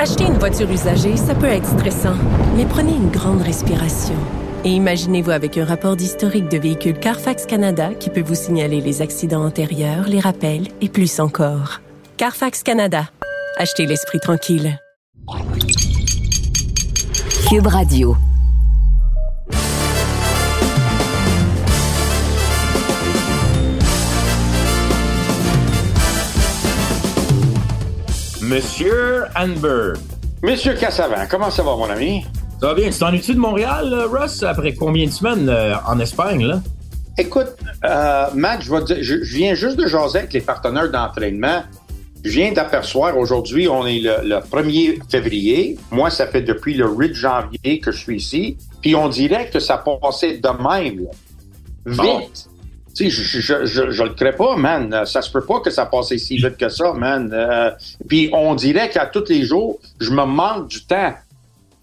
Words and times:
Acheter 0.00 0.26
une 0.26 0.38
voiture 0.38 0.70
usagée, 0.70 1.16
ça 1.16 1.34
peut 1.34 1.46
être 1.46 1.66
stressant, 1.66 2.14
mais 2.56 2.64
prenez 2.64 2.92
une 2.92 3.10
grande 3.10 3.42
respiration. 3.42 4.14
Et 4.64 4.70
imaginez-vous 4.70 5.32
avec 5.32 5.58
un 5.58 5.64
rapport 5.64 5.96
d'historique 5.96 6.48
de 6.48 6.56
véhicule 6.56 6.96
Carfax 6.96 7.46
Canada 7.46 7.90
qui 7.94 8.08
peut 8.08 8.22
vous 8.22 8.36
signaler 8.36 8.80
les 8.80 9.02
accidents 9.02 9.44
antérieurs, 9.44 10.06
les 10.06 10.20
rappels 10.20 10.68
et 10.80 10.88
plus 10.88 11.18
encore. 11.18 11.80
Carfax 12.16 12.62
Canada. 12.62 13.08
Achetez 13.56 13.86
l'esprit 13.86 14.20
tranquille. 14.20 14.78
Cube 17.48 17.66
Radio. 17.66 18.16
Monsieur 28.48 29.24
Hanberg. 29.36 29.98
Monsieur 30.42 30.72
Cassavant, 30.72 31.26
comment 31.28 31.50
ça 31.50 31.62
va, 31.62 31.76
mon 31.76 31.90
ami? 31.90 32.24
Ça 32.58 32.68
va 32.68 32.74
bien. 32.74 32.88
Tu 32.88 32.98
t'ennuies-tu 32.98 33.34
de 33.34 33.38
Montréal, 33.38 33.92
euh, 33.92 34.06
Russ, 34.06 34.42
après 34.42 34.72
combien 34.72 35.04
de 35.04 35.10
semaines 35.10 35.50
euh, 35.50 35.74
en 35.86 36.00
Espagne, 36.00 36.46
là? 36.46 36.62
Écoute, 37.18 37.48
euh, 37.84 38.24
Matt, 38.34 38.62
je, 38.62 38.72
vais 38.72 38.80
te 38.80 38.84
dire, 38.86 38.96
je, 39.02 39.22
je 39.22 39.36
viens 39.36 39.52
juste 39.52 39.76
de 39.76 39.86
jaser 39.86 40.20
avec 40.20 40.32
les 40.32 40.40
partenaires 40.40 40.90
d'entraînement. 40.90 41.62
Je 42.24 42.30
viens 42.30 42.50
d'aperceoir, 42.50 43.18
aujourd'hui, 43.18 43.68
on 43.68 43.86
est 43.86 44.00
le, 44.00 44.26
le 44.26 44.36
1er 44.36 44.98
février. 45.10 45.76
Moi, 45.90 46.08
ça 46.08 46.26
fait 46.26 46.40
depuis 46.40 46.72
le 46.72 46.88
8 46.88 47.14
janvier 47.14 47.80
que 47.80 47.92
je 47.92 47.98
suis 47.98 48.16
ici. 48.16 48.56
Puis 48.80 48.94
on 48.94 49.10
dirait 49.10 49.50
que 49.50 49.60
ça 49.60 49.76
passait 49.76 50.38
de 50.38 50.48
même, 50.48 51.04
là. 51.04 51.10
Vite. 51.84 52.48
Sais, 52.98 53.10
je, 53.10 53.22
je, 53.40 53.64
je, 53.64 53.90
je 53.90 54.02
le 54.02 54.10
crée 54.10 54.32
pas, 54.32 54.56
man. 54.56 55.04
Ça 55.06 55.22
se 55.22 55.30
peut 55.30 55.44
pas 55.46 55.60
que 55.60 55.70
ça 55.70 55.86
passe 55.86 56.08
si 56.16 56.36
vite 56.36 56.56
que 56.56 56.68
ça, 56.68 56.92
man. 56.94 57.30
Euh, 57.32 57.70
puis 58.08 58.28
on 58.32 58.56
dirait 58.56 58.90
qu'à 58.90 59.06
tous 59.06 59.28
les 59.28 59.44
jours, 59.44 59.78
je 60.00 60.10
me 60.10 60.24
manque 60.24 60.66
du 60.68 60.84
temps. 60.84 61.14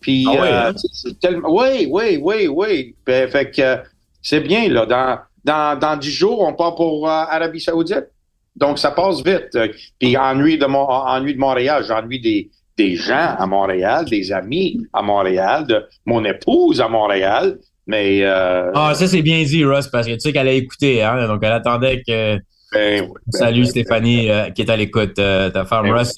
Puis, 0.02 0.26
Ah 0.28 0.44
euh, 0.44 0.70
hein? 0.72 1.12
tellement... 1.22 1.50
Oui, 1.50 1.88
oui, 1.90 2.20
oui, 2.22 2.48
oui. 2.48 2.96
Ben, 3.06 3.30
fait 3.30 3.50
que 3.50 3.62
euh, 3.62 3.78
c'est 4.22 4.42
bien, 4.42 4.68
là. 4.68 4.86
Dans, 4.86 5.20
dans, 5.46 5.80
dans 5.80 5.96
10 5.96 6.12
jours, 6.12 6.42
on 6.42 6.54
part 6.54 6.76
pour 6.76 7.08
euh, 7.08 7.12
Arabie 7.12 7.62
Saoudite. 7.62 8.08
Donc, 8.56 8.78
ça 8.78 8.92
passe 8.92 9.24
vite. 9.24 9.58
Puis, 10.00 10.18
ennui 10.18 10.58
de, 10.58 10.66
Mon- 10.66 10.88
ennui 10.90 11.34
de 11.34 11.40
Montréal, 11.40 11.84
j'ennuie 11.88 12.20
des, 12.20 12.50
des 12.78 12.96
gens 12.98 13.36
à 13.38 13.46
Montréal, 13.48 14.04
des 14.06 14.32
amis 14.34 14.86
à 14.92 15.02
Montréal, 15.02 15.66
de 15.66 15.86
mon 16.06 16.26
épouse 16.26 16.82
à 16.82 16.90
Montréal. 16.90 17.58
Mais, 17.88 18.24
euh, 18.24 18.72
Ah, 18.74 18.94
ça, 18.96 19.08
c'est 19.08 19.22
bien 19.22 19.44
dit, 19.44 19.64
Russ, 19.64 19.88
parce 19.88 20.08
que 20.08 20.14
tu 20.14 20.20
sais 20.20 20.34
qu'elle 20.34 20.48
a 20.48 20.54
écouté, 20.54 21.04
hein? 21.04 21.28
Donc, 21.28 21.40
elle 21.44 21.52
attendait 21.52 22.02
que. 22.08 22.38
ben, 22.74 23.02
oui, 23.04 23.08
ben, 23.28 23.40
Salut, 23.40 23.62
ben, 23.62 23.68
Stéphanie, 23.68 24.30
euh, 24.30 24.50
qui 24.50 24.64
est 24.64 24.70
à 24.70 24.76
l'écoute, 24.76 25.20
euh, 25.20 25.50
ta 25.50 25.66
femme, 25.66 25.84
Ben 25.84 25.94
oui. 25.94 26.00
Russ. 26.00 26.14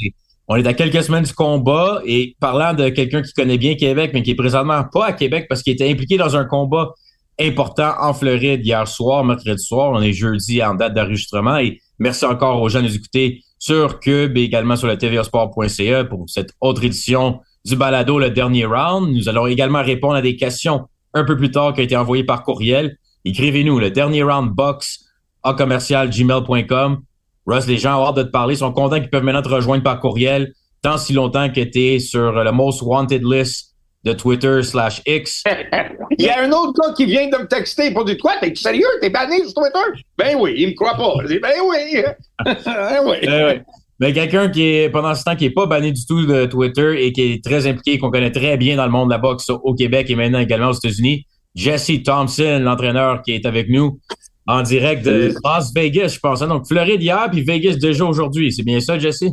On 0.49 0.55
est 0.55 0.65
à 0.65 0.73
quelques 0.73 1.03
semaines 1.03 1.25
du 1.25 1.33
combat 1.33 2.01
et 2.05 2.35
parlant 2.39 2.73
de 2.73 2.87
quelqu'un 2.87 3.21
qui 3.21 3.33
connaît 3.33 3.57
bien 3.57 3.75
Québec, 3.75 4.11
mais 4.13 4.23
qui 4.23 4.31
est 4.31 4.35
présentement 4.35 4.85
pas 4.85 5.07
à 5.07 5.11
Québec 5.11 5.47
parce 5.49 5.61
qu'il 5.61 5.73
était 5.73 5.89
impliqué 5.89 6.15
dans 6.15 6.37
un 6.37 6.45
combat 6.45 6.93
important 7.37 7.91
en 7.99 8.13
Floride 8.13 8.65
hier 8.65 8.87
soir, 8.87 9.25
mercredi 9.25 9.61
soir. 9.61 9.91
On 9.91 10.01
est 10.01 10.13
jeudi 10.13 10.63
en 10.63 10.73
date 10.73 10.93
d'enregistrement 10.93 11.57
et 11.57 11.81
merci 11.99 12.23
encore 12.23 12.61
aux 12.61 12.69
gens 12.69 12.79
de 12.81 12.87
nous 12.87 12.95
écouter 12.95 13.41
sur 13.59 13.99
Cube 13.99 14.37
et 14.37 14.43
également 14.43 14.77
sur 14.77 14.87
le 14.87 14.97
tvasport.ca 14.97 16.05
pour 16.05 16.23
cette 16.27 16.51
autre 16.61 16.83
édition 16.85 17.41
du 17.65 17.75
balado, 17.75 18.17
le 18.17 18.29
dernier 18.29 18.63
round. 18.65 19.13
Nous 19.13 19.27
allons 19.27 19.47
également 19.47 19.83
répondre 19.83 20.15
à 20.15 20.21
des 20.21 20.37
questions 20.37 20.87
un 21.17 21.25
peu 21.25 21.37
plus 21.37 21.51
tard 21.51 21.73
qui 21.73 21.81
ont 21.81 21.83
été 21.83 21.97
envoyées 21.97 22.23
par 22.23 22.43
courriel. 22.43 22.97
Écrivez-nous 23.25 23.79
le 23.79 23.91
dernier 23.91 24.23
round 24.23 24.51
box 24.51 25.05
à 25.43 25.53
commercial 25.53 26.09
gmail.com. 26.09 27.01
Russ, 27.45 27.67
les 27.67 27.77
gens 27.77 28.01
ont 28.01 28.07
hâte 28.07 28.15
de 28.15 28.23
te 28.23 28.29
parler, 28.29 28.55
sont 28.55 28.71
contents 28.71 28.99
qu'ils 28.99 29.09
peuvent 29.09 29.23
maintenant 29.23 29.41
te 29.41 29.49
rejoindre 29.49 29.83
par 29.83 29.99
courriel, 29.99 30.53
tant 30.81 30.97
si 30.97 31.13
longtemps 31.13 31.49
que 31.49 31.61
tu 31.61 31.79
es 31.79 31.99
sur 31.99 32.31
le 32.31 32.51
most 32.51 32.81
wanted 32.81 33.23
list 33.23 33.73
de 34.03 34.13
Twitter 34.13 34.63
slash 34.63 35.01
X. 35.05 35.43
Il 36.17 36.25
y 36.25 36.29
a 36.29 36.41
un 36.41 36.51
autre 36.51 36.73
gars 36.73 36.93
qui 36.93 37.05
vient 37.05 37.27
de 37.29 37.37
me 37.37 37.47
texter 37.47 37.91
pour 37.91 38.05
dire 38.05 38.17
Quoi, 38.21 38.33
t'es 38.41 38.53
sérieux? 38.55 38.85
T'es 39.01 39.09
banni 39.09 39.37
sur 39.43 39.53
Twitter? 39.53 40.03
Ben 40.17 40.35
oui, 40.39 40.55
il 40.57 40.69
me 40.69 40.73
croit 40.73 40.95
pas. 40.95 41.13
Je 41.23 41.27
dis, 41.27 41.39
ben 41.39 41.53
oui. 41.63 42.03
ben 42.45 43.03
oui. 43.05 43.61
Mais 43.99 44.13
quelqu'un 44.13 44.49
qui 44.49 44.63
est, 44.63 44.89
pendant 44.89 45.15
ce 45.15 45.23
temps, 45.23 45.35
qui 45.35 45.45
est 45.45 45.51
pas 45.51 45.65
banni 45.65 45.91
du 45.91 46.05
tout 46.05 46.25
de 46.25 46.45
Twitter 46.45 47.03
et 47.05 47.11
qui 47.11 47.33
est 47.33 47.43
très 47.43 47.65
impliqué, 47.65 47.97
qu'on 47.97 48.11
connaît 48.11 48.31
très 48.31 48.55
bien 48.57 48.75
dans 48.77 48.85
le 48.85 48.91
monde 48.91 49.07
de 49.09 49.13
la 49.13 49.17
boxe 49.17 49.49
au 49.49 49.73
Québec 49.73 50.09
et 50.09 50.15
maintenant 50.15 50.39
également 50.39 50.69
aux 50.69 50.73
États-Unis, 50.73 51.25
Jesse 51.55 52.03
Thompson, 52.05 52.59
l'entraîneur 52.61 53.23
qui 53.23 53.31
est 53.31 53.45
avec 53.47 53.69
nous 53.69 53.99
en 54.45 54.61
direct 54.61 55.03
de 55.03 55.33
Las 55.43 55.73
Vegas, 55.73 56.09
je 56.09 56.19
pense. 56.19 56.41
hein. 56.41 56.47
Donc, 56.47 56.67
Floride 56.67 57.01
hier, 57.01 57.27
puis 57.31 57.41
Vegas 57.43 57.75
déjà 57.81 58.05
aujourd'hui. 58.05 58.53
C'est 58.53 58.63
bien 58.63 58.79
ça, 58.79 58.97
Jesse? 58.99 59.25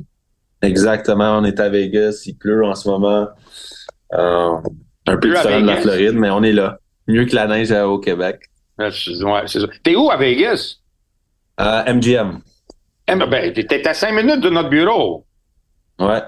Exactement, 0.63 1.39
on 1.39 1.45
est 1.45 1.61
à 1.61 1.69
Vegas, 1.69 2.23
il 2.27 2.37
pleut 2.37 2.65
en 2.65 2.75
ce 2.75 2.89
moment. 2.89 3.29
Euh, 4.15 4.51
un 5.07 5.17
peu 5.19 5.29
différent 5.29 5.61
de 5.61 5.67
la. 5.67 5.77
Floride, 5.77 6.15
mais 6.15 6.31
on 6.31 6.43
est 6.43 6.53
là. 6.53 6.79
Mieux 7.07 7.27
que 7.27 7.35
la 7.35 7.47
neige 7.47 7.71
euh, 7.71 7.85
au 7.85 7.99
Québec. 7.99 8.41
Ouais, 8.79 8.91
c'est 8.91 9.61
ça. 9.61 9.67
T'es 9.83 9.95
où 9.95 10.11
à 10.11 10.17
Vegas? 10.17 10.77
Euh, 11.61 11.93
MGM. 11.95 12.41
Eh 13.07 13.17
ben, 13.17 13.27
ben, 13.29 13.53
t'es 13.53 13.87
à 13.87 13.95
cinq 13.95 14.13
minutes 14.13 14.41
de 14.41 14.51
notre 14.51 14.71
bureau. 14.71 15.27
Ouais. 15.99 16.23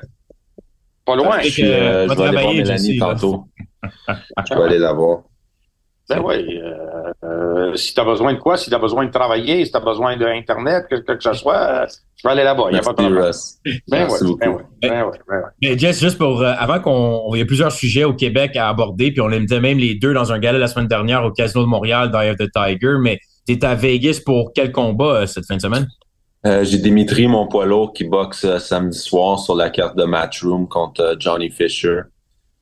Pas 1.04 1.16
loin. 1.16 1.40
Je, 1.40 1.48
suis, 1.48 1.64
euh, 1.64 2.06
va 2.06 2.14
je 2.14 2.18
vais 2.18 2.24
aller 2.24 2.32
voir 2.32 2.42
travailler, 2.42 2.62
Mélanie 2.62 2.98
tantôt. 2.98 3.44
je 3.82 4.54
vais 4.54 4.62
aller 4.62 4.78
la 4.78 4.92
voir. 4.92 5.20
Ben 6.08 6.20
oui. 6.24 6.60
Euh, 6.62 7.12
euh, 7.24 7.74
si 7.74 7.94
t'as 7.94 8.04
besoin 8.04 8.34
de 8.34 8.38
quoi, 8.38 8.56
si 8.56 8.70
t'as 8.70 8.78
besoin 8.78 9.06
de 9.06 9.10
travailler, 9.10 9.64
si 9.64 9.72
t'as 9.72 9.80
besoin 9.80 10.16
d'Internet, 10.16 10.86
que, 10.88 10.96
que, 10.96 11.12
que 11.12 11.22
ce 11.22 11.32
soit, 11.32 11.56
euh, 11.56 11.86
je 12.16 12.26
vais 12.26 12.32
aller 12.32 12.44
là-bas. 12.44 12.64
Il 12.70 12.74
n'y 12.74 12.78
a 12.78 12.82
pas 12.82 12.92
de 12.92 13.02
Merci, 13.02 13.12
problème. 13.12 13.24
Russ. 13.24 13.58
Ben 13.88 14.08
oui, 14.08 14.18
beaucoup. 14.22 14.38
ben 14.38 14.50
oui, 14.50 14.62
ben 14.82 15.04
oui, 15.04 15.18
ben 15.28 15.42
oui. 15.44 15.50
Mais 15.62 15.78
Jess, 15.78 16.00
juste 16.00 16.18
pour 16.18 16.42
euh, 16.42 16.52
avant 16.58 16.80
qu'on 16.80 17.34
il 17.34 17.38
y 17.38 17.42
a 17.42 17.46
plusieurs 17.46 17.72
sujets 17.72 18.04
au 18.04 18.14
Québec 18.14 18.56
à 18.56 18.68
aborder, 18.68 19.10
puis 19.10 19.20
on 19.20 19.28
les 19.28 19.40
mettait 19.40 19.60
même 19.60 19.78
les 19.78 19.96
deux 19.96 20.14
dans 20.14 20.32
un 20.32 20.38
gala 20.38 20.58
la 20.58 20.68
semaine 20.68 20.88
dernière 20.88 21.24
au 21.24 21.32
Casino 21.32 21.62
de 21.62 21.68
Montréal 21.68 22.10
of 22.14 22.36
the 22.36 22.50
Tiger, 22.52 22.96
mais 23.00 23.18
tu 23.46 23.54
es 23.54 23.64
à 23.64 23.74
Vegas 23.74 24.20
pour 24.24 24.52
quel 24.54 24.72
combat 24.72 25.22
euh, 25.22 25.26
cette 25.26 25.46
fin 25.46 25.56
de 25.56 25.60
semaine? 25.60 25.86
Euh, 26.46 26.64
J'ai 26.64 26.78
Dimitri, 26.78 27.26
mon 27.26 27.46
poids 27.48 27.66
lourd, 27.66 27.92
qui 27.92 28.04
boxe 28.04 28.44
euh, 28.44 28.58
samedi 28.58 28.98
soir 28.98 29.38
sur 29.38 29.54
la 29.54 29.68
carte 29.70 29.96
de 29.96 30.04
Matchroom 30.04 30.68
contre 30.68 31.00
euh, 31.02 31.14
Johnny 31.18 31.50
Fisher. 31.50 32.00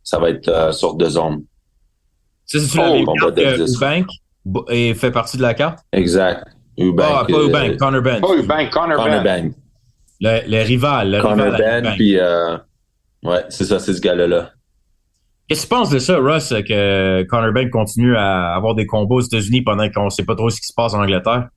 Ça 0.03 0.19
va 0.19 0.31
être 0.31 0.49
euh, 0.49 0.73
sur 0.73 0.95
deux 0.95 1.11
zones. 1.11 1.45
Ça, 2.47 2.59
c'est-tu 2.61 2.79
Oh, 2.79 2.83
la 2.83 2.93
même 2.95 3.05
combat 3.05 3.21
carte 3.21 3.35
de 3.37 3.43
que 3.43 3.65
10. 3.65 3.77
Eubank? 3.77 4.07
Bo- 4.45 4.67
et 4.71 4.95
fait 4.95 5.11
partie 5.11 5.37
de 5.37 5.43
la 5.43 5.55
carte? 5.55 5.81
Exact. 5.93 6.45
Eubank, 6.79 7.09
Ah, 7.11 7.25
pas 7.29 7.37
euh, 7.37 7.47
Eubank, 7.49 7.77
Connor 7.77 8.03
Ben. 8.03 8.21
Oh, 8.23 8.35
ben, 8.47 8.69
Connor, 8.71 8.97
Connor 9.03 9.23
Ben. 9.23 9.53
Ben. 9.53 9.55
Le, 10.21 10.51
le 10.59 10.63
rival. 10.65 11.11
Le 11.11 11.21
Connor 11.21 11.47
rival 11.47 11.59
Ben, 11.61 11.79
Eubank. 11.85 11.97
puis 11.97 12.19
euh, 12.19 12.57
ouais, 13.23 13.45
c'est 13.51 13.65
ça, 13.65 13.79
c'est 13.79 13.93
ce 13.95 14.01
gars-là. 14.01 14.51
Qu'est-ce 15.49 15.67
que 15.67 15.69
tu 15.69 15.75
penses 15.75 15.91
de 15.91 15.99
ça, 15.99 16.17
Russ, 16.19 16.49
que 16.67 17.23
Connor 17.25 17.53
Ben 17.53 17.69
continue 17.71 18.17
à 18.17 18.55
avoir 18.55 18.75
des 18.75 18.87
combats 18.87 19.17
aux 19.17 19.21
États-Unis 19.21 19.61
pendant 19.63 19.91
qu'on 19.91 20.09
sait 20.09 20.25
pas 20.25 20.35
trop 20.37 20.49
ce 20.49 20.59
qui 20.61 20.67
se 20.67 20.73
passe 20.75 20.95
en 20.95 21.03
Angleterre? 21.03 21.49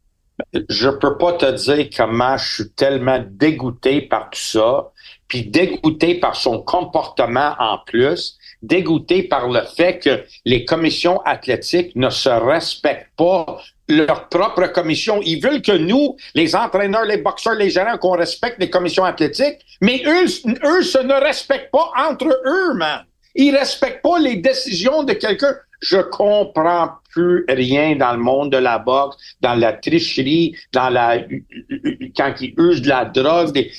Je 0.69 0.89
peux 0.89 1.17
pas 1.17 1.33
te 1.33 1.51
dire 1.51 1.89
comment 1.95 2.37
je 2.37 2.53
suis 2.53 2.69
tellement 2.71 3.23
dégoûté 3.29 4.01
par 4.01 4.29
tout 4.29 4.39
ça, 4.39 4.91
puis 5.27 5.43
dégoûté 5.43 6.15
par 6.15 6.35
son 6.35 6.61
comportement 6.61 7.55
en 7.59 7.79
plus, 7.85 8.37
dégoûté 8.61 9.23
par 9.23 9.49
le 9.49 9.61
fait 9.61 9.99
que 9.99 10.23
les 10.45 10.65
commissions 10.65 11.19
athlétiques 11.21 11.95
ne 11.95 12.09
se 12.09 12.29
respectent 12.29 13.11
pas 13.17 13.45
leur 13.89 14.27
propre 14.29 14.67
commission. 14.67 15.21
Ils 15.23 15.41
veulent 15.41 15.61
que 15.61 15.71
nous, 15.71 16.17
les 16.33 16.55
entraîneurs, 16.55 17.05
les 17.05 17.17
boxeurs, 17.17 17.55
les 17.55 17.69
gérants, 17.69 17.97
qu'on 17.97 18.17
respecte 18.17 18.59
les 18.59 18.69
commissions 18.69 19.05
athlétiques, 19.05 19.59
mais 19.81 20.01
eux, 20.05 20.25
eux 20.25 20.83
se 20.83 20.99
ne 20.99 21.13
respectent 21.13 21.71
pas 21.71 21.91
entre 22.09 22.27
eux, 22.27 22.73
man. 22.73 23.05
Ils 23.35 23.55
respectent 23.55 24.01
pas 24.01 24.19
les 24.19 24.37
décisions 24.37 25.03
de 25.03 25.13
quelqu'un. 25.13 25.55
Je 25.79 25.97
comprends 25.97 26.89
plus 27.11 27.45
rien 27.49 27.95
dans 27.95 28.13
le 28.13 28.19
monde 28.19 28.51
de 28.51 28.57
la 28.57 28.79
boxe, 28.79 29.17
dans 29.41 29.55
la 29.55 29.73
tricherie, 29.73 30.55
dans 30.73 30.89
la 30.89 31.19
quand 32.15 32.33
ils 32.41 32.53
usent 32.57 32.81
de 32.81 32.89
la 32.89 33.05
drogue, 33.05 33.51
des, 33.51 33.71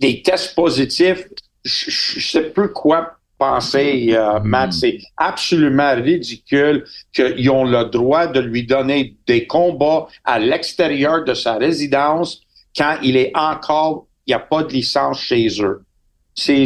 des 0.00 0.22
tests 0.22 0.54
positifs. 0.54 1.28
Je, 1.64 1.90
je 1.90 2.26
sais 2.26 2.50
plus 2.50 2.72
quoi 2.72 3.16
penser, 3.40 4.10
euh, 4.12 4.38
Matt. 4.40 4.72
C'est 4.72 4.98
absolument 5.16 5.94
ridicule 5.96 6.84
qu'ils 7.12 7.50
ont 7.50 7.64
le 7.64 7.84
droit 7.86 8.26
de 8.26 8.40
lui 8.40 8.66
donner 8.66 9.16
des 9.26 9.46
combats 9.46 10.06
à 10.24 10.38
l'extérieur 10.38 11.24
de 11.24 11.34
sa 11.34 11.54
résidence 11.54 12.42
quand 12.76 12.98
il 13.02 13.16
est 13.16 13.32
encore, 13.34 14.06
il 14.26 14.30
n'y 14.30 14.34
a 14.34 14.38
pas 14.38 14.62
de 14.62 14.72
licence 14.72 15.20
chez 15.20 15.48
eux. 15.60 15.82
C'est 16.34 16.64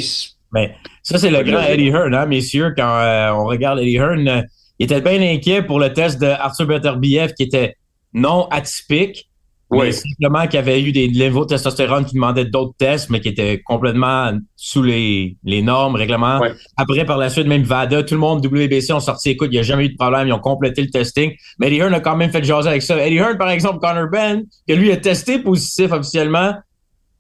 Mais 0.55 0.75
ça, 1.03 1.19
c'est 1.19 1.31
le 1.31 1.43
grand 1.43 1.63
Eddie 1.63 1.89
Hearn, 1.89 2.15
hein, 2.15 2.27
messieurs. 2.27 2.73
Quand 2.77 2.99
euh, 2.99 3.31
on 3.33 3.45
regarde 3.45 3.81
Eddie 3.81 3.97
Hearn, 3.97 4.27
euh, 4.27 4.43
il 4.79 4.85
était 4.85 5.01
bien 5.01 5.21
inquiet 5.21 5.63
pour 5.63 5.81
le 5.81 5.93
test 5.93 6.21
de 6.21 6.27
Arthur 6.27 6.67
Beterbiev 6.67 7.35
qui 7.35 7.43
était 7.43 7.77
non 8.13 8.47
atypique. 8.51 9.29
Oui. 9.71 9.93
simplement 9.93 10.47
qu'il 10.47 10.59
avait 10.61 10.81
eu 10.81 10.93
des 10.93 11.09
niveaux 11.09 11.45
de 11.45 11.49
testostérone 11.49 12.05
qui 12.05 12.15
demandaient 12.15 12.45
d'autres 12.45 12.77
tests, 12.79 13.11
mais 13.11 13.21
qui 13.21 13.29
étaient 13.29 13.61
complètement 13.65 14.31
sous 14.55 14.85
les, 14.85 15.37
les 15.43 15.63
normes, 15.63 15.97
règlements. 15.97 16.41
Après, 16.77 17.05
par 17.05 17.19
la 17.19 17.29
suite, 17.29 17.49
même 17.49 17.65
VADA, 17.65 18.05
tout 18.05 18.15
le 18.15 18.21
monde, 18.21 18.45
WBC, 18.45 18.93
ont 18.93 19.01
sorti, 19.01 19.31
écoute, 19.31 19.49
il 19.51 19.55
n'y 19.55 19.59
a 19.59 19.63
jamais 19.63 19.87
eu 19.87 19.89
de 19.89 19.97
problème, 19.97 20.29
ils 20.29 20.33
ont 20.33 20.39
complété 20.39 20.83
le 20.83 20.91
testing. 20.91 21.33
Mais 21.59 21.69
Eddie 21.69 21.79
Hearn 21.79 21.95
a 21.95 21.99
quand 21.99 22.15
même 22.15 22.31
fait 22.31 22.45
jaser 22.45 22.69
avec 22.69 22.83
ça. 22.83 23.05
Eddie 23.05 23.17
Hearn, 23.17 23.37
par 23.37 23.51
exemple, 23.51 23.81
Connor 23.81 24.09
Ben, 24.13 24.45
que 24.69 24.75
lui 24.75 24.93
a 24.93 24.97
testé 24.97 25.41
positif 25.41 25.91
officiellement, 25.91 26.55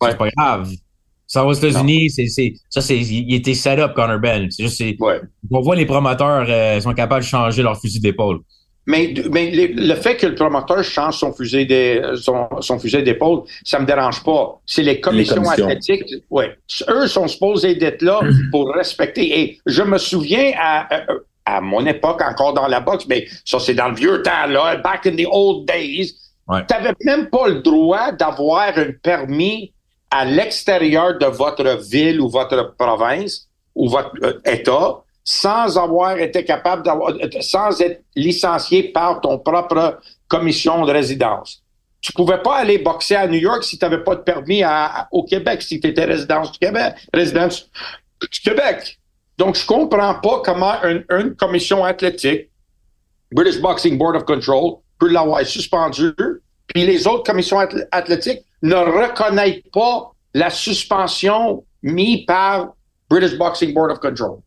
c'est 0.00 0.16
pas 0.16 0.28
grave. 0.36 0.70
Ça 1.26 1.42
va 1.42 1.48
aux 1.48 1.52
États-Unis, 1.52 2.10
c'est, 2.10 2.26
c'est, 2.26 2.54
ça, 2.68 2.80
c'est, 2.80 2.98
il 2.98 3.34
était 3.34 3.54
set 3.54 3.78
up, 3.78 3.94
Connor 3.94 4.18
Ben. 4.18 4.48
C'est 4.50 4.64
juste, 4.64 4.76
c'est, 4.78 4.96
on 5.50 5.60
voit 5.60 5.74
les 5.74 5.86
promoteurs 5.86 6.46
euh, 6.48 6.80
sont 6.80 6.92
capables 6.92 7.22
de 7.22 7.28
changer 7.28 7.62
leur 7.62 7.80
fusil 7.80 8.00
d'épaule. 8.00 8.40
Mais, 8.86 9.14
mais 9.32 9.50
le 9.50 9.94
fait 9.94 10.16
que 10.16 10.26
le 10.26 10.34
promoteur 10.34 10.84
change 10.84 11.16
son 11.16 11.32
fusil 11.32 11.66
de, 11.66 12.16
son, 12.16 12.48
son 12.60 12.78
fusil 12.78 13.02
d'épaule, 13.02 13.42
ça 13.64 13.78
me 13.78 13.86
dérange 13.86 14.22
pas. 14.22 14.60
C'est 14.66 14.82
les 14.82 15.00
commissions, 15.00 15.48
athlétiques. 15.48 16.04
Ouais. 16.28 16.54
Eux 16.90 17.06
sont 17.06 17.26
supposés 17.26 17.76
d'être 17.76 18.02
là 18.02 18.20
pour 18.50 18.68
respecter. 18.74 19.40
Et 19.40 19.58
je 19.64 19.82
me 19.82 19.96
souviens 19.96 20.52
à, 20.60 20.86
à, 21.46 21.60
mon 21.62 21.86
époque, 21.86 22.20
encore 22.20 22.52
dans 22.52 22.66
la 22.66 22.80
boxe, 22.80 23.06
mais 23.08 23.26
ça, 23.46 23.58
c'est 23.58 23.74
dans 23.74 23.88
le 23.88 23.94
vieux 23.94 24.22
temps, 24.22 24.46
là, 24.48 24.76
back 24.76 25.06
in 25.06 25.16
the 25.16 25.26
old 25.30 25.66
days. 25.66 26.14
Ouais. 26.46 26.60
Tu 26.68 26.74
n'avais 26.74 26.94
même 27.04 27.30
pas 27.30 27.48
le 27.48 27.62
droit 27.62 28.12
d'avoir 28.12 28.76
un 28.76 28.92
permis 29.02 29.72
à 30.10 30.24
l'extérieur 30.24 31.18
de 31.18 31.26
votre 31.26 31.80
ville 31.82 32.20
ou 32.20 32.28
votre 32.28 32.74
province 32.76 33.48
ou 33.74 33.88
votre 33.88 34.12
euh, 34.22 34.40
État 34.44 35.04
sans 35.24 35.78
avoir 35.78 36.18
été 36.18 36.44
capable 36.44 36.82
d'avoir, 36.82 37.14
sans 37.40 37.80
être 37.80 38.02
licencié 38.14 38.84
par 38.84 39.22
ton 39.22 39.38
propre 39.38 39.98
commission 40.28 40.84
de 40.84 40.92
résidence. 40.92 41.62
Tu 42.02 42.12
pouvais 42.12 42.42
pas 42.42 42.56
aller 42.56 42.76
boxer 42.76 43.16
à 43.16 43.26
New 43.26 43.38
York 43.38 43.64
si 43.64 43.78
tu 43.78 43.84
n'avais 43.84 44.04
pas 44.04 44.16
de 44.16 44.20
permis 44.20 44.62
au 45.10 45.24
Québec, 45.24 45.62
si 45.62 45.80
tu 45.80 45.88
étais 45.88 46.04
résidence 46.04 46.52
du 46.52 46.58
Québec, 46.58 46.94
résidence 47.14 47.70
du 48.30 48.40
Québec. 48.40 48.98
Donc, 49.38 49.56
je 49.56 49.66
comprends 49.66 50.14
pas 50.16 50.42
comment 50.44 50.74
une, 50.82 51.34
commission 51.34 51.82
athlétique, 51.82 52.50
British 53.32 53.60
Boxing 53.60 53.96
Board 53.96 54.16
of 54.16 54.24
Control, 54.24 54.76
peut 54.98 55.08
l'avoir 55.08 55.44
suspendu, 55.46 56.12
puis 56.66 56.84
les 56.84 57.06
autres 57.06 57.24
commissions 57.24 57.58
athlétiques 57.90 58.44
ne 58.64 58.76
reconnaissent 58.76 59.62
pas 59.72 60.12
la 60.32 60.50
suspension 60.50 61.64
mise 61.82 62.24
par 62.26 62.74
British 63.08 63.36
Boxing 63.36 63.72
Board 63.74 63.92
of 63.92 64.00
Control. 64.00 64.38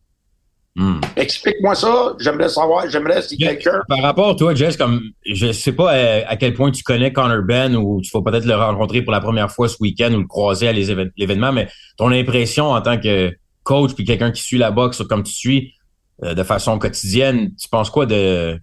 Hmm. 0.74 1.00
Explique-moi 1.16 1.74
ça. 1.74 2.14
J'aimerais 2.18 2.48
savoir, 2.48 2.88
j'aimerais 2.90 3.22
si 3.22 3.36
quelqu'un. 3.36 3.80
Par 3.88 4.02
rapport 4.02 4.30
à 4.30 4.34
toi, 4.34 4.54
Jess, 4.54 4.76
comme 4.76 5.02
je 5.24 5.52
sais 5.52 5.72
pas 5.72 5.94
euh, 5.94 6.22
à, 6.26 6.36
quel 6.36 6.54
point 6.54 6.70
tu 6.70 6.82
connais 6.82 7.12
Connor 7.12 7.42
Ben 7.42 7.74
ou 7.74 8.00
tu 8.00 8.10
vas 8.12 8.22
peut-être 8.22 8.44
le 8.44 8.54
rencontrer 8.54 9.02
pour 9.02 9.12
la 9.12 9.20
première 9.20 9.50
fois 9.50 9.68
ce 9.68 9.76
week-end 9.80 10.12
ou 10.12 10.18
le 10.18 10.26
croiser 10.26 10.68
à 10.68 10.72
l'événement, 10.72 11.52
mais 11.52 11.68
ton 11.96 12.12
impression 12.12 12.70
en 12.70 12.80
tant 12.80 12.98
que 12.98 13.32
coach 13.62 13.94
puis 13.94 14.04
quelqu'un 14.04 14.30
qui 14.30 14.42
suit 14.42 14.58
la 14.58 14.70
boxe 14.70 15.02
comme 15.08 15.22
tu 15.22 15.32
suis 15.32 15.74
euh, 16.22 16.34
de 16.34 16.42
façon 16.42 16.78
quotidienne, 16.78 17.50
tu 17.60 17.68
penses 17.68 17.90
quoi 17.90 18.06
de 18.06 18.58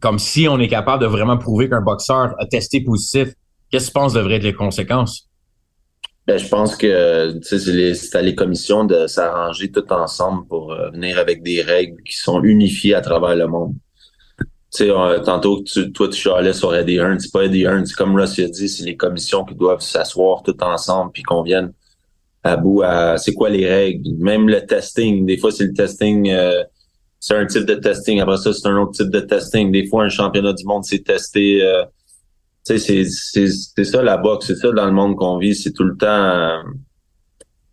comme 0.00 0.18
si 0.18 0.48
on 0.48 0.58
est 0.58 0.68
capable 0.68 1.02
de 1.02 1.08
vraiment 1.08 1.38
prouver 1.38 1.68
qu'un 1.68 1.80
boxeur 1.80 2.34
a 2.38 2.46
testé 2.46 2.80
positif, 2.80 3.28
qu'est-ce 3.70 3.86
que 3.86 3.90
tu 3.90 3.94
penses 3.94 4.12
devraient 4.12 4.36
être 4.36 4.44
les 4.44 4.54
conséquences? 4.54 5.28
Ben, 6.26 6.38
je 6.38 6.48
pense 6.48 6.76
que 6.76 7.38
c'est 7.42 8.16
à 8.16 8.22
les 8.22 8.34
commissions 8.34 8.84
de 8.84 9.06
s'arranger 9.06 9.70
tout 9.70 9.92
ensemble 9.92 10.46
pour 10.48 10.72
euh, 10.72 10.90
venir 10.90 11.18
avec 11.18 11.42
des 11.44 11.62
règles 11.62 12.02
qui 12.02 12.16
sont 12.16 12.42
unifiées 12.42 12.94
à 12.94 13.00
travers 13.00 13.36
le 13.36 13.46
monde. 13.46 13.74
Sais, 14.70 14.90
tantôt, 15.24 15.62
tu, 15.62 15.92
toi, 15.92 16.08
tu 16.08 16.20
chialais 16.20 16.52
sur 16.52 16.74
Eddie 16.74 16.96
Hearn. 16.96 17.20
C'est 17.20 17.32
pas 17.32 17.44
Eddie 17.44 17.62
Hearn. 17.62 17.86
C'est 17.86 17.94
comme 17.94 18.18
Ross 18.18 18.38
a 18.40 18.48
dit, 18.48 18.68
c'est 18.68 18.84
les 18.84 18.96
commissions 18.96 19.44
qui 19.44 19.54
doivent 19.54 19.80
s'asseoir 19.80 20.42
tout 20.42 20.60
ensemble 20.62 21.12
puis 21.12 21.22
qu'on 21.22 21.42
vienne 21.42 21.72
à 22.42 22.56
bout 22.56 22.82
à 22.82 23.16
c'est 23.16 23.32
quoi 23.32 23.48
les 23.48 23.66
règles? 23.66 24.16
Même 24.18 24.48
le 24.48 24.66
testing. 24.66 25.24
Des 25.24 25.38
fois, 25.38 25.52
c'est 25.52 25.64
le 25.64 25.72
testing... 25.72 26.30
Euh, 26.30 26.62
c'est 27.20 27.34
un 27.34 27.46
type 27.46 27.64
de 27.64 27.74
testing. 27.74 28.20
Après 28.20 28.36
ça, 28.36 28.52
c'est 28.52 28.66
un 28.66 28.76
autre 28.78 28.92
type 28.92 29.10
de 29.10 29.20
testing. 29.20 29.70
Des 29.70 29.86
fois, 29.86 30.04
un 30.04 30.08
championnat 30.08 30.52
du 30.52 30.64
monde, 30.64 30.84
c'est 30.84 31.04
testé... 31.04 31.62
Euh, 31.62 31.84
c'est 32.66 33.04
c'est 33.04 33.84
ça 33.84 34.02
la 34.02 34.16
boxe, 34.16 34.46
c'est 34.46 34.56
ça 34.56 34.72
dans 34.72 34.86
le 34.86 34.92
monde 34.92 35.16
qu'on 35.16 35.38
vit, 35.38 35.54
c'est 35.54 35.72
tout 35.72 35.84
le 35.84 35.96
temps 35.96 36.62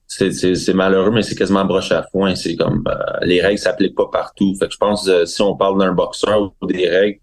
c'est 0.08 0.74
malheureux 0.74 1.12
mais 1.12 1.24
c'est 1.24 1.36
quasiment 1.36 1.66
broche 1.66 1.92
à 1.92 2.04
foin, 2.12 2.36
c'est 2.36 2.56
comme 2.56 2.84
euh, 2.88 2.94
les 3.24 3.42
règles 3.42 3.58
s'appliquent 3.58 3.96
pas 3.96 4.10
partout. 4.12 4.54
Fait 4.60 4.68
que 4.68 4.74
je 4.74 4.78
pense 4.78 5.08
euh, 5.08 5.26
si 5.26 5.42
on 5.42 5.56
parle 5.56 5.80
d'un 5.80 5.94
boxeur 5.94 6.54
ou 6.62 6.68
des 6.68 6.88
règles, 6.88 7.20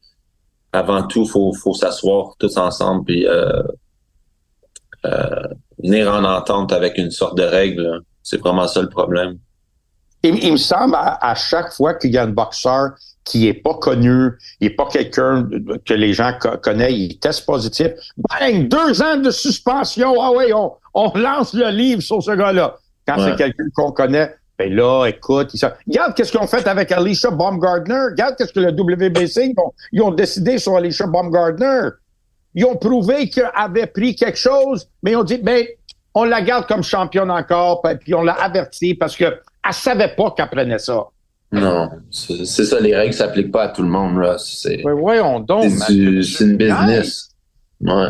avant 0.72 1.06
tout 1.06 1.24
faut 1.24 1.52
faut 1.52 1.74
s'asseoir 1.74 2.34
tous 2.38 2.56
ensemble 2.56 3.04
puis 3.04 3.26
euh, 3.26 3.62
venir 5.82 6.12
en 6.12 6.24
entente 6.24 6.72
avec 6.72 6.98
une 6.98 7.10
sorte 7.10 7.36
de 7.36 7.44
règle. 7.44 8.02
C'est 8.22 8.38
vraiment 8.38 8.66
ça 8.66 8.82
le 8.82 8.88
problème. 8.88 9.38
Il, 10.22 10.52
me 10.52 10.58
semble 10.58 10.94
à 10.94 11.34
chaque 11.34 11.72
fois 11.72 11.94
qu'il 11.94 12.10
y 12.10 12.18
a 12.18 12.24
un 12.24 12.28
boxeur 12.28 12.90
qui 13.30 13.48
est 13.48 13.54
pas 13.54 13.74
connu, 13.74 14.30
il 14.60 14.68
est 14.68 14.76
pas 14.76 14.86
quelqu'un 14.86 15.48
que 15.84 15.94
les 15.94 16.12
gens 16.12 16.32
connaissent, 16.62 16.92
il 16.92 17.18
teste 17.18 17.46
positif. 17.46 17.92
Bang! 18.16 18.68
Deux 18.68 19.02
ans 19.02 19.16
de 19.16 19.30
suspension. 19.30 20.20
Ah 20.20 20.30
oui, 20.34 20.52
on, 20.52 20.72
on 20.94 21.12
lance 21.18 21.54
le 21.54 21.70
livre 21.70 22.02
sur 22.02 22.22
ce 22.22 22.32
gars-là. 22.32 22.76
Quand 23.06 23.16
c'est 23.18 23.36
quelqu'un 23.36 23.64
qu'on 23.74 23.92
connaît, 23.92 24.34
ben 24.58 24.74
là, 24.74 25.06
écoute, 25.06 25.54
ils 25.54 25.72
regarde 25.88 26.14
qu'est-ce 26.14 26.32
qu'ils 26.32 26.40
ont 26.40 26.46
fait 26.46 26.66
avec 26.68 26.92
Alicia 26.92 27.30
Baumgardner. 27.30 28.10
Regarde 28.10 28.36
qu'est-ce 28.36 28.52
que 28.52 28.60
le 28.60 28.72
WBC, 28.72 29.54
ils 29.92 30.02
ont, 30.02 30.10
décidé 30.10 30.58
sur 30.58 30.76
Alicia 30.76 31.06
Baumgardner. 31.06 31.88
Ils 32.54 32.66
ont 32.66 32.76
prouvé 32.76 33.30
qu'elle 33.30 33.50
avait 33.54 33.86
pris 33.86 34.14
quelque 34.14 34.36
chose, 34.36 34.86
mais 35.02 35.12
ils 35.12 35.16
ont 35.16 35.24
dit, 35.24 35.38
ben, 35.38 35.64
on 36.14 36.24
la 36.24 36.42
garde 36.42 36.66
comme 36.66 36.82
championne 36.82 37.30
encore, 37.30 37.82
puis 38.00 38.12
on 38.14 38.22
l'a 38.22 38.34
averti 38.34 38.94
parce 38.94 39.16
que 39.16 39.24
elle 39.24 39.72
savait 39.72 40.14
pas 40.14 40.32
qu'elle 40.32 40.50
prenait 40.50 40.78
ça. 40.78 41.06
Non, 41.52 41.90
c'est 42.10 42.64
ça, 42.64 42.78
les 42.78 42.94
règles 42.94 43.12
s'appliquent 43.12 43.50
pas 43.50 43.64
à 43.64 43.68
tout 43.68 43.82
le 43.82 43.88
monde, 43.88 44.18
là. 44.18 44.36
C'est 44.38 44.84
ouais, 44.84 44.92
voyons 44.92 45.40
donc. 45.40 45.70
C'est 45.70 46.44
une 46.44 46.56
business. 46.56 47.30
Ouais. 47.80 48.08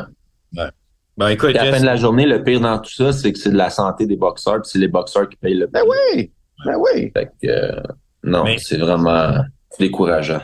ouais. 0.56 0.68
Ben, 1.16 1.28
écoute, 1.28 1.56
à 1.56 1.64
la 1.64 1.72
fin 1.72 1.80
de 1.80 1.86
la 1.86 1.96
journée, 1.96 2.26
le 2.26 2.42
pire 2.42 2.60
dans 2.60 2.78
tout 2.78 2.90
ça, 2.90 3.12
c'est 3.12 3.32
que 3.32 3.38
c'est 3.38 3.50
de 3.50 3.56
la 3.56 3.70
santé 3.70 4.06
des 4.06 4.16
boxeurs, 4.16 4.60
puis 4.62 4.70
c'est 4.70 4.78
les 4.78 4.88
boxeurs 4.88 5.28
qui 5.28 5.36
payent 5.36 5.54
le 5.54 5.66
ben 5.66 5.80
prix. 5.80 6.30
Ben 6.66 6.76
oui, 6.76 6.94
ben 6.94 7.00
oui. 7.02 7.12
Fait 7.16 7.30
que, 7.42 7.48
euh, 7.48 7.80
non, 8.24 8.44
c'est 8.58 8.76
vraiment 8.76 9.34
décourageant. 9.78 10.40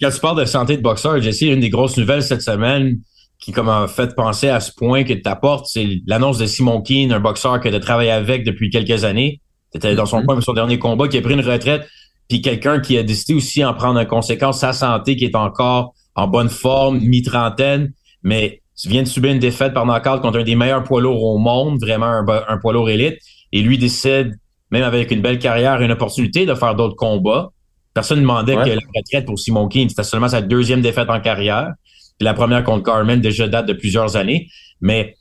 Quand 0.00 0.10
tu 0.10 0.20
parles 0.20 0.38
de 0.38 0.44
santé 0.44 0.76
de 0.76 0.82
boxeurs, 0.82 1.20
Jesse, 1.20 1.42
une 1.42 1.60
des 1.60 1.70
grosses 1.70 1.96
nouvelles 1.96 2.22
cette 2.22 2.42
semaine 2.42 2.98
qui 3.40 3.52
m'a 3.52 3.88
fait 3.88 4.14
penser 4.14 4.48
à 4.48 4.60
ce 4.60 4.72
point 4.72 5.02
que 5.02 5.12
tu 5.12 5.28
apportes, 5.28 5.66
c'est 5.66 5.86
l'annonce 6.06 6.38
de 6.38 6.46
Simon 6.46 6.82
Keane, 6.82 7.12
un 7.12 7.20
boxeur 7.20 7.60
que 7.60 7.68
tu 7.68 7.74
as 7.74 7.80
travaillé 7.80 8.10
avec 8.10 8.44
depuis 8.44 8.70
quelques 8.70 9.04
années. 9.04 9.40
C'était 9.72 9.94
dans 9.94 10.06
son, 10.06 10.22
mm-hmm. 10.22 10.40
son 10.40 10.52
dernier 10.52 10.78
combat, 10.78 11.08
qui 11.08 11.18
a 11.18 11.22
pris 11.22 11.34
une 11.34 11.40
retraite 11.40 11.82
puis 12.28 12.42
quelqu'un 12.42 12.80
qui 12.80 12.98
a 12.98 13.02
décidé 13.02 13.34
aussi 13.34 13.64
en 13.64 13.74
prendre 13.74 13.98
en 13.98 14.04
conséquence 14.04 14.60
sa 14.60 14.72
santé, 14.72 15.16
qui 15.16 15.24
est 15.24 15.34
encore 15.34 15.94
en 16.14 16.28
bonne 16.28 16.50
forme, 16.50 16.98
mi-trentaine, 17.00 17.92
mais 18.22 18.60
vient 18.84 19.02
de 19.02 19.08
subir 19.08 19.32
une 19.32 19.38
défaite 19.38 19.72
par 19.74 19.86
knockout 19.86 20.20
contre 20.20 20.38
un 20.38 20.44
des 20.44 20.54
meilleurs 20.54 20.84
poids 20.84 21.00
lourds 21.00 21.22
au 21.22 21.38
monde, 21.38 21.80
vraiment 21.80 22.06
un, 22.06 22.58
poids 22.58 22.72
lourd 22.72 22.90
élite, 22.90 23.18
et 23.52 23.62
lui 23.62 23.78
décide, 23.78 24.34
même 24.70 24.84
avec 24.84 25.10
une 25.10 25.22
belle 25.22 25.38
carrière, 25.38 25.80
une 25.80 25.90
opportunité 25.90 26.46
de 26.46 26.54
faire 26.54 26.74
d'autres 26.74 26.96
combats. 26.96 27.50
Personne 27.94 28.18
ne 28.18 28.22
demandait 28.22 28.54
que 28.54 28.68
la 28.68 28.80
retraite 28.94 29.26
pour 29.26 29.38
Simon 29.38 29.66
King, 29.66 29.88
c'était 29.88 30.04
seulement 30.04 30.28
sa 30.28 30.42
deuxième 30.42 30.82
défaite 30.82 31.10
en 31.10 31.20
carrière. 31.20 31.72
Puis 32.18 32.24
la 32.24 32.34
première 32.34 32.62
contre 32.62 32.84
Carmen 32.84 33.20
déjà 33.20 33.48
date 33.48 33.66
de 33.66 33.72
plusieurs 33.72 34.16
années. 34.16 34.48
Mais 34.80 35.16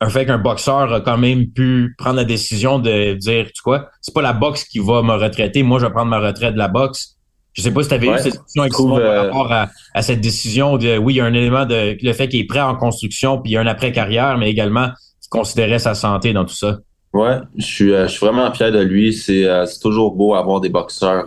un 0.00 0.08
fait 0.10 0.26
qu'un 0.26 0.38
boxeur 0.38 0.92
a 0.92 1.00
quand 1.00 1.18
même 1.18 1.46
pu 1.50 1.94
prendre 1.98 2.16
la 2.16 2.24
décision 2.24 2.78
de 2.78 3.14
dire, 3.14 3.46
tu 3.46 3.62
quoi, 3.62 3.88
c'est 4.00 4.14
pas 4.14 4.22
la 4.22 4.32
boxe 4.32 4.64
qui 4.64 4.78
va 4.78 5.02
me 5.02 5.14
retraiter, 5.14 5.62
moi 5.62 5.78
je 5.78 5.86
vais 5.86 5.92
prendre 5.92 6.10
ma 6.10 6.18
retraite 6.18 6.54
de 6.54 6.58
la 6.58 6.68
boxe. 6.68 7.16
Je 7.54 7.62
sais 7.62 7.70
pas 7.70 7.82
si 7.82 7.88
tu 7.88 7.94
avais 7.94 8.08
eu 8.08 8.18
cette 8.18 8.34
discussion 8.34 8.62
avec 8.62 8.72
par 8.74 8.98
euh, 8.98 9.22
rapport 9.22 9.50
à, 9.50 10.02
cette 10.02 10.20
décision 10.20 10.76
de, 10.76 10.98
oui, 10.98 11.14
il 11.14 11.16
y 11.16 11.20
a 11.20 11.24
un 11.24 11.32
élément 11.32 11.64
de 11.64 11.96
le 11.98 12.12
fait 12.12 12.28
qu'il 12.28 12.40
est 12.40 12.46
prêt 12.46 12.60
en 12.60 12.76
construction, 12.76 13.40
puis 13.40 13.52
il 13.52 13.54
y 13.54 13.56
a 13.56 13.62
un 13.62 13.66
après-carrière, 13.66 14.36
mais 14.36 14.50
également 14.50 14.90
il 15.22 15.28
considérait 15.30 15.78
sa 15.78 15.94
santé 15.94 16.34
dans 16.34 16.44
tout 16.44 16.54
ça. 16.54 16.80
Ouais, 17.14 17.38
je 17.56 17.64
suis, 17.64 17.94
euh, 17.94 18.06
je 18.06 18.12
suis 18.12 18.26
vraiment 18.26 18.52
fier 18.52 18.70
de 18.70 18.80
lui. 18.80 19.14
C'est 19.14 19.46
euh, 19.46 19.64
toujours 19.80 20.14
beau 20.14 20.34
avoir 20.34 20.60
des 20.60 20.68
boxeurs 20.68 21.24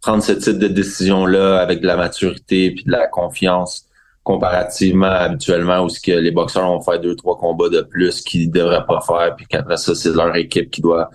prendre 0.00 0.22
ce 0.22 0.32
type 0.32 0.58
de 0.58 0.68
décision-là 0.68 1.60
avec 1.60 1.80
de 1.80 1.86
la 1.86 1.96
maturité 1.96 2.72
puis 2.72 2.84
de 2.84 2.90
la 2.90 3.06
confiance 3.06 3.86
comparativement 4.22 5.06
habituellement 5.06 5.80
où 5.82 5.88
ce 5.88 6.00
que 6.00 6.12
les 6.12 6.30
boxeurs 6.30 6.68
vont 6.68 6.80
faire 6.80 7.00
deux 7.00 7.16
trois 7.16 7.36
combats 7.36 7.68
de 7.68 7.80
plus 7.80 8.20
qu'ils 8.20 8.50
devraient 8.50 8.86
pas 8.86 9.00
faire 9.00 9.34
puis 9.36 9.46
qu'après 9.46 9.76
ça 9.76 9.94
c'est 9.94 10.14
leur 10.14 10.34
équipe 10.36 10.70
qui 10.70 10.80
doit 10.80 11.10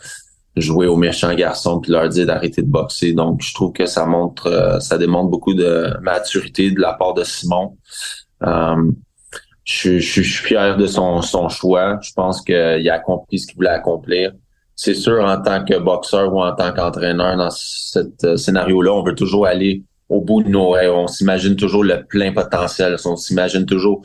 jouer 0.57 0.87
aux 0.87 0.97
méchants 0.97 1.33
garçons 1.33 1.79
puis 1.79 1.91
leur 1.91 2.09
dire 2.09 2.25
d'arrêter 2.25 2.61
de 2.61 2.67
boxer. 2.69 3.13
Donc 3.13 3.41
je 3.41 3.53
trouve 3.53 3.71
que 3.71 3.85
ça 3.85 4.05
montre 4.05 4.47
euh, 4.47 4.79
ça 4.79 4.97
démontre 4.97 5.29
beaucoup 5.29 5.53
de 5.53 5.93
maturité 6.01 6.71
de 6.71 6.81
la 6.81 6.93
part 6.93 7.13
de 7.13 7.23
Simon. 7.23 7.77
Euh, 8.43 8.91
je, 9.63 9.99
suis 9.99 10.23
fier 10.23 10.77
de 10.77 10.87
son, 10.87 11.21
son 11.21 11.49
choix. 11.49 11.99
Je 12.01 12.13
pense 12.13 12.41
qu'il 12.41 12.55
a 12.89 12.93
accompli 12.93 13.37
ce 13.37 13.47
qu'il 13.47 13.57
voulait 13.57 13.69
accomplir. 13.69 14.31
C'est 14.75 14.93
sûr, 14.93 15.23
en 15.25 15.41
tant 15.41 15.65
que 15.65 15.77
boxeur 15.77 16.33
ou 16.33 16.41
en 16.41 16.53
tant 16.53 16.71
qu'entraîneur 16.71 17.35
dans 17.35 17.49
ce 17.49 17.99
euh, 18.23 18.37
scénario-là, 18.37 18.93
on 18.93 19.03
veut 19.03 19.15
toujours 19.15 19.45
aller 19.47 19.83
au 20.09 20.21
bout 20.21 20.43
de 20.43 20.49
nos 20.49 20.69
rêves. 20.69 20.91
On 20.91 21.07
s'imagine 21.07 21.55
toujours 21.55 21.83
le 21.83 22.05
plein 22.05 22.31
potentiel. 22.33 22.95
On 23.05 23.15
s'imagine 23.15 23.65
toujours 23.65 24.03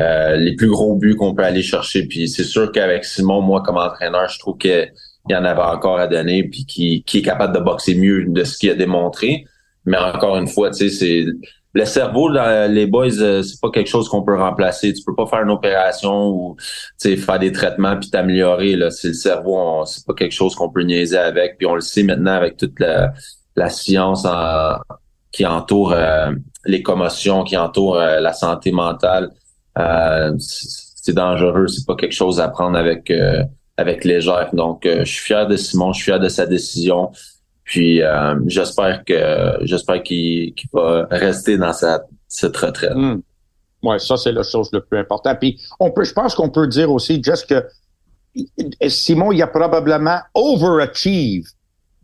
euh, 0.00 0.36
les 0.36 0.56
plus 0.56 0.68
gros 0.68 0.96
buts 0.96 1.16
qu'on 1.16 1.34
peut 1.34 1.44
aller 1.44 1.62
chercher. 1.62 2.06
Puis 2.06 2.28
c'est 2.28 2.44
sûr 2.44 2.72
qu'avec 2.72 3.04
Simon, 3.04 3.40
moi, 3.40 3.62
comme 3.62 3.76
entraîneur, 3.76 4.28
je 4.28 4.38
trouve 4.38 4.58
qu'il 4.58 4.92
y 5.28 5.34
en 5.34 5.44
avait 5.44 5.62
encore 5.62 5.98
à 5.98 6.06
donner, 6.06 6.44
puis 6.44 6.66
qui, 6.66 7.04
qui 7.04 7.18
est 7.18 7.22
capable 7.22 7.54
de 7.54 7.60
boxer 7.60 7.94
mieux 7.94 8.24
de 8.26 8.44
ce 8.44 8.58
qu'il 8.58 8.70
a 8.70 8.74
démontré. 8.74 9.44
Mais 9.84 9.98
encore 9.98 10.36
une 10.36 10.48
fois, 10.48 10.70
tu 10.70 10.88
sais, 10.88 10.90
c'est 10.90 11.26
le 11.74 11.84
cerveau, 11.84 12.28
les 12.28 12.86
boys, 12.86 13.20
euh, 13.20 13.42
c'est 13.42 13.60
pas 13.60 13.70
quelque 13.70 13.88
chose 13.88 14.08
qu'on 14.08 14.22
peut 14.22 14.36
remplacer. 14.36 14.92
Tu 14.92 15.02
peux 15.04 15.14
pas 15.14 15.26
faire 15.26 15.42
une 15.42 15.50
opération 15.50 16.28
ou 16.28 16.56
faire 17.00 17.38
des 17.40 17.50
traitements 17.50 17.98
puis 17.98 18.10
t'améliorer. 18.10 18.76
Là, 18.76 18.90
c'est 18.90 19.08
le 19.08 19.14
cerveau, 19.14 19.84
c'est 19.84 20.06
pas 20.06 20.14
quelque 20.14 20.32
chose 20.32 20.54
qu'on 20.54 20.70
peut 20.70 20.82
niaiser 20.82 21.18
avec. 21.18 21.58
Puis 21.58 21.66
on 21.66 21.74
le 21.74 21.80
sait 21.80 22.04
maintenant 22.04 22.32
avec 22.32 22.56
toute 22.56 22.78
la, 22.78 23.12
la 23.56 23.68
science 23.68 24.24
qui 25.34 25.44
entoure 25.44 25.92
euh, 25.92 26.30
les 26.64 26.82
commotions, 26.82 27.42
qui 27.42 27.56
entoure 27.56 27.96
euh, 27.96 28.20
la 28.20 28.32
santé 28.32 28.70
mentale. 28.70 29.30
c'est 30.38 31.12
dangereux. 31.12 31.66
C'est 31.66 31.84
pas 31.84 31.96
quelque 31.96 32.14
chose 32.14 32.40
à 32.40 32.48
prendre 32.48 32.78
avec 32.78 33.12
avec 33.76 34.04
légère. 34.04 34.50
Donc, 34.52 34.82
je 34.84 35.04
suis 35.04 35.24
fier 35.24 35.48
de 35.48 35.56
Simon. 35.56 35.92
Je 35.92 35.96
suis 35.96 36.04
fier 36.04 36.20
de 36.20 36.28
sa 36.28 36.46
décision. 36.46 37.10
Puis 37.64 38.02
euh, 38.02 38.38
j'espère 38.46 39.04
que 39.04 39.56
j'espère 39.62 40.02
qu'il 40.02 40.54
va 40.72 41.06
rester 41.10 41.56
dans 41.56 41.72
sa, 41.72 42.02
cette 42.28 42.56
retraite. 42.56 42.94
Hmm. 42.94 43.20
Ouais, 43.82 43.98
ça 43.98 44.16
c'est 44.16 44.32
la 44.32 44.42
chose 44.42 44.70
le 44.72 44.80
plus 44.80 44.98
important. 44.98 45.34
Puis 45.34 45.60
on 45.80 45.90
peut, 45.90 46.04
je 46.04 46.12
pense 46.12 46.34
qu'on 46.34 46.50
peut 46.50 46.68
dire 46.68 46.90
aussi 46.90 47.22
juste 47.22 47.46
que 47.48 47.66
Simon, 48.88 49.32
il 49.32 49.42
a 49.42 49.46
probablement 49.46 50.18
overachieved 50.34 51.48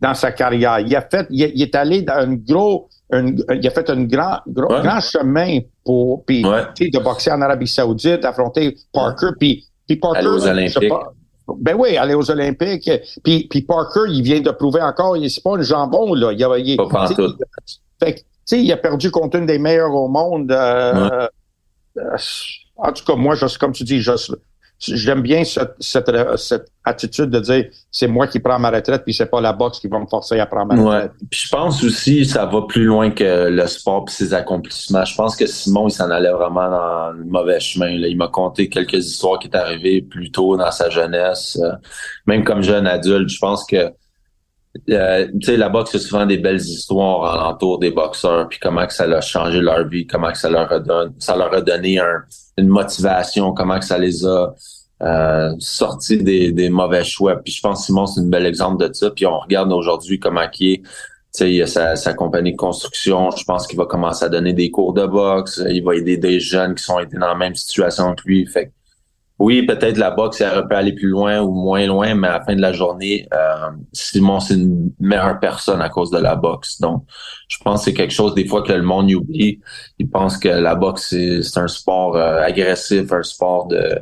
dans 0.01 0.13
sa 0.13 0.31
carrière. 0.31 0.79
Il 0.79 0.95
a 0.95 1.01
fait, 1.01 1.27
il, 1.29 1.61
est 1.61 1.75
allé 1.75 2.01
dans 2.01 2.15
un 2.15 2.33
gros, 2.33 2.89
il 3.13 3.67
a 3.67 3.69
fait 3.69 3.89
un 3.89 4.03
grand, 4.03 4.39
grand 4.47 4.99
chemin 4.99 5.59
pour, 5.85 6.25
puis 6.25 6.41
de 6.41 7.03
boxer 7.03 7.31
en 7.31 7.41
Arabie 7.41 7.67
Saoudite, 7.67 8.25
affronter 8.25 8.75
Parker, 8.91 9.29
puis, 9.39 9.65
puis 9.87 9.97
Parker, 9.97 10.19
aller 10.19 10.27
aux 10.27 10.47
Olympiques. 10.47 10.93
Ben 11.59 11.75
oui, 11.77 11.97
aller 11.97 12.13
aux 12.13 12.31
Olympiques. 12.31 12.89
Puis, 13.23 13.47
puis 13.49 13.61
Parker, 13.61 14.05
il 14.09 14.23
vient 14.23 14.41
de 14.41 14.51
prouver 14.51 14.81
encore, 14.81 15.17
il 15.17 15.29
c'est 15.29 15.43
pas 15.43 15.57
un 15.57 15.61
jambon, 15.61 16.13
là. 16.13 16.31
Il, 16.31 16.43
a, 16.43 16.57
il, 16.57 16.77
pas 16.77 17.09
tout. 17.09 17.35
Fait 18.01 18.15
tu 18.15 18.57
sais, 18.57 18.63
il 18.63 18.71
a 18.71 18.77
perdu 18.77 19.11
contre 19.11 19.37
une 19.37 19.45
des 19.45 19.59
meilleures 19.59 19.93
au 19.93 20.07
monde. 20.07 20.51
Euh, 20.51 21.27
euh, 21.97 22.17
en 22.75 22.91
tout 22.91 23.05
cas, 23.05 23.15
moi, 23.15 23.35
je, 23.35 23.45
comme 23.59 23.71
tu 23.71 23.83
dis, 23.83 24.01
je, 24.01 24.11
j'aime 24.81 25.21
bien 25.21 25.43
cette, 25.43 25.75
cette, 25.79 26.11
cette, 26.37 26.67
attitude 26.83 27.29
de 27.29 27.39
dire 27.39 27.65
c'est 27.91 28.07
moi 28.07 28.25
qui 28.25 28.39
prends 28.39 28.57
ma 28.57 28.71
retraite 28.71 29.03
puis 29.03 29.13
c'est 29.13 29.27
pas 29.27 29.39
la 29.39 29.53
boxe 29.53 29.79
qui 29.79 29.87
va 29.87 29.99
me 29.99 30.07
forcer 30.07 30.39
à 30.39 30.47
prendre 30.47 30.73
ma 30.73 30.81
retraite. 30.81 31.11
Ouais. 31.11 31.27
Puis 31.29 31.41
je 31.45 31.49
pense 31.49 31.83
aussi 31.83 32.25
ça 32.25 32.47
va 32.47 32.63
plus 32.63 32.85
loin 32.85 33.11
que 33.11 33.49
le 33.49 33.67
sport 33.67 34.05
et 34.07 34.11
ses 34.11 34.33
accomplissements. 34.33 35.05
Je 35.05 35.15
pense 35.15 35.35
que 35.35 35.45
Simon 35.45 35.87
il 35.87 35.91
s'en 35.91 36.09
allait 36.09 36.31
vraiment 36.31 36.69
dans 36.69 37.11
le 37.11 37.23
mauvais 37.23 37.59
chemin. 37.59 37.99
Là. 37.99 38.07
Il 38.07 38.17
m'a 38.17 38.29
conté 38.29 38.67
quelques 38.67 39.05
histoires 39.05 39.37
qui 39.37 39.47
est 39.47 39.55
arrivées 39.55 40.01
plus 40.01 40.31
tôt 40.31 40.57
dans 40.57 40.71
sa 40.71 40.89
jeunesse, 40.89 41.59
euh, 41.61 41.73
même 42.25 42.43
comme 42.43 42.63
jeune 42.63 42.87
adulte. 42.87 43.29
Je 43.29 43.39
pense 43.39 43.63
que 43.65 43.93
euh, 44.89 45.27
tu 45.39 45.47
sais, 45.47 45.57
la 45.57 45.69
boxe, 45.69 45.91
c'est 45.91 45.99
souvent 45.99 46.25
des 46.25 46.37
belles 46.37 46.61
histoires 46.61 47.25
alentour 47.25 47.79
des 47.79 47.91
boxeurs, 47.91 48.47
puis 48.47 48.59
comment 48.59 48.87
que 48.87 48.93
ça 48.93 49.03
a 49.03 49.21
changé 49.21 49.59
leur 49.59 49.87
vie, 49.87 50.07
comment 50.07 50.31
que 50.31 50.37
ça 50.37 50.49
leur 50.49 50.71
a 50.71 50.79
donné, 50.79 51.11
ça 51.19 51.35
leur 51.35 51.53
a 51.53 51.61
donné 51.61 51.99
un, 51.99 52.23
une 52.57 52.69
motivation, 52.69 53.53
comment 53.53 53.79
que 53.79 53.85
ça 53.85 53.97
les 53.97 54.25
a 54.25 54.53
euh, 55.03 55.53
sortis 55.59 56.17
des, 56.17 56.51
des 56.51 56.69
mauvais 56.69 57.03
choix. 57.03 57.37
Puis 57.37 57.53
je 57.53 57.61
pense 57.61 57.85
Simon, 57.85 58.05
c'est 58.05 58.21
un 58.21 58.27
bel 58.27 58.45
exemple 58.45 58.87
de 58.87 58.93
ça. 58.93 59.09
Puis 59.11 59.25
on 59.25 59.39
regarde 59.39 59.71
aujourd'hui 59.73 60.19
comment 60.19 60.45
il 60.59 60.73
est. 60.73 60.81
sais, 61.31 61.51
il 61.51 61.61
a 61.61 61.67
sa, 61.67 61.95
sa, 61.95 62.13
compagnie 62.13 62.53
de 62.53 62.57
construction. 62.57 63.31
Je 63.31 63.43
pense 63.43 63.67
qu'il 63.67 63.77
va 63.77 63.85
commencer 63.85 64.25
à 64.25 64.29
donner 64.29 64.53
des 64.53 64.69
cours 64.69 64.93
de 64.93 65.05
boxe. 65.05 65.61
Il 65.69 65.83
va 65.83 65.95
aider 65.95 66.17
des 66.17 66.39
jeunes 66.39 66.75
qui 66.75 66.83
sont 66.83 66.99
été 66.99 67.17
dans 67.17 67.27
la 67.27 67.35
même 67.35 67.55
situation 67.55 68.13
que 68.15 68.21
lui. 68.25 68.45
Fait 68.45 68.71
oui, 69.41 69.63
peut-être 69.63 69.97
la 69.97 70.11
boxe, 70.11 70.39
elle 70.41 70.67
peut 70.67 70.75
aller 70.75 70.93
plus 70.93 71.09
loin 71.09 71.41
ou 71.41 71.51
moins 71.51 71.87
loin, 71.87 72.13
mais 72.13 72.27
à 72.27 72.39
la 72.39 72.45
fin 72.45 72.55
de 72.55 72.61
la 72.61 72.73
journée, 72.73 73.27
euh, 73.33 73.71
Simon, 73.91 74.39
c'est 74.39 74.53
une 74.53 74.91
meilleure 74.99 75.39
personne 75.39 75.81
à 75.81 75.89
cause 75.89 76.11
de 76.11 76.19
la 76.19 76.35
boxe. 76.35 76.79
Donc, 76.79 77.05
je 77.47 77.57
pense 77.63 77.79
que 77.79 77.85
c'est 77.85 77.93
quelque 77.93 78.13
chose 78.13 78.35
des 78.35 78.45
fois 78.45 78.61
que 78.61 78.71
le 78.71 78.83
monde 78.83 79.11
oublie. 79.11 79.59
Il 79.97 80.09
pense 80.09 80.37
que 80.37 80.47
la 80.47 80.75
boxe, 80.75 81.09
c'est 81.09 81.57
un 81.59 81.67
sport 81.67 82.15
euh, 82.15 82.41
agressif, 82.41 83.11
un 83.11 83.23
sport 83.23 83.67
de 83.67 84.01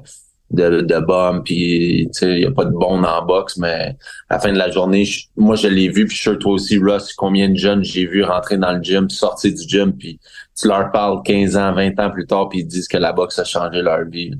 de, 0.51 0.81
de 0.81 0.99
bombe, 0.99 1.43
puis 1.43 2.09
il 2.21 2.27
n'y 2.27 2.45
a 2.45 2.51
pas 2.51 2.65
de 2.65 2.71
bon 2.71 3.03
en 3.03 3.25
boxe, 3.25 3.57
mais 3.57 3.95
à 4.29 4.35
la 4.35 4.39
fin 4.39 4.51
de 4.51 4.57
la 4.57 4.71
journée, 4.71 5.07
moi 5.37 5.55
je 5.55 5.67
l'ai 5.67 5.89
vu, 5.89 6.07
puis 6.07 6.15
je 6.17 6.29
suis 6.29 6.39
toi 6.39 6.53
aussi, 6.53 6.79
Russ, 6.79 7.13
combien 7.13 7.49
de 7.49 7.55
jeunes 7.55 7.83
j'ai 7.83 8.07
vu 8.07 8.23
rentrer 8.23 8.57
dans 8.57 8.71
le 8.71 8.81
gym, 8.81 9.09
sortir 9.09 9.53
du 9.53 9.67
gym, 9.67 9.93
puis 9.93 10.19
tu 10.59 10.67
leur 10.67 10.91
parles 10.91 11.21
15 11.23 11.55
ans, 11.55 11.73
20 11.73 11.99
ans 11.99 12.09
plus 12.09 12.25
tard, 12.25 12.49
puis 12.49 12.59
ils 12.59 12.67
disent 12.67 12.87
que 12.87 12.97
la 12.97 13.13
boxe 13.13 13.37
a 13.39 13.43
changé 13.43 13.81
leur 13.81 14.05
vie. 14.05 14.31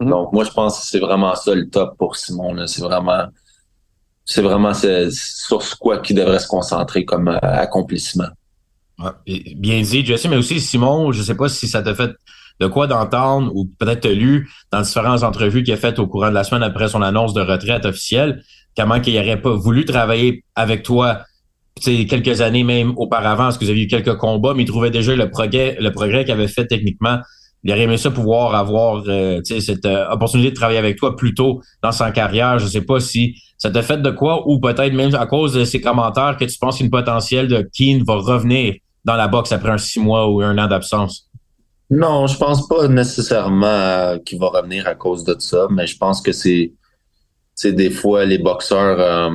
Mm-hmm. 0.00 0.08
Donc, 0.08 0.32
moi, 0.32 0.44
je 0.44 0.50
pense 0.50 0.80
que 0.80 0.86
c'est 0.86 0.98
vraiment 0.98 1.34
ça 1.34 1.54
le 1.54 1.68
top 1.68 1.96
pour 1.98 2.16
Simon. 2.16 2.66
C'est 2.66 2.82
vraiment, 2.82 3.26
c'est 4.24 4.42
vraiment 4.42 4.72
sur 4.74 5.78
quoi 5.78 5.98
qu'il 5.98 6.16
devrait 6.16 6.38
se 6.38 6.48
concentrer 6.48 7.04
comme 7.04 7.28
euh, 7.28 7.38
accomplissement. 7.40 8.28
bien 9.26 9.80
dit, 9.82 10.04
Jesse, 10.04 10.26
mais 10.26 10.36
aussi 10.36 10.60
Simon, 10.60 11.12
je 11.12 11.22
sais 11.22 11.36
pas 11.36 11.48
si 11.48 11.68
ça 11.68 11.82
t'a 11.82 11.94
fait 11.94 12.12
de 12.60 12.66
quoi 12.66 12.86
d'entendre 12.86 13.52
ou 13.54 13.66
peut-être 13.78 14.08
lu 14.08 14.50
dans 14.72 14.80
différentes 14.80 15.22
entrevues 15.22 15.62
qu'il 15.62 15.74
a 15.74 15.76
faites 15.76 15.98
au 15.98 16.06
courant 16.06 16.30
de 16.30 16.34
la 16.34 16.44
semaine 16.44 16.62
après 16.62 16.88
son 16.88 17.02
annonce 17.02 17.34
de 17.34 17.42
retraite 17.42 17.84
officielle, 17.84 18.42
comment 18.76 19.00
qu'il 19.00 19.14
n'aurait 19.14 19.40
pas 19.40 19.54
voulu 19.54 19.84
travailler 19.84 20.42
avec 20.54 20.82
toi 20.82 21.22
quelques 21.84 22.40
années 22.40 22.64
même 22.64 22.94
auparavant, 22.96 23.44
parce 23.44 23.58
que 23.58 23.64
vous 23.64 23.70
avez 23.70 23.82
eu 23.82 23.86
quelques 23.86 24.16
combats, 24.16 24.54
mais 24.54 24.62
il 24.62 24.66
trouvait 24.66 24.90
déjà 24.90 25.14
le 25.14 25.30
progrès, 25.30 25.76
le 25.78 25.92
progrès 25.92 26.24
qu'il 26.24 26.32
avait 26.32 26.48
fait 26.48 26.66
techniquement 26.66 27.18
il 27.66 27.72
aurait 27.72 27.82
aimé 27.82 27.96
ça 27.96 28.12
pouvoir 28.12 28.54
avoir 28.54 29.02
euh, 29.08 29.40
cette 29.42 29.86
euh, 29.86 30.08
opportunité 30.08 30.50
de 30.50 30.54
travailler 30.54 30.78
avec 30.78 30.96
toi 30.96 31.16
plus 31.16 31.34
tôt 31.34 31.60
dans 31.82 31.90
sa 31.90 32.12
carrière. 32.12 32.60
Je 32.60 32.68
sais 32.68 32.82
pas 32.82 33.00
si 33.00 33.42
ça 33.58 33.72
t'a 33.72 33.82
fait 33.82 34.00
de 34.00 34.10
quoi 34.12 34.48
ou 34.48 34.60
peut-être 34.60 34.92
même 34.92 35.12
à 35.16 35.26
cause 35.26 35.54
de 35.54 35.64
ses 35.64 35.80
commentaires 35.80 36.36
que 36.38 36.44
tu 36.44 36.56
penses 36.60 36.78
qu'une 36.78 36.90
potentiel 36.90 37.48
de 37.48 37.68
Keane 37.76 38.04
va 38.04 38.14
revenir 38.14 38.74
dans 39.04 39.16
la 39.16 39.26
boxe 39.26 39.50
après 39.50 39.70
un 39.70 39.78
six 39.78 39.98
mois 39.98 40.30
ou 40.30 40.42
un 40.42 40.56
an 40.58 40.68
d'absence. 40.68 41.28
Non, 41.90 42.28
je 42.28 42.38
pense 42.38 42.68
pas 42.68 42.86
nécessairement 42.86 43.66
euh, 43.66 44.18
qu'il 44.18 44.38
va 44.38 44.46
revenir 44.46 44.86
à 44.86 44.94
cause 44.94 45.24
de 45.24 45.34
ça, 45.40 45.66
mais 45.68 45.88
je 45.88 45.98
pense 45.98 46.22
que 46.22 46.30
c'est 46.30 46.72
c'est 47.56 47.72
des 47.72 47.90
fois 47.90 48.26
les 48.26 48.38
boxeurs 48.38 49.30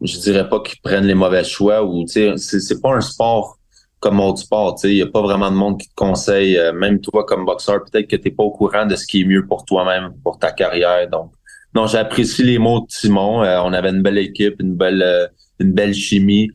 je 0.00 0.18
dirais 0.18 0.48
pas 0.48 0.58
qu'ils 0.58 0.80
prennent 0.82 1.06
les 1.06 1.14
mauvais 1.14 1.44
choix 1.44 1.84
ou 1.84 2.04
sais 2.08 2.36
c'est 2.36 2.82
pas 2.82 2.94
un 2.94 3.00
sport 3.00 3.58
comme 4.02 4.18
autre 4.18 4.40
sport. 4.40 4.76
Il 4.82 4.94
n'y 4.94 5.02
a 5.02 5.06
pas 5.06 5.22
vraiment 5.22 5.50
de 5.50 5.56
monde 5.56 5.80
qui 5.80 5.88
te 5.88 5.94
conseille, 5.94 6.58
euh, 6.58 6.72
même 6.72 7.00
toi 7.00 7.24
comme 7.24 7.46
boxeur, 7.46 7.84
peut-être 7.84 8.08
que 8.08 8.16
tu 8.16 8.28
n'es 8.28 8.34
pas 8.34 8.42
au 8.42 8.50
courant 8.50 8.84
de 8.84 8.96
ce 8.96 9.06
qui 9.06 9.22
est 9.22 9.24
mieux 9.24 9.46
pour 9.46 9.64
toi-même, 9.64 10.12
pour 10.24 10.40
ta 10.40 10.50
carrière. 10.50 11.08
Donc, 11.08 11.32
non, 11.72 11.86
j'apprécie 11.86 12.42
les 12.42 12.58
mots 12.58 12.80
de 12.80 12.86
Simon. 12.88 13.44
Euh, 13.44 13.60
on 13.64 13.72
avait 13.72 13.90
une 13.90 14.02
belle 14.02 14.18
équipe, 14.18 14.56
une 14.60 14.74
belle, 14.74 15.02
euh, 15.02 15.28
une 15.60 15.72
belle 15.72 15.94
chimie. 15.94 16.50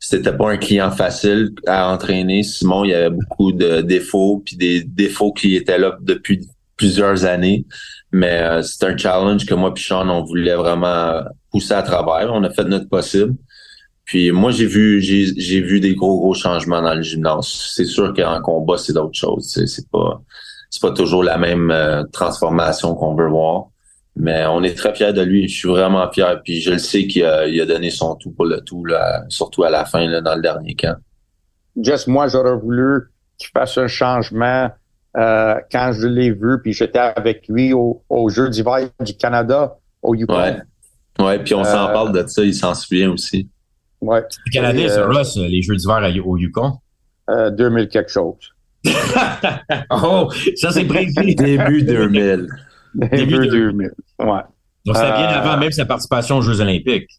C'était 0.00 0.36
pas 0.36 0.50
un 0.50 0.58
client 0.58 0.90
facile 0.90 1.50
à 1.66 1.90
entraîner. 1.90 2.42
Simon, 2.42 2.84
il 2.84 2.90
y 2.90 2.94
avait 2.94 3.10
beaucoup 3.10 3.50
de 3.50 3.80
défauts, 3.80 4.42
puis 4.44 4.56
des 4.56 4.84
défauts 4.84 5.32
qui 5.32 5.56
étaient 5.56 5.78
là 5.78 5.96
depuis 6.00 6.46
plusieurs 6.76 7.24
années. 7.24 7.64
Mais 8.12 8.62
c'est 8.62 8.84
un 8.84 8.96
challenge 8.96 9.44
que 9.44 9.54
moi 9.54 9.72
et 9.74 9.80
Sean, 9.80 10.08
on 10.08 10.22
voulait 10.22 10.54
vraiment 10.54 11.22
pousser 11.50 11.74
à 11.74 11.82
travers. 11.82 12.32
On 12.32 12.44
a 12.44 12.50
fait 12.50 12.64
notre 12.64 12.88
possible. 12.88 13.34
Puis 14.08 14.32
moi, 14.32 14.50
j'ai 14.52 14.64
vu 14.64 15.02
j'ai 15.02 15.60
vu 15.60 15.80
des 15.80 15.94
gros, 15.94 16.18
gros 16.18 16.32
changements 16.32 16.80
dans 16.80 16.94
le 16.94 17.02
gymnase. 17.02 17.46
C'est 17.74 17.84
sûr 17.84 18.14
qu'en 18.14 18.40
combat, 18.40 18.78
c'est 18.78 18.94
d'autres 18.94 19.18
choses. 19.18 19.46
C'est 19.66 19.90
pas 19.90 20.22
c'est 20.70 20.80
pas 20.80 20.92
toujours 20.92 21.22
la 21.22 21.36
même 21.36 21.70
euh, 21.70 22.04
transformation 22.10 22.94
qu'on 22.94 23.14
veut 23.14 23.28
voir. 23.28 23.66
Mais 24.16 24.46
on 24.46 24.62
est 24.62 24.74
très 24.74 24.94
fiers 24.94 25.12
de 25.12 25.20
lui. 25.20 25.46
Je 25.46 25.58
suis 25.58 25.68
vraiment 25.68 26.10
fier. 26.10 26.40
Puis 26.42 26.62
je 26.62 26.70
le 26.70 26.78
sais 26.78 27.06
qu'il 27.06 27.22
a, 27.24 27.46
il 27.46 27.60
a 27.60 27.66
donné 27.66 27.90
son 27.90 28.14
tout 28.14 28.30
pour 28.30 28.46
le 28.46 28.62
tout, 28.62 28.82
là, 28.86 29.24
surtout 29.28 29.64
à 29.64 29.70
la 29.70 29.84
fin, 29.84 30.06
là, 30.06 30.22
dans 30.22 30.34
le 30.34 30.42
dernier 30.42 30.74
camp. 30.74 30.96
Just 31.80 32.08
moi, 32.08 32.28
j'aurais 32.28 32.56
voulu 32.56 33.10
qu'il 33.36 33.50
fasse 33.50 33.76
un 33.76 33.88
changement 33.88 34.70
euh, 35.18 35.54
quand 35.70 35.92
je 35.92 36.06
l'ai 36.06 36.30
vu, 36.30 36.60
puis 36.62 36.72
j'étais 36.72 36.98
avec 36.98 37.46
lui 37.46 37.74
au, 37.74 38.02
au 38.08 38.30
Jeux 38.30 38.48
d'hiver 38.48 38.88
du 39.00 39.14
Canada, 39.14 39.76
au 40.00 40.14
Yukon. 40.14 40.34
Ouais. 40.34 40.56
Ouais, 41.20 41.38
puis 41.38 41.54
on 41.54 41.64
s'en 41.64 41.88
euh, 41.88 41.92
parle 41.92 42.12
de 42.12 42.26
ça, 42.26 42.42
il 42.42 42.54
s'en 42.54 42.74
souvient 42.74 43.10
aussi. 43.10 43.48
Ouais. 44.00 44.22
C'est 44.30 44.50
quelle 44.52 44.64
année, 44.64 44.88
ça, 44.88 45.06
Russ, 45.06 45.36
les 45.36 45.62
Jeux 45.62 45.76
d'hiver 45.76 46.00
au 46.24 46.36
Yukon? 46.36 46.78
Euh, 47.30 47.50
2000 47.50 47.88
quelque 47.88 48.10
chose. 48.10 48.54
oh, 49.90 50.30
ça 50.56 50.70
c'est 50.70 50.84
précis. 50.84 51.12
Début 51.34 51.82
2000. 51.82 52.48
Début 52.94 53.48
2000, 53.48 53.90
ouais. 54.20 54.26
Donc, 54.86 54.96
c'était 54.96 55.12
bien 55.12 55.28
euh, 55.28 55.40
avant 55.40 55.58
même 55.58 55.72
sa 55.72 55.84
participation 55.84 56.38
aux 56.38 56.42
Jeux 56.42 56.60
olympiques. 56.60 57.10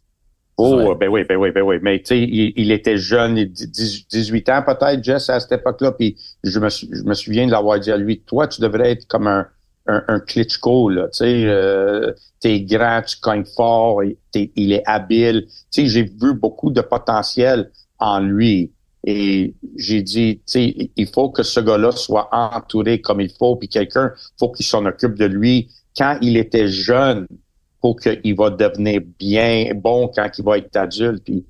Oh, 0.58 0.94
ben 0.96 1.08
oui, 1.08 1.24
ben 1.24 1.38
oui, 1.38 1.52
ben 1.52 1.62
oui. 1.62 1.78
Mais 1.82 2.00
tu 2.00 2.08
sais, 2.08 2.20
il, 2.20 2.72
était 2.72 2.98
jeune, 2.98 3.46
18 3.46 4.50
ans 4.50 4.64
peut-être, 4.66 5.02
Jess, 5.02 5.30
à 5.30 5.40
cette 5.40 5.54
époque-là. 5.54 5.94
Puis 5.94 6.18
je 6.44 6.60
me, 6.60 6.68
je 6.68 7.04
me 7.04 7.14
souviens 7.14 7.46
de 7.46 7.52
l'avoir 7.52 7.80
dit 7.80 7.92
à 7.92 7.98
lui, 7.98 8.20
toi, 8.20 8.46
tu 8.46 8.60
devrais 8.60 8.92
être 8.92 9.08
comme 9.08 9.28
un, 9.28 9.48
un, 9.90 10.04
un 10.08 10.20
Klitschko, 10.20 10.90
là, 10.90 11.08
tu 11.08 11.18
sais, 11.18 11.44
euh, 11.46 12.14
t'es 12.40 12.62
grand, 12.62 13.02
tu 13.02 13.18
cognes 13.20 13.46
fort, 13.46 14.04
il 14.34 14.72
est 14.72 14.84
habile. 14.86 15.48
Tu 15.72 15.82
sais, 15.82 15.88
j'ai 15.88 16.04
vu 16.04 16.34
beaucoup 16.34 16.72
de 16.72 16.82
potentiel 16.82 17.72
en 17.98 18.20
lui. 18.20 18.72
Et 19.06 19.56
j'ai 19.76 20.02
dit, 20.02 20.38
tu 20.38 20.44
sais, 20.46 20.92
il 20.96 21.08
faut 21.08 21.30
que 21.30 21.44
ce 21.44 21.60
gars-là 21.60 21.92
soit 21.92 22.30
entouré 22.32 23.02
comme 23.02 23.22
il 23.22 23.32
faut, 23.32 23.56
puis 23.56 23.68
quelqu'un, 23.68 24.14
faut 24.38 24.52
qu'il 24.52 24.66
s'en 24.66 24.86
occupe 24.86 25.16
de 25.16 25.26
lui 25.26 25.70
quand 25.98 26.18
il 26.22 26.38
était 26.38 26.68
jeune, 26.68 27.28
pour 27.82 28.00
qu'il 28.00 28.36
va 28.36 28.50
devenir 28.50 29.02
bien 29.18 29.72
bon 29.74 30.12
quand 30.14 30.30
il 30.38 30.44
va 30.44 30.58
être 30.58 30.76
adulte. 30.76 31.24
Puis 31.24 31.46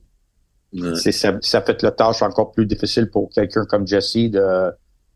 c'est 0.96 1.12
ça, 1.12 1.38
ça 1.42 1.62
fait 1.62 1.82
la 1.82 1.92
tâche 1.92 2.22
encore 2.22 2.52
plus 2.52 2.66
difficile 2.66 3.10
pour 3.10 3.30
quelqu'un 3.32 3.66
comme 3.66 3.88
Jesse 3.88 4.30
de, 4.30 4.72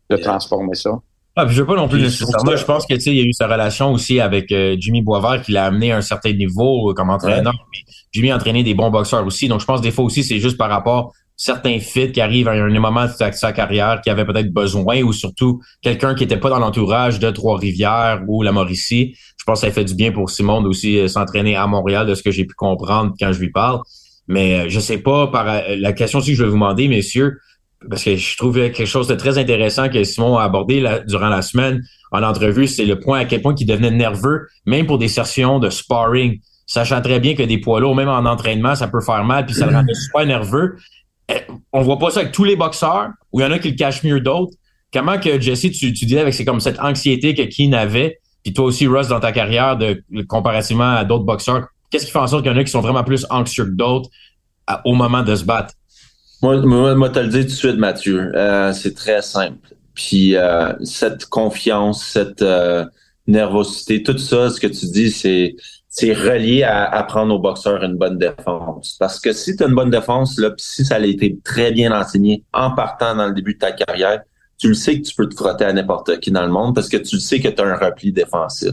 de 0.09 0.17
transformer 0.17 0.75
ça. 0.75 0.99
Ah, 1.35 1.47
puis 1.47 1.55
je 1.55 1.61
veux 1.61 1.67
pas 1.67 1.75
non 1.75 1.87
plus 1.87 1.99
nécessairement. 1.99 2.55
Je 2.55 2.63
pense 2.63 2.85
que 2.85 2.93
tu 2.93 3.01
sais, 3.01 3.09
il 3.09 3.17
y 3.17 3.21
a 3.21 3.25
eu 3.25 3.33
sa 3.33 3.47
relation 3.47 3.91
aussi 3.91 4.19
avec 4.19 4.51
euh, 4.51 4.75
Jimmy 4.79 5.01
Boisvert 5.01 5.41
qui 5.41 5.51
l'a 5.51 5.65
amené 5.65 5.91
à 5.91 5.97
un 5.97 6.01
certain 6.01 6.31
niveau 6.31 6.91
euh, 6.91 6.93
comme 6.93 7.09
entraîneur. 7.09 7.53
Jimmy 8.11 8.29
a 8.29 8.35
entraîné 8.35 8.63
des 8.63 8.75
bons 8.75 8.91
boxeurs 8.91 9.25
aussi. 9.25 9.47
Donc 9.47 9.59
je 9.59 9.65
pense 9.65 9.81
des 9.81 9.89
fois 9.89 10.05
aussi 10.05 10.23
c'est 10.23 10.39
juste 10.39 10.57
par 10.57 10.69
rapport 10.69 11.07
à 11.07 11.11
certains 11.35 11.79
fits 11.79 12.11
qui 12.11 12.21
arrivent 12.21 12.47
à 12.47 12.51
un 12.51 12.79
moment 12.79 13.05
de 13.05 13.31
sa, 13.31 13.51
carrière 13.51 14.01
qui 14.01 14.11
avait 14.11 14.25
peut-être 14.25 14.53
besoin 14.53 15.01
ou 15.01 15.11
surtout 15.11 15.59
quelqu'un 15.81 16.13
qui 16.13 16.23
était 16.23 16.37
pas 16.37 16.49
dans 16.49 16.59
l'entourage 16.59 17.17
de 17.17 17.31
Trois-Rivières 17.31 18.21
ou 18.27 18.43
la 18.43 18.51
Mauricie. 18.51 19.15
Je 19.35 19.43
pense 19.43 19.61
que 19.61 19.67
ça 19.67 19.73
fait 19.73 19.85
du 19.85 19.95
bien 19.95 20.11
pour 20.11 20.29
Simone 20.29 20.67
aussi 20.67 20.99
euh, 20.99 21.07
s'entraîner 21.07 21.55
à 21.55 21.65
Montréal 21.65 22.05
de 22.05 22.13
ce 22.13 22.21
que 22.21 22.29
j'ai 22.29 22.45
pu 22.45 22.53
comprendre 22.53 23.13
quand 23.19 23.33
je 23.33 23.39
lui 23.39 23.49
parle. 23.49 23.79
Mais 24.27 24.69
je 24.69 24.79
sais 24.79 24.99
pas 24.99 25.27
par 25.27 25.45
la 25.45 25.93
question 25.93 26.19
aussi 26.19 26.31
que 26.31 26.37
je 26.37 26.43
vais 26.43 26.49
vous 26.49 26.55
demander, 26.55 26.87
messieurs, 26.87 27.39
parce 27.89 28.03
que 28.03 28.15
je 28.15 28.37
trouvais 28.37 28.71
quelque 28.71 28.87
chose 28.87 29.07
de 29.07 29.15
très 29.15 29.37
intéressant 29.37 29.89
que 29.89 30.03
Simon 30.03 30.37
a 30.37 30.43
abordé 30.43 30.83
durant 31.07 31.29
la 31.29 31.41
semaine 31.41 31.81
en 32.11 32.23
entrevue, 32.23 32.67
c'est 32.67 32.85
le 32.85 32.99
point 32.99 33.19
à 33.19 33.25
quel 33.25 33.41
point 33.41 33.55
il 33.57 33.65
devenait 33.65 33.91
nerveux, 33.91 34.47
même 34.65 34.85
pour 34.85 34.97
des 34.97 35.07
sessions 35.07 35.59
de 35.59 35.69
sparring, 35.69 36.39
sachant 36.67 37.01
très 37.01 37.19
bien 37.19 37.35
que 37.35 37.43
des 37.43 37.57
poids 37.57 37.79
lourds, 37.79 37.95
même 37.95 38.09
en 38.09 38.25
entraînement, 38.25 38.75
ça 38.75 38.87
peut 38.87 39.01
faire 39.01 39.23
mal, 39.23 39.45
puis 39.45 39.55
ça 39.55 39.65
le 39.65 39.75
rendait 39.75 39.93
super 39.93 40.25
nerveux. 40.25 40.77
Eh, 41.29 41.41
on 41.71 41.81
voit 41.81 41.97
pas 41.97 42.11
ça 42.11 42.21
avec 42.21 42.31
tous 42.31 42.43
les 42.43 42.55
boxeurs, 42.55 43.09
où 43.31 43.39
il 43.39 43.43
y 43.43 43.45
en 43.45 43.51
a 43.51 43.59
qui 43.59 43.71
le 43.71 43.75
cachent 43.75 44.03
mieux 44.03 44.19
d'autres. 44.19 44.53
Comment 44.91 45.19
que 45.19 45.39
Jesse, 45.39 45.71
tu, 45.71 45.91
tu 45.93 46.05
disais 46.05 46.19
avec 46.19 46.33
c'est 46.33 46.45
comme 46.45 46.59
cette 46.59 46.79
anxiété 46.79 47.33
que 47.33 47.43
Keane 47.43 47.73
avait, 47.73 48.19
puis 48.43 48.53
toi 48.53 48.65
aussi, 48.65 48.87
Russ, 48.87 49.07
dans 49.07 49.19
ta 49.19 49.31
carrière, 49.31 49.77
de 49.77 50.03
comparativement 50.27 50.95
à 50.95 51.05
d'autres 51.05 51.23
boxeurs, 51.23 51.67
qu'est-ce 51.89 52.05
qui 52.05 52.11
fait 52.11 52.19
en 52.19 52.27
sorte 52.27 52.43
qu'il 52.43 52.51
y 52.51 52.55
en 52.55 52.57
a 52.57 52.63
qui 52.63 52.71
sont 52.71 52.81
vraiment 52.81 53.03
plus 53.03 53.25
anxieux 53.29 53.65
que 53.65 53.75
d'autres 53.75 54.09
au 54.85 54.95
moment 54.95 55.23
de 55.23 55.35
se 55.35 55.45
battre? 55.45 55.73
Moi, 56.43 56.57
moi, 56.57 56.93
moi 56.93 57.09
te 57.09 57.19
le 57.19 57.29
dis 57.29 57.39
tout 57.39 57.45
de 57.45 57.49
suite, 57.51 57.77
Mathieu. 57.77 58.29
Euh, 58.35 58.73
c'est 58.73 58.93
très 58.93 59.21
simple. 59.21 59.75
Puis 59.95 60.35
euh, 60.35 60.73
cette 60.83 61.27
confiance, 61.27 62.03
cette 62.03 62.41
euh, 62.41 62.83
nervosité, 63.27 64.03
tout 64.03 64.17
ça, 64.17 64.49
ce 64.49 64.59
que 64.59 64.67
tu 64.67 64.87
dis, 64.87 65.09
c'est 65.09 65.55
c'est 65.87 66.11
relié 66.11 66.63
à 66.63 66.83
apprendre 66.83 67.33
aux 67.33 67.39
boxeurs 67.39 67.81
une 67.83 67.95
bonne 67.95 68.17
défense. 68.17 68.97
Parce 68.99 69.21
que 69.21 69.31
si 69.31 69.55
tu 69.55 69.63
as 69.63 69.67
une 69.67 69.75
bonne 69.75 69.91
défense, 69.91 70.37
là, 70.37 70.49
pis 70.49 70.63
si 70.65 70.83
ça 70.83 70.95
a 70.95 70.99
été 70.99 71.39
très 71.45 71.71
bien 71.71 71.97
enseigné 71.97 72.43
en 72.51 72.71
partant 72.71 73.15
dans 73.15 73.27
le 73.27 73.33
début 73.33 73.53
de 73.53 73.59
ta 73.59 73.71
carrière, 73.71 74.21
tu 74.57 74.67
le 74.67 74.73
sais 74.73 74.99
que 74.99 75.07
tu 75.07 75.15
peux 75.15 75.29
te 75.29 75.35
frotter 75.35 75.63
à 75.63 75.71
n'importe 75.71 76.19
qui 76.19 76.31
dans 76.31 76.45
le 76.45 76.51
monde 76.51 76.75
parce 76.75 76.89
que 76.89 76.97
tu 76.97 77.15
le 77.15 77.21
sais 77.21 77.39
que 77.39 77.47
tu 77.47 77.61
as 77.61 77.65
un 77.65 77.75
repli 77.75 78.11
défensif. 78.11 78.71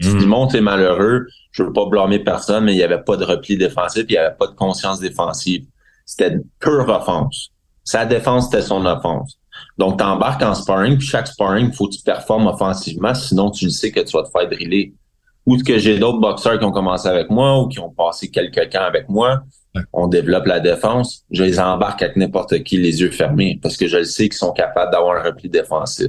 Si 0.00 0.12
le 0.12 0.26
monde 0.26 0.54
est 0.56 0.60
malheureux, 0.60 1.26
je 1.52 1.62
veux 1.62 1.72
pas 1.72 1.86
blâmer 1.86 2.18
personne, 2.18 2.64
mais 2.64 2.72
il 2.72 2.76
n'y 2.76 2.82
avait 2.82 3.02
pas 3.02 3.16
de 3.16 3.24
repli 3.24 3.56
défensif, 3.56 4.04
il 4.08 4.12
n'y 4.12 4.18
avait 4.18 4.34
pas 4.36 4.48
de 4.48 4.54
conscience 4.56 4.98
défensive 4.98 5.66
c'était 6.06 6.38
pure 6.60 6.88
offense. 6.88 7.50
Sa 7.84 8.06
défense, 8.06 8.46
c'était 8.46 8.62
son 8.62 8.86
offense. 8.86 9.38
Donc, 9.78 9.98
tu 9.98 10.04
embarques 10.04 10.42
en 10.42 10.54
sparring, 10.54 10.96
puis 10.96 11.06
chaque 11.06 11.26
sparring, 11.26 11.68
il 11.68 11.74
faut 11.74 11.88
que 11.88 11.96
tu 11.96 12.02
performes 12.02 12.46
offensivement, 12.46 13.14
sinon 13.14 13.50
tu 13.50 13.66
le 13.66 13.70
sais 13.70 13.90
que 13.90 14.00
tu 14.00 14.16
vas 14.16 14.22
te 14.22 14.30
faire 14.30 14.48
driller. 14.48 14.94
Ou 15.44 15.56
que 15.58 15.78
j'ai 15.78 15.98
d'autres 15.98 16.18
boxeurs 16.18 16.58
qui 16.58 16.64
ont 16.64 16.72
commencé 16.72 17.06
avec 17.08 17.30
moi 17.30 17.60
ou 17.60 17.68
qui 17.68 17.78
ont 17.78 17.90
passé 17.90 18.30
quelques 18.30 18.70
temps 18.70 18.82
avec 18.82 19.08
moi, 19.08 19.42
on 19.92 20.08
développe 20.08 20.46
la 20.46 20.60
défense, 20.60 21.24
je 21.30 21.44
les 21.44 21.60
embarque 21.60 22.02
avec 22.02 22.16
n'importe 22.16 22.62
qui 22.64 22.78
les 22.78 23.00
yeux 23.00 23.10
fermés 23.10 23.58
parce 23.62 23.76
que 23.76 23.86
je 23.86 23.98
le 23.98 24.04
sais 24.04 24.24
qu'ils 24.28 24.38
sont 24.38 24.52
capables 24.52 24.90
d'avoir 24.90 25.18
un 25.18 25.22
repli 25.22 25.48
défensif. 25.48 26.08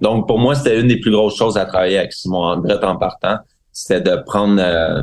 Donc, 0.00 0.28
pour 0.28 0.38
moi, 0.38 0.54
c'était 0.54 0.80
une 0.80 0.88
des 0.88 1.00
plus 1.00 1.10
grosses 1.10 1.36
choses 1.36 1.56
à 1.56 1.64
travailler 1.64 1.98
avec 1.98 2.12
Simon 2.12 2.44
Andrette 2.44 2.84
en 2.84 2.96
partant, 2.96 3.38
c'était 3.72 4.00
de 4.00 4.16
prendre, 4.24 4.60
euh, 4.62 5.02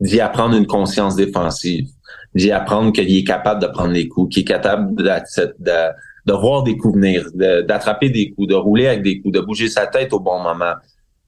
d'y 0.00 0.20
apprendre 0.20 0.56
une 0.56 0.66
conscience 0.66 1.16
défensive 1.16 1.88
d'y 2.34 2.50
apprendre 2.50 2.92
qu'il 2.92 3.14
est 3.16 3.24
capable 3.24 3.60
de 3.62 3.66
prendre 3.66 3.92
les 3.92 4.08
coups, 4.08 4.34
qu'il 4.34 4.42
est 4.42 4.46
capable 4.46 4.94
de, 4.96 5.04
de, 5.04 5.92
de 6.26 6.32
voir 6.32 6.62
des 6.62 6.76
coups 6.76 6.94
venir, 6.94 7.26
d'attraper 7.34 8.10
des 8.10 8.30
coups, 8.32 8.48
de 8.48 8.54
rouler 8.54 8.86
avec 8.86 9.02
des 9.02 9.20
coups, 9.20 9.34
de 9.34 9.40
bouger 9.40 9.68
sa 9.68 9.86
tête 9.86 10.12
au 10.12 10.20
bon 10.20 10.42
moment. 10.42 10.74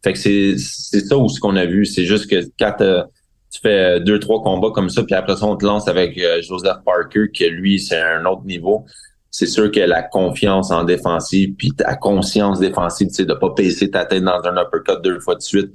Fait 0.03 0.13
que 0.13 0.19
c'est 0.19 0.55
c'est 0.59 1.01
ça 1.01 1.17
où 1.17 1.29
ce 1.29 1.41
qu'on 1.41 1.57
a 1.57 1.65
vu, 1.65 1.87
c'est 1.87 2.05
juste 2.05 2.31
que 2.31 2.37
quand 2.59 2.81
euh, 2.81 3.03
tu 3.51 3.61
fais 3.61 4.01
deux 4.01 4.19
trois 4.19 4.43
combats 4.43 4.71
comme 4.75 4.91
ça, 4.91 5.03
puis 5.03 5.15
après 5.15 5.37
ça 5.37 5.47
on 5.47 5.57
te 5.57 5.65
lance 5.65 5.89
avec 5.89 6.19
euh, 6.19 6.43
Joseph 6.43 6.79
Parker, 6.85 7.27
que 7.37 7.45
lui 7.45 7.81
c'est 7.81 8.01
un 8.01 8.25
autre 8.27 8.45
niveau. 8.45 8.85
C'est 9.31 9.47
sûr 9.47 9.73
que 9.73 9.81
la 9.81 10.03
confiance 10.03 10.71
en 10.71 10.85
défensive, 10.85 11.55
puis 11.57 11.73
ta 11.73 11.97
conscience 11.97 12.61
défensive, 12.61 13.09
tu 13.09 13.15
sais, 13.15 13.25
de 13.25 13.35
pas 13.35 13.49
baisser 13.57 13.91
ta 13.91 14.05
tête 14.05 14.23
dans 14.23 14.41
un 14.45 14.63
uppercut 14.63 15.03
deux 15.03 15.19
fois 15.19 15.35
de 15.35 15.41
suite, 15.41 15.73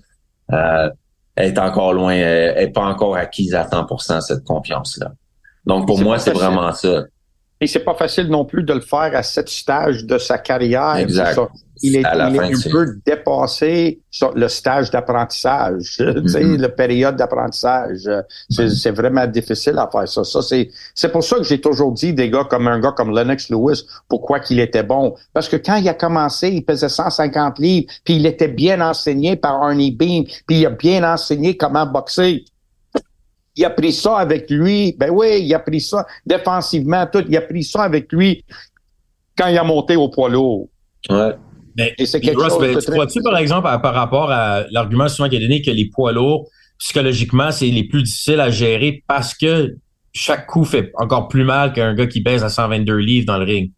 euh, 0.53 0.89
est 1.47 1.57
encore 1.57 1.93
loin, 1.93 2.13
elle 2.13 2.63
est 2.63 2.71
pas 2.71 2.85
encore 2.85 3.15
acquise 3.15 3.55
à 3.55 3.63
100% 3.63 4.21
cette 4.21 4.43
confiance-là. 4.43 5.11
Donc 5.65 5.87
pour 5.87 5.99
moi, 6.01 6.19
c'est 6.19 6.31
vraiment 6.31 6.71
ça. 6.73 7.05
Et 7.61 7.67
c'est 7.67 7.83
pas 7.83 7.93
facile 7.93 8.27
non 8.27 8.45
plus 8.45 8.63
de 8.63 8.73
le 8.73 8.81
faire 8.81 9.11
à 9.13 9.23
cet 9.23 9.49
stage 9.49 10.05
de 10.05 10.17
sa 10.17 10.37
carrière. 10.37 10.95
Exact. 10.95 11.39
Il 11.81 11.95
est, 11.95 11.99
il 12.01 12.35
est 12.35 12.39
un 12.39 12.71
peu 12.71 12.95
dépassé 13.05 14.01
sur 14.11 14.33
le 14.33 14.47
stage 14.47 14.91
d'apprentissage, 14.91 15.97
mm 15.99 16.55
la 16.59 16.69
période 16.69 17.15
d'apprentissage. 17.15 18.09
C'est 18.49 18.91
vraiment 18.91 19.25
difficile 19.27 19.77
à 19.77 19.89
faire 19.91 20.07
ça. 20.07 20.23
ça 20.23 20.41
c'est, 20.41 20.69
c'est 20.93 21.11
pour 21.11 21.23
ça 21.23 21.37
que 21.37 21.43
j'ai 21.43 21.61
toujours 21.61 21.91
dit 21.91 22.13
des 22.13 22.29
gars 22.29 22.45
comme 22.49 22.67
un 22.67 22.79
gars 22.79 22.91
comme 22.91 23.15
Lennox 23.15 23.49
Lewis, 23.49 23.83
pourquoi 24.07 24.39
qu'il 24.39 24.59
était 24.59 24.83
bon. 24.83 25.15
Parce 25.33 25.47
que 25.47 25.55
quand 25.55 25.75
il 25.75 25.87
a 25.89 25.93
commencé, 25.93 26.49
il 26.49 26.65
pesait 26.65 26.89
150 26.89 27.59
livres, 27.59 27.87
puis 28.03 28.15
il 28.15 28.25
était 28.25 28.47
bien 28.47 28.81
enseigné 28.81 29.35
par 29.35 29.61
Arnie 29.61 29.91
Beam, 29.91 30.25
puis 30.47 30.59
il 30.59 30.65
a 30.65 30.71
bien 30.71 31.03
enseigné 31.03 31.55
comment 31.55 31.85
boxer 31.85 32.43
il 33.59 33.65
a 33.65 33.69
pris 33.69 33.91
ça 33.91 34.17
avec 34.17 34.49
lui. 34.49 34.95
Ben 34.97 35.09
oui, 35.11 35.41
il 35.43 35.53
a 35.53 35.59
pris 35.59 35.81
ça 35.81 36.05
défensivement, 36.25 37.05
tout. 37.11 37.25
Il 37.27 37.35
a 37.35 37.41
pris 37.41 37.63
ça 37.63 37.83
avec 37.83 38.11
lui 38.13 38.45
quand 39.37 39.47
il 39.47 39.57
a 39.57 39.63
monté 39.63 39.97
au 39.97 40.07
poids 40.07 40.29
lourd. 40.29 40.69
Ouais. 41.09 41.35
Mais, 41.75 41.93
Et 41.97 42.05
c'est 42.05 42.19
quelque 42.19 42.41
chose 42.41 42.83
tu 42.83 42.91
crois-tu, 42.91 43.21
par 43.21 43.37
exemple, 43.37 43.63
par 43.81 43.93
rapport 43.93 44.31
à 44.31 44.63
l'argument 44.71 45.07
souvent 45.07 45.29
qui 45.29 45.35
est 45.35 45.39
donné 45.39 45.61
que 45.61 45.71
les 45.71 45.89
poids 45.89 46.11
lourds, 46.11 46.47
psychologiquement, 46.77 47.51
c'est 47.51 47.67
les 47.67 47.83
plus 47.83 48.03
difficiles 48.03 48.39
à 48.39 48.49
gérer 48.49 49.03
parce 49.07 49.33
que 49.33 49.75
chaque 50.13 50.47
coup 50.47 50.65
fait 50.65 50.91
encore 50.95 51.27
plus 51.27 51.43
mal 51.43 51.73
qu'un 51.73 51.93
gars 51.93 52.07
qui 52.07 52.21
pèse 52.21 52.43
à 52.43 52.49
122 52.49 52.95
livres 52.97 53.25
dans 53.25 53.37
le 53.37 53.45
ring? 53.45 53.71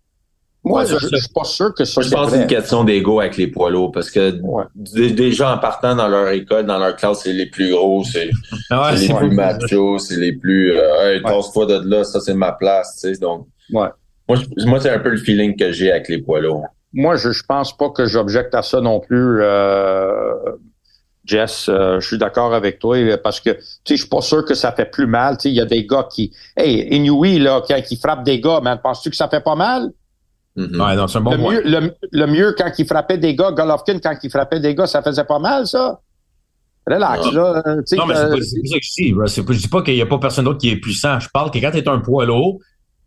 Moi, 0.63 0.85
je, 0.85 0.95
je, 0.99 1.15
suis 1.15 1.33
pas 1.33 1.43
sûr 1.43 1.73
que 1.73 1.85
ça. 1.85 2.01
Je 2.01 2.11
pense 2.11 2.27
que 2.27 2.35
c'est 2.35 2.41
une 2.43 2.47
question 2.47 2.83
d'ego 2.83 3.19
avec 3.19 3.35
les 3.35 3.47
poids 3.47 3.71
lourds 3.71 3.91
parce 3.91 4.11
que 4.11 4.39
des, 4.75 5.31
gens 5.31 5.51
en 5.51 5.57
partant 5.57 5.95
dans 5.95 6.07
leur 6.07 6.29
école, 6.29 6.67
dans 6.67 6.77
leur 6.77 6.95
classe, 6.95 7.23
c'est 7.23 7.33
les 7.33 7.47
plus 7.47 7.71
gros, 7.71 8.03
c'est 8.03 8.29
les 8.69 9.13
plus 9.13 9.31
machos, 9.31 9.97
c'est 9.97 10.17
les 10.17 10.33
plus 10.33 10.77
euh, 10.77 11.15
hey, 11.15 11.21
toi 11.21 11.65
de 11.65 11.89
là, 11.89 12.03
ça 12.03 12.19
c'est 12.19 12.35
ma 12.35 12.51
place, 12.51 12.99
tu 13.01 13.11
sais. 13.11 13.19
Donc, 13.19 13.47
ouais. 13.71 13.87
moi, 14.29 14.37
moi 14.67 14.79
c'est 14.79 14.91
un 14.91 14.99
peu 14.99 15.09
le 15.09 15.17
feeling 15.17 15.55
que 15.55 15.71
j'ai 15.71 15.91
avec 15.91 16.09
les 16.09 16.19
poids 16.19 16.39
lourds. 16.39 16.65
Moi, 16.93 17.15
je, 17.15 17.31
je 17.31 17.43
pense 17.43 17.75
pas 17.75 17.89
que 17.89 18.05
j'objecte 18.05 18.53
à 18.53 18.61
ça 18.61 18.81
non 18.81 18.99
plus. 18.99 19.41
Euh, 19.41 20.33
Jess, 21.23 21.69
euh, 21.69 21.99
je 21.99 22.07
suis 22.07 22.17
d'accord 22.17 22.53
avec 22.53 22.79
toi 22.79 22.97
parce 23.17 23.39
que 23.39 23.51
tu 23.51 23.59
sais, 23.85 23.95
je 23.95 24.01
suis 24.01 24.09
pas 24.09 24.21
sûr 24.21 24.43
que 24.43 24.53
ça 24.53 24.71
fait 24.71 24.89
plus 24.89 25.07
mal. 25.07 25.37
Tu 25.37 25.43
sais, 25.43 25.49
il 25.49 25.55
y 25.55 25.61
a 25.61 25.65
des 25.65 25.85
gars 25.85 26.07
qui, 26.11 26.33
hey, 26.57 26.87
Inouï 26.95 27.39
là, 27.39 27.61
qui, 27.61 27.73
qui 27.83 27.95
frappe 27.95 28.23
des 28.23 28.41
gars, 28.41 28.59
mais 28.63 28.75
penses-tu 28.81 29.09
que 29.09 29.15
ça 29.15 29.29
fait 29.29 29.41
pas 29.41 29.55
mal? 29.55 29.91
Mm-hmm. 30.57 31.19
bon 31.21 31.31
le, 31.31 31.37
mieux, 31.37 31.93
le, 32.11 32.27
mieux, 32.27 32.55
quand 32.57 32.71
il 32.77 32.85
frappait 32.85 33.17
des 33.17 33.35
gars, 33.35 33.51
Golovkin, 33.51 33.99
quand 33.99 34.17
il 34.21 34.29
frappait 34.29 34.59
des 34.59 34.75
gars, 34.75 34.87
ça 34.87 35.01
faisait 35.01 35.23
pas 35.23 35.39
mal, 35.39 35.65
ça? 35.65 36.01
Relax, 36.85 37.31
là. 37.31 37.63
Non, 37.65 37.73
mais 37.75 37.83
c'est 37.85 37.95
pas, 37.95 38.15
ça 38.15 38.29
que 38.29 38.41
je 38.41 38.41
dis. 38.41 39.13
Je 39.13 39.53
dis 39.53 39.67
pas 39.67 39.81
qu'il 39.83 39.93
n'y 39.93 40.01
a 40.01 40.05
pas 40.05 40.17
personne 40.17 40.45
d'autre 40.45 40.59
qui 40.59 40.69
est 40.69 40.77
puissant. 40.77 41.19
Je 41.19 41.29
parle 41.31 41.51
que 41.51 41.59
quand 41.59 41.71
tu 41.71 41.77
es 41.77 41.87
un 41.87 41.99
poids 41.99 42.25
lourd, 42.25 42.59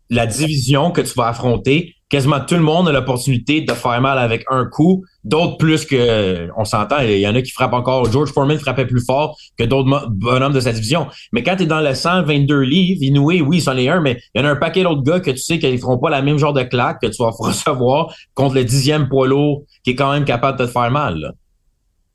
la 0.09 0.25
division 0.25 0.91
que 0.91 1.01
tu 1.01 1.13
vas 1.15 1.27
affronter, 1.27 1.94
quasiment 2.09 2.39
tout 2.39 2.55
le 2.55 2.61
monde 2.61 2.87
a 2.87 2.91
l'opportunité 2.91 3.61
de 3.61 3.71
faire 3.73 3.99
mal 3.99 4.19
avec 4.19 4.45
un 4.49 4.65
coup, 4.65 5.03
d'autres 5.23 5.57
plus 5.57 5.85
que, 5.85 6.49
on 6.55 6.63
s'entend, 6.63 6.99
il 6.99 7.19
y 7.19 7.27
en 7.27 7.35
a 7.35 7.41
qui 7.41 7.51
frappent 7.51 7.73
encore. 7.73 8.11
George 8.11 8.31
Foreman 8.31 8.59
frappait 8.59 8.85
plus 8.85 9.03
fort 9.03 9.37
que 9.57 9.63
d'autres 9.63 10.07
bonhommes 10.09 10.53
de 10.53 10.59
sa 10.59 10.71
division. 10.71 11.07
Mais 11.31 11.43
quand 11.43 11.55
tu 11.55 11.63
es 11.63 11.65
dans 11.65 11.81
le 11.81 11.93
122 11.93 12.59
livres, 12.59 13.01
Inoué, 13.01 13.41
oui, 13.41 13.59
c'en 13.59 13.75
est 13.77 13.89
un, 13.89 14.01
mais 14.01 14.19
il 14.33 14.41
y 14.41 14.43
en 14.43 14.47
a 14.47 14.51
un 14.51 14.55
paquet 14.55 14.83
d'autres 14.83 15.03
gars 15.03 15.19
que 15.19 15.31
tu 15.31 15.39
sais 15.39 15.57
qu'ils 15.57 15.79
feront 15.79 15.97
pas 15.97 16.09
la 16.09 16.21
même 16.21 16.37
genre 16.37 16.53
de 16.53 16.63
claque 16.63 17.01
que 17.01 17.07
tu 17.07 17.23
vas 17.23 17.31
recevoir 17.39 18.13
contre 18.33 18.55
le 18.55 18.63
dixième 18.63 19.09
poids 19.09 19.27
lourd 19.27 19.63
qui 19.83 19.91
est 19.91 19.95
quand 19.95 20.11
même 20.11 20.25
capable 20.25 20.59
de 20.59 20.65
te 20.65 20.71
faire 20.71 20.91
mal. 20.91 21.17
Là. 21.17 21.31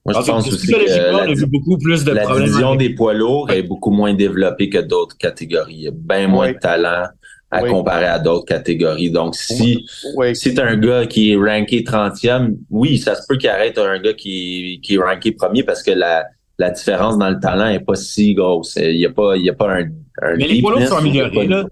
Moi, 0.06 0.14
je 0.18 0.30
pense 0.30 0.48
aussi 0.48 0.66
que 0.66 0.76
la, 0.76 1.34
vu 1.34 1.46
beaucoup 1.46 1.76
plus 1.76 2.04
de 2.04 2.12
la 2.12 2.24
division 2.24 2.74
des 2.74 2.94
poids 2.94 3.12
lourds 3.12 3.50
est 3.50 3.62
beaucoup 3.62 3.90
moins 3.90 4.14
développée 4.14 4.70
que 4.70 4.78
d'autres 4.78 5.16
catégories. 5.18 5.74
Il 5.74 5.82
y 5.82 5.88
a 5.88 5.92
bien 5.92 6.26
moins 6.26 6.52
de 6.52 6.58
talent 6.58 7.08
à 7.50 7.62
Oui. 7.62 7.70
comparer 7.70 8.06
à 8.06 8.18
d'autres 8.18 8.44
catégories. 8.46 9.10
Donc, 9.10 9.34
si, 9.34 9.84
Oui. 10.16 10.36
si 10.36 10.54
t'as 10.54 10.66
un 10.66 10.76
gars 10.76 11.06
qui 11.06 11.32
est 11.32 11.36
ranké 11.36 11.82
30e, 11.82 12.56
oui, 12.70 12.98
ça 12.98 13.14
se 13.14 13.22
peut 13.28 13.36
qu'il 13.36 13.50
arrête 13.50 13.76
un 13.78 13.98
gars 14.00 14.12
qui, 14.14 14.80
qui 14.82 14.94
est 14.94 14.98
ranké 14.98 15.32
premier 15.32 15.62
parce 15.64 15.82
que 15.82 15.90
la, 15.90 16.24
la 16.58 16.70
différence 16.70 17.18
dans 17.18 17.28
le 17.30 17.40
talent 17.40 17.66
est 17.68 17.80
pas 17.80 17.94
si 17.96 18.34
grosse. 18.34 18.76
Il 18.76 18.96
y 18.96 19.06
a 19.06 19.10
pas, 19.10 19.36
il 19.36 19.44
y 19.44 19.50
a 19.50 19.54
pas 19.54 19.72
un, 19.72 19.84
un 20.22 20.36
Mais 20.36 20.46
les 20.46 20.60
poids 20.60 20.72
lourds 20.78 20.86
sont 20.88 20.96
améliorés, 20.98 21.46
là. 21.48 21.64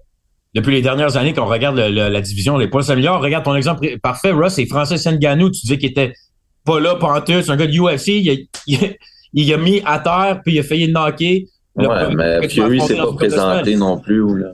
Depuis 0.55 0.71
les 0.73 0.81
dernières 0.81 1.15
années 1.15 1.33
qu'on 1.33 1.45
regarde 1.45 1.77
le- 1.77 1.89
le- 1.89 2.09
la 2.09 2.21
division, 2.21 2.57
les 2.57 2.67
poids 2.67 2.81
s'améliorent. 2.81 3.21
Regarde 3.21 3.45
ton 3.45 3.55
exemple 3.55 3.87
parfait, 4.01 4.31
Russ, 4.31 4.53
c'est 4.53 4.65
Francis 4.65 5.05
Ngannou. 5.05 5.51
Tu 5.51 5.61
disais 5.61 5.77
qu'il 5.77 5.91
était 5.91 6.13
pas 6.65 6.79
là, 6.79 6.95
pantoute. 6.95 7.43
C'est 7.43 7.51
un 7.51 7.55
gars 7.55 7.67
de 7.67 7.71
UFC. 7.79 8.07
Il 8.19 8.29
a, 8.31 8.33
il, 8.65 8.75
a, 8.83 8.87
il 9.33 9.53
a 9.53 9.57
mis 9.57 9.81
à 9.85 9.99
terre, 9.99 10.41
puis 10.43 10.55
il 10.55 10.59
a 10.59 10.63
failli 10.63 10.87
le 10.87 10.93
knocker. 10.93 11.45
Ouais, 11.75 12.15
mais 12.15 12.49
Fury 12.49 12.81
s'est 12.81 12.95
pas 12.97 13.13
présenté 13.13 13.75
non 13.75 13.99
plus. 13.99 14.39
Là. 14.39 14.51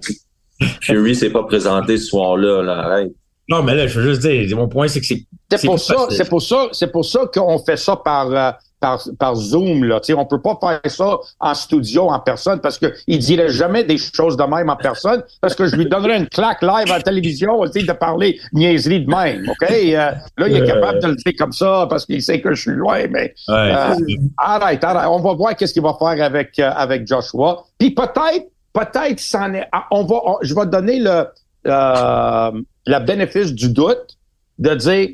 Fury 0.82 1.16
s'est 1.16 1.30
pas 1.32 1.44
présenté 1.44 1.98
ce 1.98 2.06
soir-là. 2.08 2.62
Là, 2.64 2.78
arrête. 2.80 3.12
Non, 3.48 3.62
mais 3.62 3.76
là, 3.76 3.86
je 3.88 4.00
veux 4.00 4.10
juste 4.10 4.22
dire, 4.22 4.58
mon 4.58 4.68
point, 4.68 4.88
c'est 4.88 5.00
que 5.02 5.06
c'est. 5.06 5.24
C'est 5.52 5.68
pour 5.68 5.80
ça, 5.80 6.08
c'est 6.10 6.28
pour 6.28 6.42
ça, 6.42 6.68
c'est 6.72 6.92
pour 6.92 7.06
ça 7.06 7.20
qu'on 7.32 7.60
fait 7.60 7.78
ça 7.78 7.96
par, 7.96 8.32
euh, 8.32 8.52
par, 8.80 9.04
par 9.20 9.36
Zoom, 9.36 9.84
là. 9.84 10.00
Tu 10.00 10.08
sais, 10.08 10.14
on 10.20 10.26
peut 10.26 10.42
pas 10.42 10.58
faire 10.60 10.92
ça 10.92 11.20
en 11.40 11.54
studio, 11.54 12.10
en 12.10 12.20
personne, 12.20 12.60
parce 12.60 12.80
que 12.80 12.92
il 13.06 13.20
dirait 13.20 13.50
jamais 13.50 13.84
des 13.84 14.00
choses 14.00 14.36
de 14.36 14.44
même 14.44 14.72
en 14.72 14.76
personne, 14.76 15.22
parce 15.42 15.54
que 15.54 15.68
je 15.68 15.76
lui 15.76 15.86
donnerais 15.86 16.18
une 16.18 16.28
claque 16.28 16.64
live 16.64 16.92
à 16.92 16.98
la 16.98 17.02
télévision, 17.04 17.62
de 17.64 17.92
parler 17.94 18.40
niaiserie 18.54 19.06
de 19.06 19.08
même, 19.16 19.48
OK? 19.48 19.70
Euh, 19.70 20.12
là, 20.38 20.48
il 20.48 20.56
est 20.56 20.66
capable 20.66 21.00
de 21.04 21.08
le 21.10 21.16
dire 21.16 21.34
comme 21.38 21.52
ça, 21.54 21.86
parce 21.88 22.08
qu'il 22.08 22.24
sait 22.24 22.42
que 22.42 22.56
je 22.56 22.62
suis 22.64 22.72
loin, 22.72 23.04
mais 23.12 23.36
Ouais. 23.48 23.56
euh, 23.76 23.94
arrête, 24.38 24.84
arrête. 24.84 25.08
On 25.08 25.20
va 25.20 25.34
voir 25.34 25.56
qu'est-ce 25.56 25.74
qu'il 25.74 25.84
va 25.84 25.94
faire 26.00 26.26
avec, 26.26 26.58
euh, 26.58 26.72
avec 26.76 27.06
Joshua. 27.06 27.64
Puis 27.78 27.92
peut-être, 27.92 28.48
peut-être, 28.76 29.20
est, 29.56 29.68
ah, 29.72 29.86
on 29.92 30.04
va, 30.04 30.16
on- 30.26 30.38
je 30.42 30.54
vais 30.54 30.66
donner 30.68 31.00
le, 31.00 31.26
euh, 31.68 32.52
le 32.86 33.00
bénéfice 33.00 33.54
du 33.54 33.70
doute 33.70 34.18
de 34.60 34.76
dire, 34.76 35.10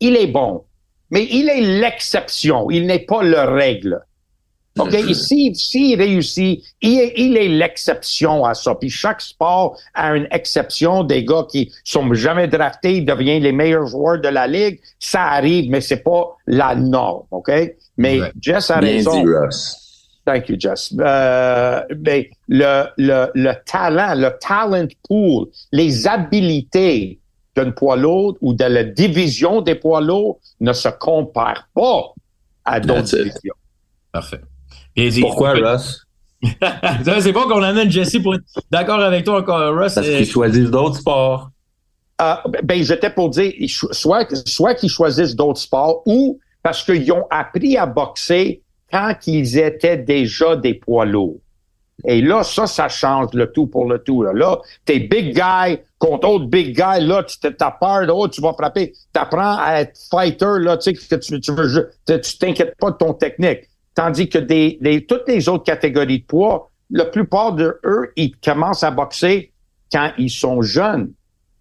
il 0.00 0.16
est 0.16 0.26
bon, 0.28 0.64
mais 1.10 1.24
il 1.30 1.48
est 1.48 1.60
l'exception, 1.80 2.70
il 2.70 2.86
n'est 2.86 3.00
pas 3.00 3.22
le 3.22 3.40
règle. 3.40 4.00
OK? 4.78 4.92
Ici, 5.08 5.52
s'il 5.54 5.98
réussit, 6.00 6.62
il 6.80 7.00
est, 7.00 7.12
il 7.16 7.36
est 7.36 7.48
l'exception 7.48 8.44
à 8.44 8.54
ça. 8.54 8.76
Puis 8.76 8.88
chaque 8.88 9.20
sport 9.20 9.76
a 9.94 10.16
une 10.16 10.28
exception 10.30 11.02
des 11.02 11.24
gars 11.24 11.44
qui 11.50 11.72
sont 11.84 12.14
jamais 12.14 12.46
draftés, 12.46 12.98
ils 12.98 13.04
deviennent 13.04 13.42
les 13.42 13.52
meilleurs 13.52 13.86
joueurs 13.88 14.20
de 14.20 14.28
la 14.28 14.46
ligue. 14.46 14.78
Ça 15.00 15.24
arrive, 15.24 15.68
mais 15.70 15.80
c'est 15.80 16.04
pas 16.04 16.36
la 16.46 16.76
norme. 16.76 17.24
OK? 17.32 17.50
Mais 17.98 18.20
Ouais. 18.20 18.32
Jess 18.40 18.70
a 18.70 18.78
Bien 18.80 18.92
raison. 18.92 19.22
dit. 19.22 19.28
Thank 20.32 20.48
you, 20.48 20.56
Jess. 20.58 20.94
Euh, 20.98 21.82
mais 22.04 22.30
le, 22.48 22.84
le, 22.98 23.26
le 23.34 23.52
talent, 23.66 24.14
le 24.14 24.30
talent 24.38 24.86
pool, 25.08 25.46
les 25.72 26.06
habilités 26.06 27.18
d'un 27.56 27.72
poids 27.72 27.96
lourd 27.96 28.36
ou 28.40 28.54
de 28.54 28.64
la 28.64 28.84
division 28.84 29.60
des 29.60 29.74
poids 29.74 30.00
lourds 30.00 30.38
ne 30.60 30.72
se 30.72 30.88
comparent 30.88 31.66
pas 31.74 32.12
à 32.64 32.78
d'autres 32.78 33.16
divisions. 33.16 33.54
Parfait. 34.12 34.40
Dit- 34.96 35.20
Pourquoi, 35.20 35.52
Russ? 35.52 36.06
C'est 37.20 37.32
bon 37.32 37.42
qu'on 37.48 37.62
amène 37.62 37.90
Jesse 37.90 38.18
pour 38.22 38.34
être 38.36 38.44
d'accord 38.70 39.00
avec 39.00 39.24
toi 39.24 39.40
encore, 39.40 39.74
Russ. 39.76 39.94
Parce 39.94 40.06
qu'ils 40.06 40.26
choisissent 40.30 40.70
d'autres 40.70 40.96
sports. 40.96 41.50
Euh, 42.22 42.34
ben, 42.62 42.82
j'étais 42.84 43.10
pour 43.10 43.30
dire, 43.30 43.52
soit, 43.68 44.26
soit 44.46 44.74
qu'ils 44.74 44.90
choisissent 44.90 45.34
d'autres 45.34 45.60
sports 45.60 46.02
ou 46.06 46.38
parce 46.62 46.84
qu'ils 46.84 47.10
ont 47.12 47.24
appris 47.30 47.76
à 47.76 47.86
boxer 47.86 48.62
quand 48.90 49.14
ils 49.26 49.58
étaient 49.58 49.96
déjà 49.96 50.56
des 50.56 50.74
poids 50.74 51.04
lourds. 51.04 51.38
Et 52.06 52.22
là, 52.22 52.42
ça, 52.42 52.66
ça 52.66 52.88
change 52.88 53.32
le 53.34 53.52
tout 53.52 53.66
pour 53.66 53.86
le 53.90 53.98
tout. 53.98 54.22
Là, 54.22 54.32
là 54.32 54.58
t'es 54.84 55.00
big 55.00 55.34
guy 55.34 55.78
contre 55.98 56.28
autre 56.28 56.46
big 56.46 56.74
guy. 56.74 57.04
Là, 57.04 57.22
tu 57.24 57.38
t'as 57.38 57.70
peur 57.72 58.06
de, 58.06 58.12
oh, 58.12 58.28
tu 58.28 58.40
vas 58.40 58.52
frapper. 58.54 58.92
T'apprends 59.12 59.58
à 59.58 59.80
être 59.80 59.98
fighter. 60.10 60.58
Là, 60.60 60.76
tu 60.78 60.94
sais, 60.94 61.16
que 61.16 61.16
tu, 61.16 61.40
tu 61.40 61.52
veux, 61.52 61.90
tu 62.06 62.38
t'inquiètes 62.38 62.76
pas 62.78 62.90
de 62.90 62.96
ton 62.96 63.12
technique. 63.12 63.68
Tandis 63.94 64.28
que 64.28 64.38
des, 64.38 64.78
des, 64.80 65.04
toutes 65.04 65.28
les 65.28 65.48
autres 65.48 65.64
catégories 65.64 66.20
de 66.20 66.24
poids, 66.24 66.70
la 66.90 67.04
plupart 67.04 67.52
de 67.52 67.78
eux, 67.84 68.12
ils 68.16 68.36
commencent 68.36 68.82
à 68.82 68.90
boxer 68.90 69.52
quand 69.92 70.12
ils 70.16 70.30
sont 70.30 70.62
jeunes. 70.62 71.12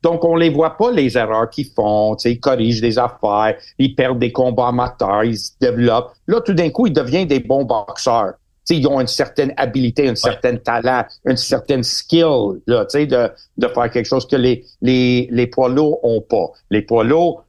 Donc, 0.01 0.23
on 0.23 0.35
les 0.35 0.49
voit 0.49 0.77
pas, 0.77 0.91
les 0.91 1.17
erreurs 1.17 1.49
qu'ils 1.49 1.67
font. 1.67 2.15
Ils 2.23 2.39
corrigent 2.39 2.81
des 2.81 2.97
affaires, 2.97 3.55
ils 3.77 3.95
perdent 3.95 4.19
des 4.19 4.31
combats 4.31 4.67
amateurs, 4.69 5.23
ils 5.25 5.37
se 5.37 5.51
développent. 5.59 6.13
Là, 6.27 6.39
tout 6.41 6.53
d'un 6.53 6.69
coup, 6.69 6.87
ils 6.87 6.93
deviennent 6.93 7.27
des 7.27 7.39
bons 7.41 7.65
boxeurs. 7.65 8.33
Tu 8.65 8.75
sais, 8.75 8.81
ils 8.81 8.87
ont 8.87 9.01
une 9.01 9.07
certaine 9.07 9.53
habilité, 9.57 10.07
un 10.07 10.15
certain 10.15 10.55
talent, 10.57 11.03
une 11.25 11.37
certaine 11.37 11.83
skill, 11.83 12.59
là, 12.67 12.85
de, 12.85 13.29
de 13.57 13.67
faire 13.67 13.89
quelque 13.89 14.05
chose 14.05 14.27
que 14.27 14.35
les, 14.35 14.63
les, 14.81 15.27
les 15.31 15.47
poids 15.47 15.69
ont 16.03 16.21
pas. 16.21 16.47
Les 16.69 16.81
poids 16.83 17.03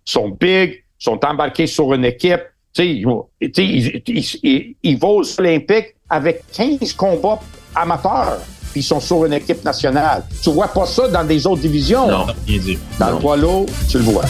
sont 0.04 0.30
big, 0.30 0.82
sont 0.98 1.20
embarqués 1.24 1.66
sur 1.66 1.92
une 1.94 2.04
équipe. 2.04 2.40
Tu 2.72 2.82
sais, 2.82 2.88
ils, 2.88 3.04
vont- 3.04 3.26
tu 3.40 3.50
sais, 3.54 3.64
ils, 3.64 4.02
ils, 4.06 4.24
ils- 4.42 4.76
ils 4.82 4.98
vont 4.98 5.18
aux 5.18 5.40
Olympiques 5.40 5.94
avec 6.08 6.42
15 6.52 6.92
combats 6.94 7.40
amateurs, 7.74 8.38
puis 8.70 8.80
ils 8.80 8.84
sont 8.84 9.00
sur 9.00 9.24
une 9.24 9.32
équipe 9.32 9.64
nationale. 9.64 10.24
Tu 10.42 10.50
vois 10.50 10.68
pas 10.68 10.86
ça 10.86 11.08
dans 11.08 11.24
des 11.24 11.46
autres 11.46 11.60
divisions. 11.62 12.08
Non. 12.08 12.26
Bien 12.46 12.58
dit. 12.58 12.78
Dans 12.98 13.06
Non. 13.10 13.12
le 13.16 13.18
poids 13.20 13.36
lourd, 13.36 13.66
tu 13.88 13.98
le 13.98 14.04
vois. 14.04 14.24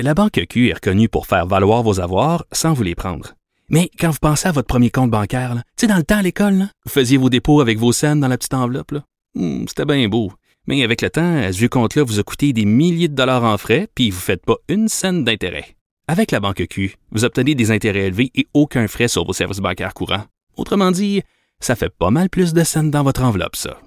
La 0.00 0.14
Banque 0.14 0.40
Q 0.48 0.68
est 0.68 0.74
reconnue 0.74 1.08
pour 1.08 1.26
faire 1.26 1.46
valoir 1.46 1.82
vos 1.82 2.00
avoirs 2.00 2.44
sans 2.52 2.72
vous 2.72 2.84
les 2.84 2.94
prendre. 2.94 3.34
Mais 3.68 3.90
quand 3.98 4.10
vous 4.10 4.18
pensez 4.20 4.48
à 4.48 4.52
votre 4.52 4.68
premier 4.68 4.90
compte 4.90 5.10
bancaire, 5.10 5.54
tu 5.56 5.62
sais, 5.80 5.86
dans 5.86 5.96
le 5.96 6.04
temps 6.04 6.18
à 6.18 6.22
l'école, 6.22 6.54
là, 6.54 6.64
vous 6.86 6.90
faisiez 6.92 7.18
vos 7.18 7.28
dépôts 7.28 7.60
avec 7.60 7.78
vos 7.78 7.92
scènes 7.92 8.20
dans 8.20 8.28
la 8.28 8.38
petite 8.38 8.54
enveloppe. 8.54 8.92
là. 8.92 9.02
Hmm, 9.34 9.64
C'était 9.68 9.84
bien 9.84 10.08
beau. 10.08 10.32
Mais 10.66 10.82
avec 10.84 11.02
le 11.02 11.10
temps, 11.10 11.40
ce 11.52 11.56
vieux 11.58 11.68
compte-là 11.68 12.04
vous 12.04 12.18
a 12.18 12.22
coûté 12.22 12.52
des 12.52 12.64
milliers 12.64 13.08
de 13.08 13.14
dollars 13.14 13.44
en 13.44 13.56
frais, 13.58 13.88
puis 13.94 14.10
vous 14.10 14.16
ne 14.18 14.22
faites 14.22 14.44
pas 14.44 14.56
une 14.68 14.88
scène 14.88 15.24
d'intérêt. 15.24 15.64
Avec 16.10 16.32
la 16.32 16.40
Banque 16.40 16.66
Q, 16.70 16.96
vous 17.12 17.26
obtenez 17.26 17.54
des 17.54 17.70
intérêts 17.70 18.06
élevés 18.06 18.30
et 18.34 18.46
aucun 18.54 18.88
frais 18.88 19.08
sur 19.08 19.26
vos 19.26 19.34
services 19.34 19.58
bancaires 19.58 19.92
courants. 19.92 20.24
Autrement 20.56 20.90
dit, 20.90 21.22
ça 21.60 21.76
fait 21.76 21.90
pas 21.90 22.08
mal 22.08 22.30
plus 22.30 22.54
de 22.54 22.64
scènes 22.64 22.90
dans 22.90 23.02
votre 23.02 23.22
enveloppe, 23.22 23.56
ça. 23.56 23.78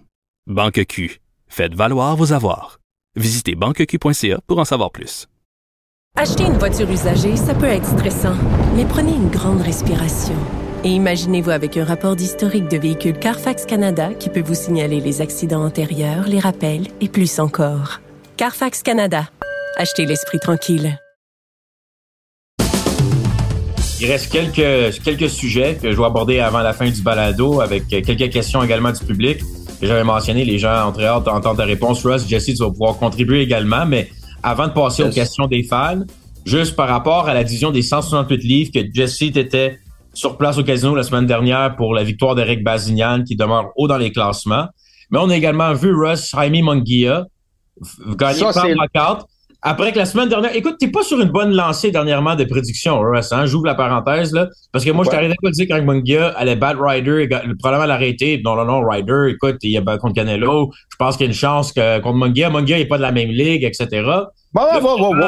Banque 0.45 0.85
Q. 0.85 1.19
Faites 1.47 1.73
valoir 1.73 2.15
vos 2.15 2.31
avoirs. 2.31 2.79
Visitez 3.15 3.55
banqueq.ca 3.55 4.39
pour 4.45 4.59
en 4.59 4.65
savoir 4.65 4.91
plus. 4.91 5.27
Acheter 6.15 6.43
une 6.43 6.59
voiture 6.59 6.91
usagée, 6.91 7.35
ça 7.37 7.55
peut 7.55 7.65
être 7.65 7.87
stressant, 7.87 8.35
mais 8.75 8.85
prenez 8.85 9.13
une 9.13 9.29
grande 9.29 9.61
respiration. 9.61 10.35
Et 10.83 10.89
imaginez-vous 10.89 11.49
avec 11.49 11.75
un 11.75 11.85
rapport 11.85 12.15
d'historique 12.15 12.67
de 12.67 12.77
véhicule 12.77 13.17
Carfax 13.17 13.65
Canada 13.65 14.13
qui 14.13 14.29
peut 14.29 14.43
vous 14.43 14.53
signaler 14.53 14.99
les 14.99 15.21
accidents 15.21 15.65
antérieurs, 15.65 16.27
les 16.27 16.39
rappels 16.39 16.85
et 17.01 17.09
plus 17.09 17.39
encore. 17.39 17.99
Carfax 18.37 18.83
Canada. 18.83 19.27
Achetez 19.77 20.05
l'esprit 20.05 20.39
tranquille. 20.39 20.99
Il 24.01 24.07
reste 24.11 24.31
quelques, 24.31 24.99
quelques 25.03 25.29
sujets 25.29 25.77
que 25.79 25.91
je 25.91 25.95
vais 25.97 26.05
aborder 26.05 26.39
avant 26.39 26.59
la 26.61 26.73
fin 26.73 26.89
du 26.89 27.01
balado 27.03 27.61
avec 27.61 27.87
quelques 27.87 28.29
questions 28.31 28.63
également 28.63 28.91
du 28.91 29.05
public. 29.05 29.39
Que 29.79 29.85
J'avais 29.87 30.03
mentionné, 30.03 30.43
les 30.43 30.57
gens 30.57 30.89
ont 30.89 30.91
très 30.91 31.05
hâte 31.05 31.23
d'entendre 31.25 31.57
ta 31.57 31.65
réponse. 31.65 32.03
Russ, 32.05 32.27
Jesse, 32.27 32.45
tu 32.45 32.55
vas 32.63 32.69
pouvoir 32.71 32.97
contribuer 32.97 33.41
également. 33.41 33.85
Mais 33.85 34.09
avant 34.41 34.67
de 34.67 34.73
passer 34.73 35.03
aux 35.03 35.09
questions 35.11 35.45
des 35.45 35.63
fans, 35.63 36.01
juste 36.45 36.75
par 36.75 36.87
rapport 36.89 37.27
à 37.27 37.33
la 37.35 37.43
division 37.43 37.69
des 37.71 37.83
168 37.83 38.37
livres 38.43 38.71
que 38.73 38.79
Jesse 38.91 39.21
était 39.21 39.77
sur 40.13 40.35
place 40.37 40.57
au 40.57 40.63
casino 40.63 40.95
la 40.95 41.03
semaine 41.03 41.27
dernière 41.27 41.75
pour 41.75 41.93
la 41.93 42.03
victoire 42.03 42.33
d'Eric 42.35 42.63
Bazignan 42.63 43.23
qui 43.23 43.35
demeure 43.35 43.69
haut 43.75 43.87
dans 43.87 43.97
les 43.97 44.11
classements. 44.11 44.65
Mais 45.11 45.19
on 45.19 45.29
a 45.29 45.35
également 45.37 45.73
vu 45.73 45.93
Russ 45.95 46.31
Jaime 46.35 46.63
Monguia 46.63 47.25
f- 47.83 48.15
gagner 48.15 48.39
par 48.53 48.63
knockout. 48.75 49.25
Après 49.63 49.91
que 49.91 49.97
la 49.99 50.05
semaine 50.05 50.27
dernière, 50.27 50.55
écoute, 50.55 50.77
t'es 50.79 50.87
pas 50.87 51.03
sur 51.03 51.19
une 51.21 51.29
bonne 51.29 51.53
lancée 51.53 51.91
dernièrement 51.91 52.33
de 52.35 52.43
prédiction, 52.45 52.99
Russ, 52.99 53.31
hein? 53.31 53.45
J'ouvre 53.45 53.67
la 53.67 53.75
parenthèse, 53.75 54.33
là. 54.33 54.47
Parce 54.71 54.83
que 54.83 54.89
moi, 54.89 55.03
je 55.03 55.09
Ouais. 55.09 55.15
t'arrivais 55.15 55.35
pas 55.39 55.49
à 55.49 55.51
dire 55.51 55.67
qu'Eric 55.67 55.85
Monguia 55.85 56.29
allait 56.29 56.55
battre 56.55 56.81
Ryder, 56.81 57.27
le 57.45 57.55
probablement 57.55 57.85
l'arrêter. 57.85 58.41
Non, 58.43 58.55
non, 58.55 58.65
non, 58.65 58.81
Ryder, 58.87 59.27
écoute, 59.29 59.57
il 59.61 59.77
a 59.77 59.81
battu 59.81 59.99
contre 59.99 60.15
Canelo. 60.15 60.71
Je 60.89 60.95
pense 60.97 61.15
qu'il 61.15 61.27
y 61.27 61.29
a 61.29 61.31
une 61.31 61.37
chance 61.37 61.71
que 61.73 61.99
contre 61.99 62.15
Monguia, 62.17 62.49
Monguia 62.49 62.77
n'est 62.79 62.85
pas 62.85 62.97
de 62.97 63.03
la 63.03 63.11
même 63.11 63.29
ligue, 63.29 63.63
etc. 63.63 63.87
Bon, 64.53 64.61
wow, 64.63 64.97
wow, 64.97 65.11
Tu 65.13 65.19
vas 65.19 65.27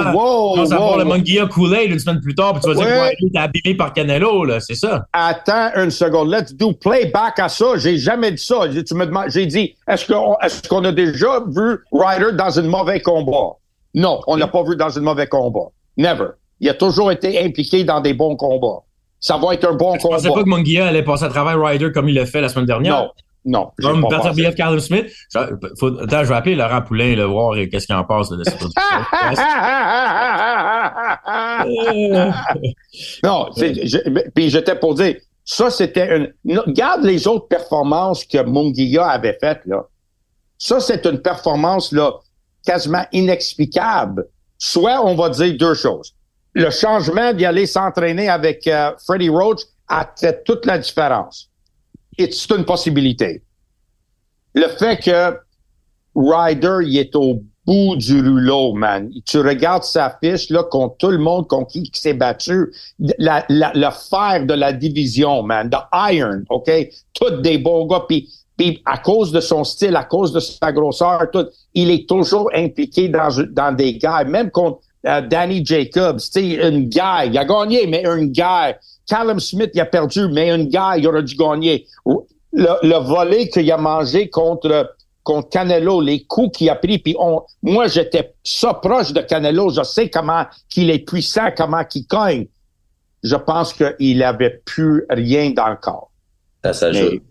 avoir 0.76 0.92
wow, 0.94 0.98
le 0.98 1.04
wow. 1.04 1.10
Monguia 1.10 1.46
Kool-Aid 1.46 1.92
une 1.92 2.00
semaine 2.00 2.20
plus 2.20 2.34
tard, 2.36 2.54
puis 2.54 2.62
tu 2.64 2.70
vas 2.70 2.76
dire 2.76 2.86
que 2.86 3.02
Ryder 3.02 3.28
était 3.28 3.38
abîmé 3.40 3.76
par 3.78 3.94
Canelo, 3.94 4.46
là. 4.46 4.60
C'est 4.60 4.76
ça? 4.76 5.06
Attends 5.14 5.70
une 5.76 5.92
seconde. 5.92 6.32
Let's 6.32 6.56
do 6.56 6.74
playback 6.74 7.38
à 7.38 7.50
ça. 7.50 7.78
J'ai 7.78 7.98
jamais 8.00 8.32
dit 8.32 8.44
ça. 8.44 8.68
Tu 8.68 8.96
me 8.96 9.06
demandes, 9.06 9.26
j'ai 9.30 9.46
dit, 9.46 9.76
est-ce 9.88 10.12
qu'on, 10.12 10.36
est-ce 10.42 10.68
qu'on 10.68 10.84
a 10.86 10.92
déjà 10.92 11.40
vu 11.56 11.78
Ryder 11.92 12.36
dans 12.36 12.60
un 12.60 12.64
mauvais 12.64 13.00
combat? 13.00 13.58
Non, 13.94 14.22
on 14.28 14.36
l'a 14.36 14.48
pas 14.48 14.64
vu 14.64 14.76
dans 14.76 14.98
un 14.98 15.02
mauvais 15.02 15.28
combat. 15.28 15.68
Never. 15.98 16.30
Il 16.60 16.70
a 16.70 16.74
toujours 16.74 17.12
été 17.12 17.44
impliqué 17.44 17.84
dans 17.84 18.02
des 18.02 18.14
bons 18.14 18.36
combats. 18.36 18.82
Ça 19.20 19.38
va 19.38 19.54
être 19.54 19.70
un 19.70 19.76
bon 19.76 19.96
Je 19.96 20.02
pensais 20.08 20.28
combat. 20.28 20.42
pas 20.42 20.44
que 20.44 20.50
Monguia 20.50 20.88
allait 20.88 21.04
passer 21.04 21.26
à 21.26 21.30
travers 21.30 21.60
Ryder 21.62 21.92
comme 21.92 22.10
il 22.10 22.16
l'a 22.16 22.26
fait 22.26 22.42
la 22.42 22.50
semaine 22.50 22.66
dernière. 22.66 23.12
Non, 23.46 23.46
non. 23.46 23.72
Comme 23.82 24.06
Carlos 24.56 24.80
Smith. 24.80 25.06
Je, 25.34 25.40
faut- 25.80 25.98
attends, 26.00 26.24
je 26.24 26.30
vais 26.30 26.36
appeler 26.36 26.56
Laurent 26.56 26.82
Poulain, 26.82 27.16
le 27.16 27.24
voir 27.24 27.54
euh, 27.54 27.66
qu'est-ce 27.68 27.88
qu'il 27.88 27.96
en 27.96 28.04
pense 28.04 28.30
de 28.30 28.44
cette 28.44 28.58
production. 28.58 28.82
non, 33.24 33.50
puis 34.36 34.50
j'étais 34.50 34.76
pour 34.76 34.96
dire, 34.96 35.16
Ça, 35.46 35.70
c'était 35.70 36.34
une... 36.46 36.58
Regarde 36.58 37.04
les 37.04 37.28
autres 37.28 37.48
performances 37.48 38.24
que 38.26 38.42
Munguia 38.42 39.08
avait 39.08 39.38
faites, 39.40 39.62
là. 39.66 39.84
Ça, 40.58 40.80
c'est 40.80 41.06
une 41.06 41.22
performance, 41.22 41.92
là, 41.92 42.14
quasiment 42.66 43.06
inexplicable. 43.12 44.28
Soit, 44.58 45.04
on 45.06 45.16
va 45.16 45.30
dire 45.30 45.56
deux 45.58 45.74
choses. 45.74 46.14
Le 46.54 46.70
changement 46.70 47.34
d'y 47.34 47.46
aller 47.46 47.66
s'entraîner 47.66 48.30
avec 48.30 48.68
euh, 48.68 48.92
Freddie 49.06 49.30
Roach 49.30 49.62
a 49.88 50.10
fait 50.18 50.44
toute 50.44 50.66
la 50.66 50.78
différence. 50.78 51.50
C'est 52.18 52.52
une 52.52 52.64
possibilité. 52.64 53.44
Le 54.54 54.68
fait 54.68 54.98
que 54.98 55.38
Ryder, 56.16 56.78
il 56.84 56.98
est 56.98 57.16
au 57.16 57.42
bout 57.66 57.96
du 57.96 58.22
rouleau, 58.22 58.74
man. 58.74 59.10
Tu 59.26 59.40
regardes 59.40 59.84
sa 59.84 60.18
fiche, 60.22 60.50
là, 60.50 60.64
contre 60.64 60.98
tout 60.98 61.12
le 61.12 61.18
monde 61.18 61.48
contre 61.48 61.72
qui 61.72 61.90
s'est 61.94 62.14
battu. 62.14 62.72
La, 63.18 63.46
la, 63.50 63.72
le 63.74 63.90
fer 63.90 64.46
de 64.46 64.54
la 64.54 64.74
division, 64.74 65.44
man. 65.44 65.70
The 65.70 65.78
iron, 65.94 66.44
OK? 66.50 66.70
Tous 67.14 67.42
des 67.42 67.58
bons 67.58 67.88
gars. 67.88 68.06
Puis, 68.08 68.30
puis 68.58 68.82
à 68.86 68.98
cause 68.98 69.32
de 69.32 69.40
son 69.40 69.64
style, 69.64 69.96
à 69.96 70.04
cause 70.04 70.32
de 70.32 70.40
sa 70.40 70.72
grosseur, 70.72 71.30
tout, 71.32 71.48
il 71.74 71.90
est 71.90 72.08
toujours 72.08 72.50
impliqué 72.54 73.10
dans, 73.10 73.30
dans 73.50 73.76
des 73.76 73.98
guerres. 73.98 74.26
Même 74.28 74.52
contre 74.52 74.80
euh, 75.08 75.22
Danny 75.22 75.66
Jacobs, 75.66 76.20
tu 76.20 76.32
sais, 76.32 76.68
une 76.68 76.88
guerre. 76.88 77.26
Il 77.26 77.38
a 77.38 77.46
gagné, 77.46 77.88
mais 77.88 78.04
une 78.06 78.32
guerre. 78.32 78.76
Callum 79.08 79.40
Smith, 79.40 79.72
il 79.74 79.82
a 79.82 79.86
perdu, 79.86 80.28
mais 80.30 80.50
une 80.50 80.68
guerre, 80.68 80.96
il 80.98 81.08
aurait 81.08 81.24
dû 81.24 81.36
gagner. 81.36 81.86
Le, 82.06 82.68
le 82.84 82.98
volet 82.98 83.50
qu'il 83.50 83.72
a 83.72 83.78
mangé 83.78 84.30
contre 84.30 84.94
contre 85.24 85.50
Canelo, 85.50 86.02
les 86.02 86.24
coups 86.24 86.58
qu'il 86.58 86.70
a 86.70 86.76
pris, 86.76 87.00
puis 87.00 87.16
on, 87.18 87.42
moi 87.62 87.88
j'étais 87.88 88.34
ça 88.44 88.74
proche 88.74 89.14
de 89.14 89.22
Canelo, 89.22 89.70
je 89.70 89.82
sais 89.84 90.10
comment 90.10 90.46
qu'il 90.70 90.90
est 90.90 91.00
puissant, 91.00 91.50
comment 91.56 91.84
qu'il 91.86 92.06
cogne. 92.06 92.48
Je 93.24 93.38
pense 93.38 93.74
qu'il 93.74 94.22
avait 94.22 94.62
plus 94.66 95.06
rien 95.10 95.52
dans 95.52 95.70
le 95.70 95.78
corps. 95.78 96.12
Ça 96.64 96.74
s'ajoute. 96.74 97.24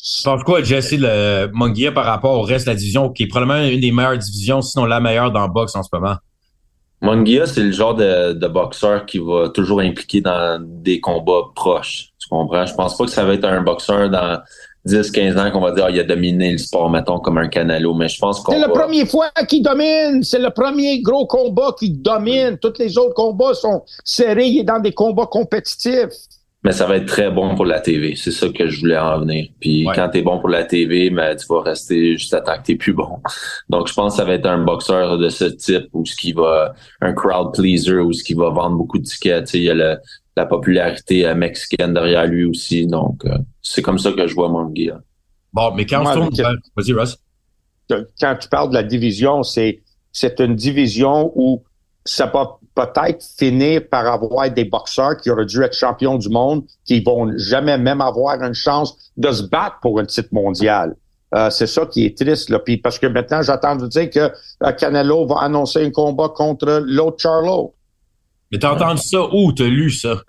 Tu 0.00 0.22
penses 0.22 0.44
quoi, 0.44 0.62
Jesse, 0.62 0.92
le 0.92 1.50
Munguia 1.52 1.90
par 1.90 2.04
rapport 2.04 2.38
au 2.38 2.42
reste 2.42 2.66
de 2.66 2.70
la 2.70 2.76
division, 2.76 3.10
qui 3.10 3.24
est 3.24 3.26
probablement 3.26 3.64
une 3.66 3.80
des 3.80 3.90
meilleures 3.90 4.18
divisions, 4.18 4.62
sinon 4.62 4.84
la 4.84 5.00
meilleure 5.00 5.32
dans 5.32 5.46
le 5.46 5.52
boxe 5.52 5.74
en 5.74 5.82
ce 5.82 5.88
moment? 5.92 6.16
Munguia, 7.00 7.46
c'est 7.46 7.62
le 7.62 7.72
genre 7.72 7.94
de, 7.94 8.32
de, 8.32 8.46
boxeur 8.48 9.06
qui 9.06 9.18
va 9.18 9.48
toujours 9.48 9.80
impliquer 9.80 10.20
dans 10.20 10.60
des 10.60 11.00
combats 11.00 11.50
proches. 11.54 12.10
Tu 12.18 12.28
comprends? 12.28 12.66
Je 12.66 12.74
pense 12.74 12.96
pas 12.96 13.04
que 13.04 13.10
ça 13.10 13.24
va 13.24 13.34
être 13.34 13.44
un 13.44 13.62
boxeur 13.62 14.10
dans 14.10 14.40
10, 14.84 15.10
15 15.10 15.36
ans 15.36 15.50
qu'on 15.50 15.60
va 15.60 15.72
dire, 15.72 15.84
ah, 15.86 15.90
il 15.90 16.00
a 16.00 16.04
dominé 16.04 16.52
le 16.52 16.58
sport, 16.58 16.90
mettons, 16.90 17.18
comme 17.18 17.38
un 17.38 17.48
canalo. 17.48 17.94
Mais 17.94 18.08
je 18.08 18.18
pense 18.18 18.40
qu'on 18.40 18.52
C'est 18.52 18.58
la 18.58 18.68
première 18.68 19.06
fois 19.06 19.30
qu'il 19.48 19.62
domine. 19.62 20.22
C'est 20.22 20.38
le 20.38 20.50
premier 20.50 21.00
gros 21.02 21.26
combat 21.26 21.74
qui 21.78 21.90
domine. 21.90 22.58
Tous 22.58 22.72
les 22.78 22.96
autres 22.98 23.14
combats 23.14 23.54
sont 23.54 23.82
serrés. 24.04 24.46
Il 24.46 24.60
est 24.60 24.64
dans 24.64 24.80
des 24.80 24.92
combats 24.92 25.26
compétitifs. 25.26 26.08
Mais 26.64 26.72
ça 26.72 26.86
va 26.86 26.96
être 26.96 27.06
très 27.06 27.30
bon 27.30 27.54
pour 27.54 27.64
la 27.64 27.80
TV. 27.80 28.16
C'est 28.16 28.32
ça 28.32 28.48
que 28.48 28.68
je 28.68 28.80
voulais 28.80 28.98
en 28.98 29.20
venir. 29.20 29.48
Puis 29.60 29.86
ouais. 29.86 29.94
quand 29.94 30.08
t'es 30.08 30.22
bon 30.22 30.40
pour 30.40 30.48
la 30.48 30.64
TV, 30.64 31.08
mais 31.08 31.36
tu 31.36 31.46
vas 31.48 31.62
rester 31.62 32.16
juste 32.16 32.34
à 32.34 32.40
temps 32.40 32.58
que 32.58 32.64
t'es 32.64 32.74
plus 32.74 32.92
bon. 32.92 33.20
Donc 33.68 33.86
je 33.88 33.94
pense 33.94 34.14
que 34.14 34.16
ça 34.16 34.24
va 34.24 34.34
être 34.34 34.46
un 34.46 34.64
boxeur 34.64 35.18
de 35.18 35.28
ce 35.28 35.44
type 35.44 35.88
ou 35.92 36.04
ce 36.04 36.16
qui 36.16 36.32
va 36.32 36.74
un 37.00 37.12
crowd 37.12 37.54
pleaser 37.54 37.98
ou 37.98 38.12
ce 38.12 38.24
qui 38.24 38.34
va 38.34 38.50
vendre 38.50 38.76
beaucoup 38.76 38.98
de 38.98 39.04
tickets. 39.04 39.54
il 39.54 39.62
y 39.62 39.70
a 39.70 39.74
le, 39.74 39.98
la 40.38 40.46
popularité 40.46 41.26
euh, 41.26 41.34
mexicaine 41.34 41.94
derrière 41.94 42.26
lui 42.26 42.44
aussi. 42.44 42.86
Donc, 42.86 43.24
euh, 43.24 43.38
c'est 43.62 43.82
comme 43.82 43.98
ça 43.98 44.12
que 44.12 44.26
je 44.26 44.34
vois 44.34 44.48
mon 44.48 44.66
guide. 44.66 44.98
Bon, 45.52 45.74
mais 45.74 45.86
quand 45.86 46.00
on 46.06 46.30
tourne... 46.30 46.58
Vas-y, 46.76 46.92
Russ. 46.92 47.18
Quand 48.20 48.36
tu 48.36 48.48
parles 48.48 48.68
de 48.68 48.74
la 48.74 48.82
division, 48.82 49.42
c'est, 49.42 49.82
c'est 50.12 50.40
une 50.40 50.54
division 50.54 51.32
où 51.34 51.62
ça 52.04 52.26
va 52.26 52.57
peut-être 52.78 53.24
finir 53.36 53.82
par 53.90 54.06
avoir 54.06 54.48
des 54.50 54.64
boxeurs 54.64 55.16
qui 55.16 55.30
auraient 55.30 55.46
dû 55.46 55.62
être 55.62 55.74
champions 55.74 56.16
du 56.16 56.28
monde, 56.28 56.62
qui 56.84 57.00
vont 57.02 57.32
jamais 57.36 57.76
même 57.76 58.00
avoir 58.00 58.40
une 58.40 58.54
chance 58.54 58.96
de 59.16 59.32
se 59.32 59.42
battre 59.42 59.78
pour 59.82 59.98
un 59.98 60.04
titre 60.04 60.28
mondial. 60.30 60.94
Euh, 61.34 61.50
c'est 61.50 61.66
ça 61.66 61.84
qui 61.86 62.06
est 62.06 62.16
triste. 62.16 62.50
Là. 62.50 62.60
Puis 62.60 62.76
parce 62.76 62.98
que 62.98 63.06
maintenant, 63.06 63.42
j'attends 63.42 63.76
de 63.76 63.86
dire 63.88 64.08
que 64.08 64.30
Canelo 64.72 65.26
va 65.26 65.40
annoncer 65.40 65.84
un 65.84 65.90
combat 65.90 66.28
contre 66.28 66.84
l'autre 66.86 67.18
Charlo. 67.18 67.74
Mais 68.52 68.58
t'as 68.58 68.74
entendu 68.74 69.02
ça 69.02 69.26
où? 69.32 69.52
T'as 69.52 69.64
lu 69.64 69.90
ça? 69.90 70.22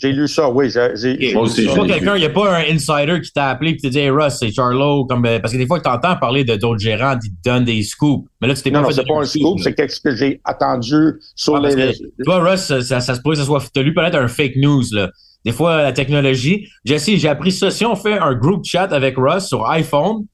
J'ai 0.00 0.12
lu 0.12 0.26
ça, 0.28 0.48
oui. 0.48 0.70
J'ai, 0.70 1.32
Moi 1.34 1.42
aussi, 1.42 1.66
pas 1.66 1.86
quelqu'un, 1.86 2.16
il 2.16 2.20
n'y 2.20 2.26
a 2.26 2.30
pas 2.30 2.56
un 2.56 2.62
insider 2.74 3.20
qui 3.22 3.32
t'a 3.32 3.48
appelé 3.50 3.72
et 3.72 3.76
t'a 3.76 3.88
dit 3.90 3.98
Hey 3.98 4.10
Russ, 4.10 4.36
c'est 4.38 4.50
Charlo. 4.50 5.04
Comme, 5.04 5.26
euh, 5.26 5.38
parce 5.38 5.52
que 5.52 5.58
des 5.58 5.66
fois, 5.66 5.80
tu 5.80 5.88
entends 5.88 6.16
parler 6.16 6.44
de 6.44 6.56
d'autres 6.56 6.80
gérants 6.80 7.18
qui 7.18 7.30
te 7.30 7.36
donnent 7.44 7.64
des 7.64 7.82
scoops. 7.82 8.26
Mais 8.40 8.48
là, 8.48 8.54
tu 8.54 8.62
t'es 8.62 8.70
non, 8.70 8.80
pas 8.80 8.82
non, 8.82 8.88
fait 8.88 8.94
c'est 8.94 9.06
pas 9.06 9.20
un 9.20 9.24
scoop, 9.24 9.58
c'est 9.60 9.74
quelque 9.74 9.90
chose 9.90 10.00
que 10.00 10.16
j'ai 10.16 10.40
attendu 10.44 11.20
sur 11.34 11.56
Ah, 11.56 11.68
les. 11.68 11.74
que, 11.92 12.24
toi, 12.24 12.38
Russ, 12.38 12.60
ça, 12.60 12.80
ça, 12.80 13.00
ça 13.00 13.14
se 13.14 13.20
pourrait 13.20 13.34
que 13.34 13.40
ça 13.40 13.46
soit. 13.46 13.62
T'as 13.72 13.82
lu 13.82 13.92
peut-être 13.92 14.16
un 14.16 14.28
fake 14.28 14.56
news, 14.56 14.82
là. 14.92 15.10
Des 15.44 15.52
fois, 15.52 15.82
la 15.82 15.92
technologie. 15.92 16.68
Jesse, 16.84 17.16
j'ai 17.16 17.28
appris 17.28 17.52
ça. 17.52 17.70
Si 17.70 17.84
on 17.84 17.94
fait 17.96 18.18
un 18.18 18.34
group 18.34 18.64
chat 18.64 18.92
avec 18.92 19.16
Russ 19.16 19.46
sur 19.46 19.66
iPhone, 19.70 20.24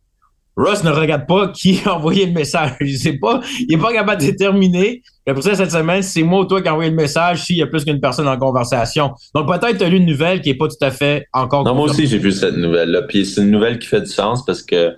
Russ 0.56 0.82
ne 0.84 0.90
regarde 0.90 1.26
pas 1.26 1.48
qui 1.54 1.80
a 1.84 1.94
envoyé 1.96 2.26
le 2.26 2.32
message. 2.32 2.72
Je 2.80 2.96
sais 2.96 3.12
pas. 3.14 3.40
Il 3.68 3.74
est 3.74 3.80
pas 3.80 3.92
capable 3.92 4.20
de 4.22 4.26
déterminer. 4.26 5.02
Et 5.26 5.34
pour 5.34 5.42
ça, 5.42 5.54
cette 5.54 5.70
semaine, 5.72 6.02
c'est 6.02 6.22
moi 6.22 6.40
ou 6.40 6.44
toi 6.46 6.62
qui 6.62 6.68
a 6.68 6.72
envoyé 6.72 6.90
le 6.90 6.96
message 6.96 7.44
s'il 7.44 7.56
y 7.56 7.62
a 7.62 7.66
plus 7.66 7.84
qu'une 7.84 8.00
personne 8.00 8.26
en 8.28 8.38
conversation. 8.38 9.12
Donc, 9.34 9.46
peut-être 9.48 9.76
tu 9.78 9.84
as 9.84 9.88
lu 9.88 9.96
une 9.98 10.06
nouvelle 10.06 10.40
qui 10.40 10.50
est 10.50 10.54
pas 10.54 10.68
tout 10.68 10.76
à 10.82 10.90
fait 10.90 11.26
encore. 11.32 11.64
Non, 11.64 11.74
moi 11.74 11.84
aussi, 11.86 12.06
j'ai 12.06 12.18
vu 12.18 12.32
cette 12.32 12.56
nouvelle-là. 12.56 13.02
Puis 13.02 13.26
c'est 13.26 13.42
une 13.42 13.50
nouvelle 13.50 13.78
qui 13.78 13.86
fait 13.88 14.00
du 14.00 14.06
sens 14.10 14.44
parce 14.44 14.62
que 14.62 14.94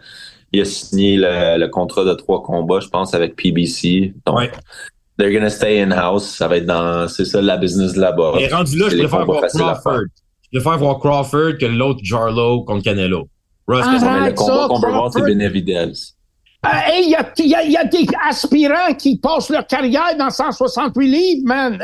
il 0.53 0.61
a 0.61 0.65
signé 0.65 1.17
le, 1.17 1.59
le 1.59 1.69
contrat 1.69 2.05
de 2.05 2.15
trois 2.15 2.43
combats, 2.43 2.81
je 2.81 2.89
pense, 2.89 3.13
avec 3.15 3.35
PBC. 3.37 4.15
Donc, 4.27 4.39
Ouais. 4.39 4.51
they're 5.19 5.33
gonna 5.33 5.51
stay 5.51 5.81
in-house. 5.83 6.25
Ça 6.27 6.47
va 6.49 6.57
être 6.59 6.67
dans, 6.67 7.09
c'est 7.09 7.25
ça, 7.25 7.43
la 7.43 7.57
business 7.57 7.97
là-bas. 7.97 8.35
Et 8.39 8.47
rendu 8.49 8.79
là, 8.79 8.87
je 8.91 8.97
préfère 8.97 9.25
voir 9.27 9.43
Crawford. 9.47 10.03
Je 10.53 10.59
préfère 10.61 10.79
voir 10.79 10.99
Crawford 11.01 11.59
que 11.61 11.67
l'autre 11.67 12.01
Jarlow 12.03 12.63
contre 12.63 12.85
Canelo. 12.85 13.29
Russ, 13.69 13.87
le 14.03 14.33
combat 14.35 14.67
qu'on 14.69 14.79
veut 14.81 14.89
voir, 14.93 15.13
c'est. 15.13 15.21
Benavidez. 15.23 15.93
Il 17.01 17.11
y 17.11 17.15
a, 17.15 17.33
il 17.39 17.45
y, 17.47 17.55
il 17.67 17.71
y 17.73 17.77
a 17.77 17.85
des 17.85 18.07
aspirants 18.29 18.93
qui 18.99 19.17
passent 19.19 19.49
leur 19.49 19.67
carrière 19.67 20.17
dans 20.19 20.31
168 20.31 21.07
livres, 21.09 21.43
man. 21.47 21.79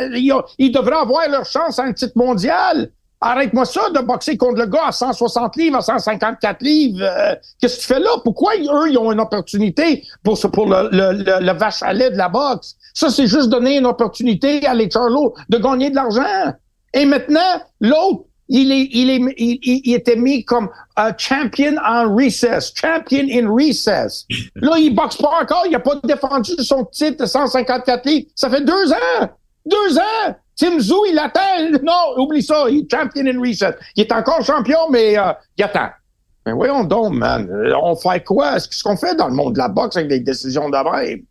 Ils 0.59 0.73
devraient 0.73 0.97
avoir 0.97 1.29
leur 1.29 1.45
chance 1.45 1.79
à 1.79 1.85
un 1.85 1.93
titre 1.93 2.15
mondial. 2.17 2.91
Arrête-moi 3.21 3.65
ça 3.65 3.89
de 3.89 4.01
boxer 4.01 4.37
contre 4.37 4.59
le 4.59 4.67
gars 4.67 4.89
à 4.89 4.93
160 4.93 5.57
livres, 5.57 5.77
à 5.77 5.81
154 5.81 6.61
livres. 6.63 6.99
Euh, 7.03 7.35
Qu'est-ce 7.61 7.77
que 7.77 7.81
tu 7.83 7.87
fais 7.87 8.01
là? 8.01 8.11
Pourquoi 8.23 8.53
eux, 8.57 8.91
ils 8.91 8.99
ont 8.99 9.13
une 9.13 9.21
opportunité 9.21 10.03
pour, 10.23 10.37
ce- 10.37 10.49
pour 10.49 10.67
le, 10.67 10.89
le, 10.93 11.13
le, 11.23 11.41
le 11.47 11.53
vache 11.53 11.83
à 11.83 11.93
lait 11.95 12.11
de 12.11 12.17
la 12.17 12.29
boxe? 12.29 12.75
Ça, 12.93 13.09
c'est 13.09 13.27
juste 13.27 13.49
donner 13.49 13.79
une 13.79 13.87
opportunité 13.87 14.67
à 14.67 14.75
les 14.75 14.91
Charlots 14.91 15.33
de 15.49 15.57
gagner 15.59 15.89
de 15.89 15.95
l'argent. 15.95 16.53
Et 16.93 17.07
maintenant, 17.07 17.41
l'autre, 17.81 18.25
il, 18.49 18.73
est, 18.73 18.89
il, 18.93 19.11
est, 19.11 19.35
il, 19.39 19.59
il- 19.63 19.95
était 19.95 20.17
mis 20.17 20.45
comme 20.45 20.69
champion 21.19 21.75
en 21.85 22.15
recess, 22.15 22.73
champion 22.75 23.27
in 23.31 23.49
recess. 23.49 24.27
Là, 24.57 24.77
il 24.79 24.95
boxe 24.95 25.17
pas 25.17 25.31
encore, 25.43 25.65
il 25.69 25.75
a 25.75 25.81
pas 25.81 25.97
défendu 26.05 26.53
son 26.59 26.85
titre 26.85 27.23
de 27.25 27.27
154 27.27 28.05
livres. 28.07 28.27
Ça 28.35 28.51
fait 28.51 28.65
deux 28.65 28.93
ans! 28.93 29.29
Deux 29.67 29.99
ans! 29.99 30.37
Tim 30.57 30.79
Zoo, 30.79 31.05
il 31.11 31.19
attend. 31.19 31.41
Non, 31.83 32.23
oublie 32.23 32.43
ça, 32.43 32.67
il 32.69 32.81
est 32.85 32.91
champion 32.91 33.27
in 33.27 33.41
recess. 33.41 33.75
Il 33.97 34.03
est 34.03 34.13
encore 34.13 34.45
champion, 34.45 34.89
mais 34.91 35.19
euh, 35.19 35.33
il 35.59 35.65
attend. 35.65 35.89
Mais 36.47 36.53
voyons 36.53 36.85
donc, 36.85 37.15
man. 37.15 37.49
On 37.83 37.97
fait 37.97 38.23
quoi? 38.23 38.57
Est-ce 38.57 38.83
qu'on 38.85 38.97
fait 38.97 39.17
dans 39.17 39.29
le 39.29 39.35
monde 39.35 39.55
de 39.55 39.59
la 39.59 39.69
boxe 39.69 39.97
avec 39.97 40.09
des 40.11 40.21
décisions 40.21 40.69
même? 40.69 41.23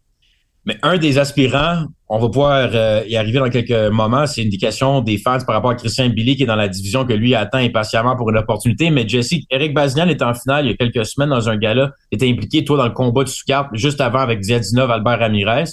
Mais 0.66 0.78
un 0.82 0.98
des 0.98 1.18
aspirants, 1.20 1.86
on 2.16 2.20
va 2.20 2.28
pouvoir 2.30 2.70
euh, 2.76 3.04
y 3.08 3.18
arriver 3.18 3.40
dans 3.40 3.50
quelques 3.50 3.92
moments, 3.92 4.28
c'est 4.28 4.44
une 4.44 4.56
questions 4.56 5.02
des 5.02 5.18
fans 5.18 5.40
par 5.48 5.56
rapport 5.56 5.72
à 5.72 5.76
Christian 5.76 6.10
Billy 6.10 6.36
qui 6.36 6.44
est 6.44 6.46
dans 6.46 6.56
la 6.56 6.68
division 6.68 7.06
que 7.06 7.14
lui 7.14 7.34
attend 7.34 7.58
impatiemment 7.58 8.16
pour 8.16 8.30
une 8.30 8.38
opportunité. 8.38 8.92
Mais 8.92 9.08
Jesse, 9.08 9.34
Eric 9.50 9.74
Bazignan 9.74 10.08
était 10.08 10.24
en 10.24 10.36
finale 10.36 10.68
il 10.68 10.70
y 10.70 10.74
a 10.76 10.78
quelques 10.78 11.08
semaines 11.08 11.32
dans 11.32 11.50
un 11.50 11.58
gala, 11.58 11.92
était 12.12 12.30
impliqué 12.30 12.64
toi 12.64 12.78
dans 12.78 12.86
le 12.86 12.92
combat 12.92 13.24
de 13.24 13.30
sous-carte 13.30 13.70
juste 13.74 14.00
avant 14.00 14.20
avec 14.20 14.44
Ziadinov, 14.44 14.92
Albert 14.92 15.22
Ramirez. 15.22 15.72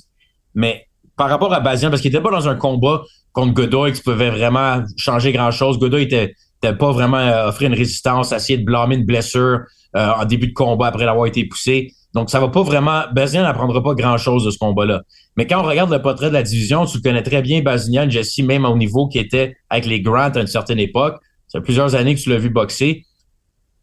Mais 0.55 0.87
par 1.15 1.29
rapport 1.29 1.53
à 1.53 1.61
Bazignan, 1.61 1.91
parce 1.91 2.01
qu'il 2.01 2.11
était 2.11 2.23
pas 2.23 2.31
dans 2.31 2.49
un 2.49 2.55
combat 2.55 3.03
contre 3.35 3.53
Godoy 3.53 3.93
qui 3.93 4.01
pouvait 4.01 4.31
vraiment 4.31 4.83
changer 4.97 5.33
grand-chose. 5.33 5.79
Godoy 5.79 6.05
était, 6.05 6.33
pas 6.63 6.91
vraiment 6.91 7.19
euh, 7.19 7.49
offrir 7.49 7.69
une 7.69 7.77
résistance, 7.77 8.33
essayer 8.33 8.59
de 8.59 8.65
blâmer 8.65 8.97
une 8.97 9.05
blessure 9.05 9.61
euh, 9.95 10.11
en 10.19 10.25
début 10.25 10.47
de 10.47 10.55
combat 10.55 10.87
après 10.87 11.05
l'avoir 11.05 11.27
été 11.27 11.45
poussé. 11.45 11.93
Donc, 12.15 12.31
ça 12.31 12.41
va 12.41 12.49
pas 12.49 12.63
vraiment. 12.63 13.03
Bazignan 13.13 13.43
n'apprendra 13.43 13.83
pas 13.83 13.95
grand-chose 13.95 14.47
de 14.47 14.51
ce 14.51 14.59
combat-là. 14.59 15.03
Mais 15.41 15.47
quand 15.47 15.65
on 15.65 15.67
regarde 15.67 15.91
le 15.91 16.03
portrait 16.03 16.29
de 16.29 16.35
la 16.35 16.43
division, 16.43 16.85
tu 16.85 17.01
connais 17.01 17.23
très 17.23 17.41
bien, 17.41 17.63
Bazignan, 17.63 18.11
Jesse, 18.11 18.41
même 18.41 18.67
au 18.67 18.77
niveau 18.77 19.09
qui 19.09 19.19
était 19.19 19.57
avec 19.71 19.87
les 19.87 20.03
Grant 20.03 20.29
à 20.29 20.41
une 20.41 20.47
certaine 20.47 20.79
époque. 20.79 21.15
Ça 21.49 21.61
fait 21.61 21.65
plusieurs 21.65 21.95
années 21.95 22.15
que 22.15 22.21
tu 22.21 22.29
l'as 22.29 22.37
vu 22.37 22.51
boxer. 22.51 23.07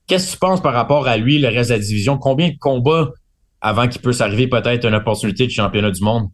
Qu'est-ce 0.05 0.27
que 0.27 0.31
tu 0.33 0.37
penses 0.37 0.61
par 0.61 0.73
rapport 0.73 1.07
à 1.07 1.17
lui, 1.17 1.39
le 1.39 1.47
reste 1.47 1.71
de 1.71 1.75
la 1.77 1.81
division? 1.81 2.19
Combien 2.19 2.49
de 2.49 2.57
combats 2.59 3.09
avant 3.59 3.87
qu'il 3.87 3.99
puisse 4.03 4.21
arriver 4.21 4.45
peut-être 4.45 4.85
une 4.85 4.93
opportunité 4.93 5.47
de 5.47 5.51
championnat 5.51 5.89
du 5.89 6.03
monde? 6.03 6.27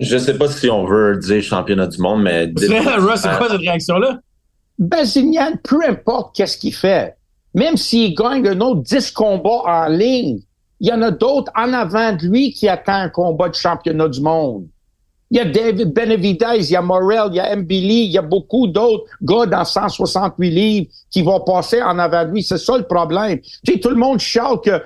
Je 0.00 0.18
sais 0.18 0.36
pas 0.36 0.48
si 0.48 0.68
on 0.68 0.84
veut 0.84 1.16
dire 1.16 1.42
championnat 1.42 1.86
du 1.86 2.02
monde, 2.02 2.22
mais. 2.24 2.44
Russ, 2.54 3.20
c'est 3.22 3.38
quoi 3.38 3.48
cette 3.48 3.60
réaction-là? 3.60 4.18
Bazignan, 4.78 5.52
peu 5.64 5.78
importe 5.88 6.36
qu'est-ce 6.36 6.58
qu'il 6.58 6.74
fait, 6.74 7.14
même 7.54 7.78
s'il 7.78 8.14
gagne 8.14 8.46
un 8.46 8.60
autre 8.60 8.82
10 8.82 9.12
combats 9.12 9.62
en 9.64 9.88
ligne, 9.88 10.40
il 10.80 10.88
y 10.88 10.92
en 10.92 11.02
a 11.02 11.10
d'autres 11.10 11.50
en 11.56 11.72
avant 11.72 12.12
de 12.12 12.26
lui 12.26 12.52
qui 12.52 12.68
attendent 12.68 13.06
un 13.06 13.08
combat 13.08 13.48
de 13.48 13.54
championnat 13.54 14.08
du 14.08 14.20
monde. 14.20 14.66
Il 15.30 15.36
y 15.36 15.40
a 15.40 15.44
David 15.44 15.92
Benavidez, 15.92 16.56
il 16.56 16.70
y 16.70 16.76
a 16.76 16.80
Morel, 16.80 17.28
il 17.30 17.34
y 17.34 17.40
a 17.40 17.54
Mbili, 17.54 18.04
il 18.04 18.12
y 18.12 18.18
a 18.18 18.22
beaucoup 18.22 18.66
d'autres 18.66 19.04
gars 19.20 19.44
dans 19.44 19.64
168 19.64 20.50
livres 20.50 20.86
qui 21.10 21.22
vont 21.22 21.40
passer 21.40 21.82
en 21.82 21.98
avant 21.98 22.24
de 22.24 22.30
lui. 22.30 22.42
C'est 22.42 22.56
ça 22.56 22.78
le 22.78 22.84
problème. 22.84 23.38
Tu 23.64 23.74
sais, 23.74 23.78
tout 23.78 23.90
le 23.90 23.96
monde 23.96 24.20
chiale 24.20 24.58
que 24.64 24.82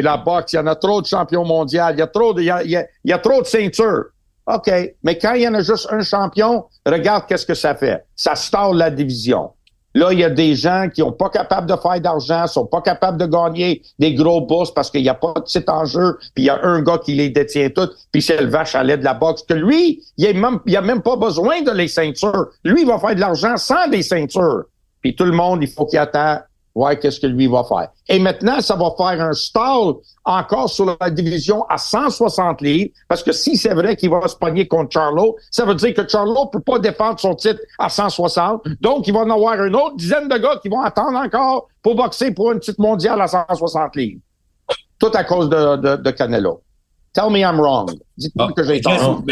la 0.00 0.16
boxe, 0.16 0.54
il 0.54 0.56
y 0.56 0.58
en 0.58 0.66
a 0.66 0.74
trop 0.74 1.02
de 1.02 1.06
champions 1.06 1.44
mondiaux, 1.44 1.82
il 1.92 1.98
y 1.98 2.02
a 2.02 2.06
trop 2.06 2.32
de, 2.32 2.40
il 2.40 2.46
y 2.46 2.50
a, 2.50 2.62
il 2.64 2.86
y 3.04 3.12
a 3.12 3.18
trop 3.18 3.42
de 3.42 3.46
ceintures. 3.46 4.04
OK. 4.46 4.70
Mais 5.02 5.18
quand 5.18 5.34
il 5.34 5.42
y 5.42 5.48
en 5.48 5.52
a 5.52 5.60
juste 5.60 5.88
un 5.90 6.00
champion, 6.00 6.64
regarde 6.86 7.24
qu'est-ce 7.28 7.44
que 7.44 7.54
ça 7.54 7.74
fait. 7.74 8.06
Ça 8.16 8.34
stalle 8.34 8.76
la 8.76 8.90
division. 8.90 9.50
Là, 9.98 10.12
il 10.12 10.20
y 10.20 10.24
a 10.24 10.30
des 10.30 10.54
gens 10.54 10.86
qui 10.94 11.00
sont 11.00 11.10
pas 11.10 11.28
capables 11.28 11.68
de 11.68 11.74
faire 11.74 12.00
d'argent, 12.00 12.46
sont 12.46 12.66
pas 12.66 12.80
capables 12.80 13.18
de 13.18 13.26
gagner 13.26 13.82
des 13.98 14.14
gros 14.14 14.40
bourses 14.40 14.72
parce 14.72 14.92
qu'il 14.92 15.02
n'y 15.02 15.08
a 15.08 15.14
pas 15.14 15.32
de 15.34 15.40
petit 15.40 15.64
enjeu, 15.66 16.16
puis 16.36 16.44
il 16.44 16.46
y 16.46 16.50
a 16.50 16.60
un 16.62 16.82
gars 16.82 16.98
qui 16.98 17.14
les 17.14 17.30
détient 17.30 17.68
toutes, 17.70 17.96
puis 18.12 18.22
c'est 18.22 18.40
le 18.40 18.46
vache 18.46 18.76
à 18.76 18.84
lait 18.84 18.96
de 18.96 19.02
la 19.02 19.14
boxe. 19.14 19.42
Que 19.42 19.54
lui, 19.54 20.00
il 20.16 20.26
a 20.28 20.32
même, 20.32 20.60
il 20.66 20.76
a 20.76 20.82
même 20.82 21.02
pas 21.02 21.16
besoin 21.16 21.62
de 21.62 21.72
les 21.72 21.88
ceintures. 21.88 22.46
Lui, 22.62 22.82
il 22.82 22.86
va 22.86 23.00
faire 23.00 23.16
de 23.16 23.20
l'argent 23.20 23.56
sans 23.56 23.88
des 23.88 24.02
ceintures. 24.02 24.66
Puis 25.00 25.16
tout 25.16 25.24
le 25.24 25.32
monde, 25.32 25.64
il 25.64 25.68
faut 25.68 25.84
qu'il 25.84 25.98
attende 25.98 26.42
Ouais, 26.78 26.96
qu'est-ce 26.96 27.18
que 27.18 27.26
lui 27.26 27.48
va 27.48 27.64
faire? 27.64 27.88
Et 28.08 28.20
maintenant, 28.20 28.60
ça 28.60 28.76
va 28.76 28.92
faire 28.96 29.20
un 29.20 29.32
stall 29.32 29.94
encore 30.24 30.70
sur 30.70 30.96
la 31.00 31.10
division 31.10 31.64
à 31.68 31.76
160 31.76 32.60
livres, 32.60 32.92
parce 33.08 33.24
que 33.24 33.32
si 33.32 33.56
c'est 33.56 33.74
vrai 33.74 33.96
qu'il 33.96 34.10
va 34.10 34.28
se 34.28 34.36
pogner 34.36 34.68
contre 34.68 34.92
Charlo, 34.92 35.34
ça 35.50 35.64
veut 35.64 35.74
dire 35.74 35.92
que 35.92 36.06
Charlo 36.06 36.46
peut 36.46 36.60
pas 36.60 36.78
défendre 36.78 37.18
son 37.18 37.34
titre 37.34 37.58
à 37.80 37.88
160. 37.88 38.62
Donc, 38.80 39.08
il 39.08 39.12
va 39.12 39.22
en 39.22 39.30
avoir 39.30 39.60
une 39.64 39.74
autre 39.74 39.96
dizaine 39.96 40.28
de 40.28 40.38
gars 40.38 40.60
qui 40.62 40.68
vont 40.68 40.80
attendre 40.80 41.18
encore 41.18 41.66
pour 41.82 41.96
boxer 41.96 42.30
pour 42.30 42.52
une 42.52 42.60
titre 42.60 42.80
mondiale 42.80 43.20
à 43.20 43.26
160 43.26 43.96
livres. 43.96 44.20
Tout 45.00 45.10
à 45.14 45.24
cause 45.24 45.48
de, 45.48 45.76
de, 45.78 45.96
de 45.96 46.10
Canelo. 46.12 46.62
Tell 47.12 47.28
me 47.28 47.40
I'm 47.40 47.58
wrong. 47.58 47.90
Dites-moi 48.16 48.50
ah, 48.50 48.52
que 48.56 48.62
j'ai 48.62 48.80
tort. 48.80 49.24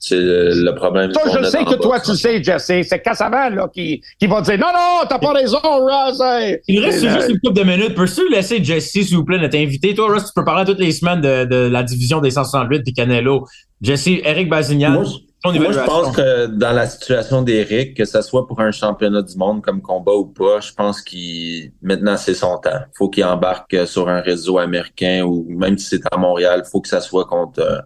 C'est 0.00 0.16
le, 0.16 0.70
problème. 0.74 1.12
Ça, 1.12 1.20
je 1.40 1.44
sais 1.44 1.64
que 1.64 1.74
toi, 1.74 1.98
tu 1.98 2.14
sais, 2.14 2.42
Jesse. 2.42 2.86
C'est 2.88 3.02
Cassavan, 3.02 3.50
là, 3.50 3.68
qui, 3.72 4.00
qui 4.20 4.26
va 4.28 4.40
dire 4.42 4.58
non, 4.58 4.68
non, 4.72 5.06
t'as 5.08 5.18
pas 5.18 5.32
raison, 5.32 5.58
Russ. 5.62 6.22
Il 6.68 6.84
reste 6.84 7.00
juste 7.00 7.30
une 7.30 7.40
couple 7.40 7.58
de 7.58 7.64
minutes. 7.64 7.94
Peux-tu 7.94 8.28
laisser 8.30 8.62
Jesse, 8.62 8.92
s'il 8.92 9.16
vous 9.16 9.24
plaît, 9.24 9.38
notre 9.38 9.58
invité? 9.58 9.94
Toi, 9.94 10.12
Russ, 10.12 10.26
tu 10.26 10.32
peux 10.34 10.44
parler 10.44 10.64
toutes 10.64 10.78
les 10.78 10.92
semaines 10.92 11.20
de, 11.20 11.44
de 11.44 11.68
la 11.68 11.82
division 11.82 12.20
des 12.20 12.30
168 12.30 12.82
puis 12.84 12.92
Canelo. 12.92 13.46
Jesse, 13.80 14.08
Eric 14.24 14.48
Bazignan. 14.48 14.92
Moi, 14.92 15.04
moi, 15.44 15.72
je 15.72 15.78
pense 15.78 16.16
que 16.16 16.46
dans 16.46 16.72
la 16.72 16.86
situation 16.88 17.42
d'Eric, 17.42 17.96
que 17.96 18.04
ce 18.04 18.22
soit 18.22 18.46
pour 18.46 18.60
un 18.60 18.72
championnat 18.72 19.22
du 19.22 19.36
monde 19.36 19.62
comme 19.62 19.80
combat 19.80 20.12
ou 20.12 20.26
pas, 20.26 20.60
je 20.60 20.72
pense 20.72 21.00
qu'il 21.00 21.72
maintenant 21.80 22.16
c'est 22.16 22.34
son 22.34 22.58
temps. 22.58 22.80
Faut 22.96 23.08
qu'il 23.08 23.24
embarque 23.24 23.86
sur 23.86 24.08
un 24.08 24.20
réseau 24.20 24.58
américain 24.58 25.22
ou 25.24 25.46
même 25.48 25.78
si 25.78 25.86
c'est 25.90 26.12
à 26.12 26.16
Montréal, 26.16 26.64
faut 26.70 26.80
que 26.80 26.88
ça 26.88 27.00
soit 27.00 27.26
contre 27.26 27.60
euh, 27.60 27.78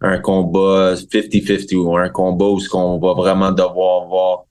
un 0.00 0.18
combat 0.18 0.94
50-50 0.94 1.74
ou 1.76 1.96
un 1.96 2.08
combat 2.08 2.46
où 2.46 2.60
ce 2.60 2.68
qu'on 2.68 2.98
va 2.98 3.14
vraiment 3.14 3.52
devoir 3.52 4.06
voir 4.06 4.44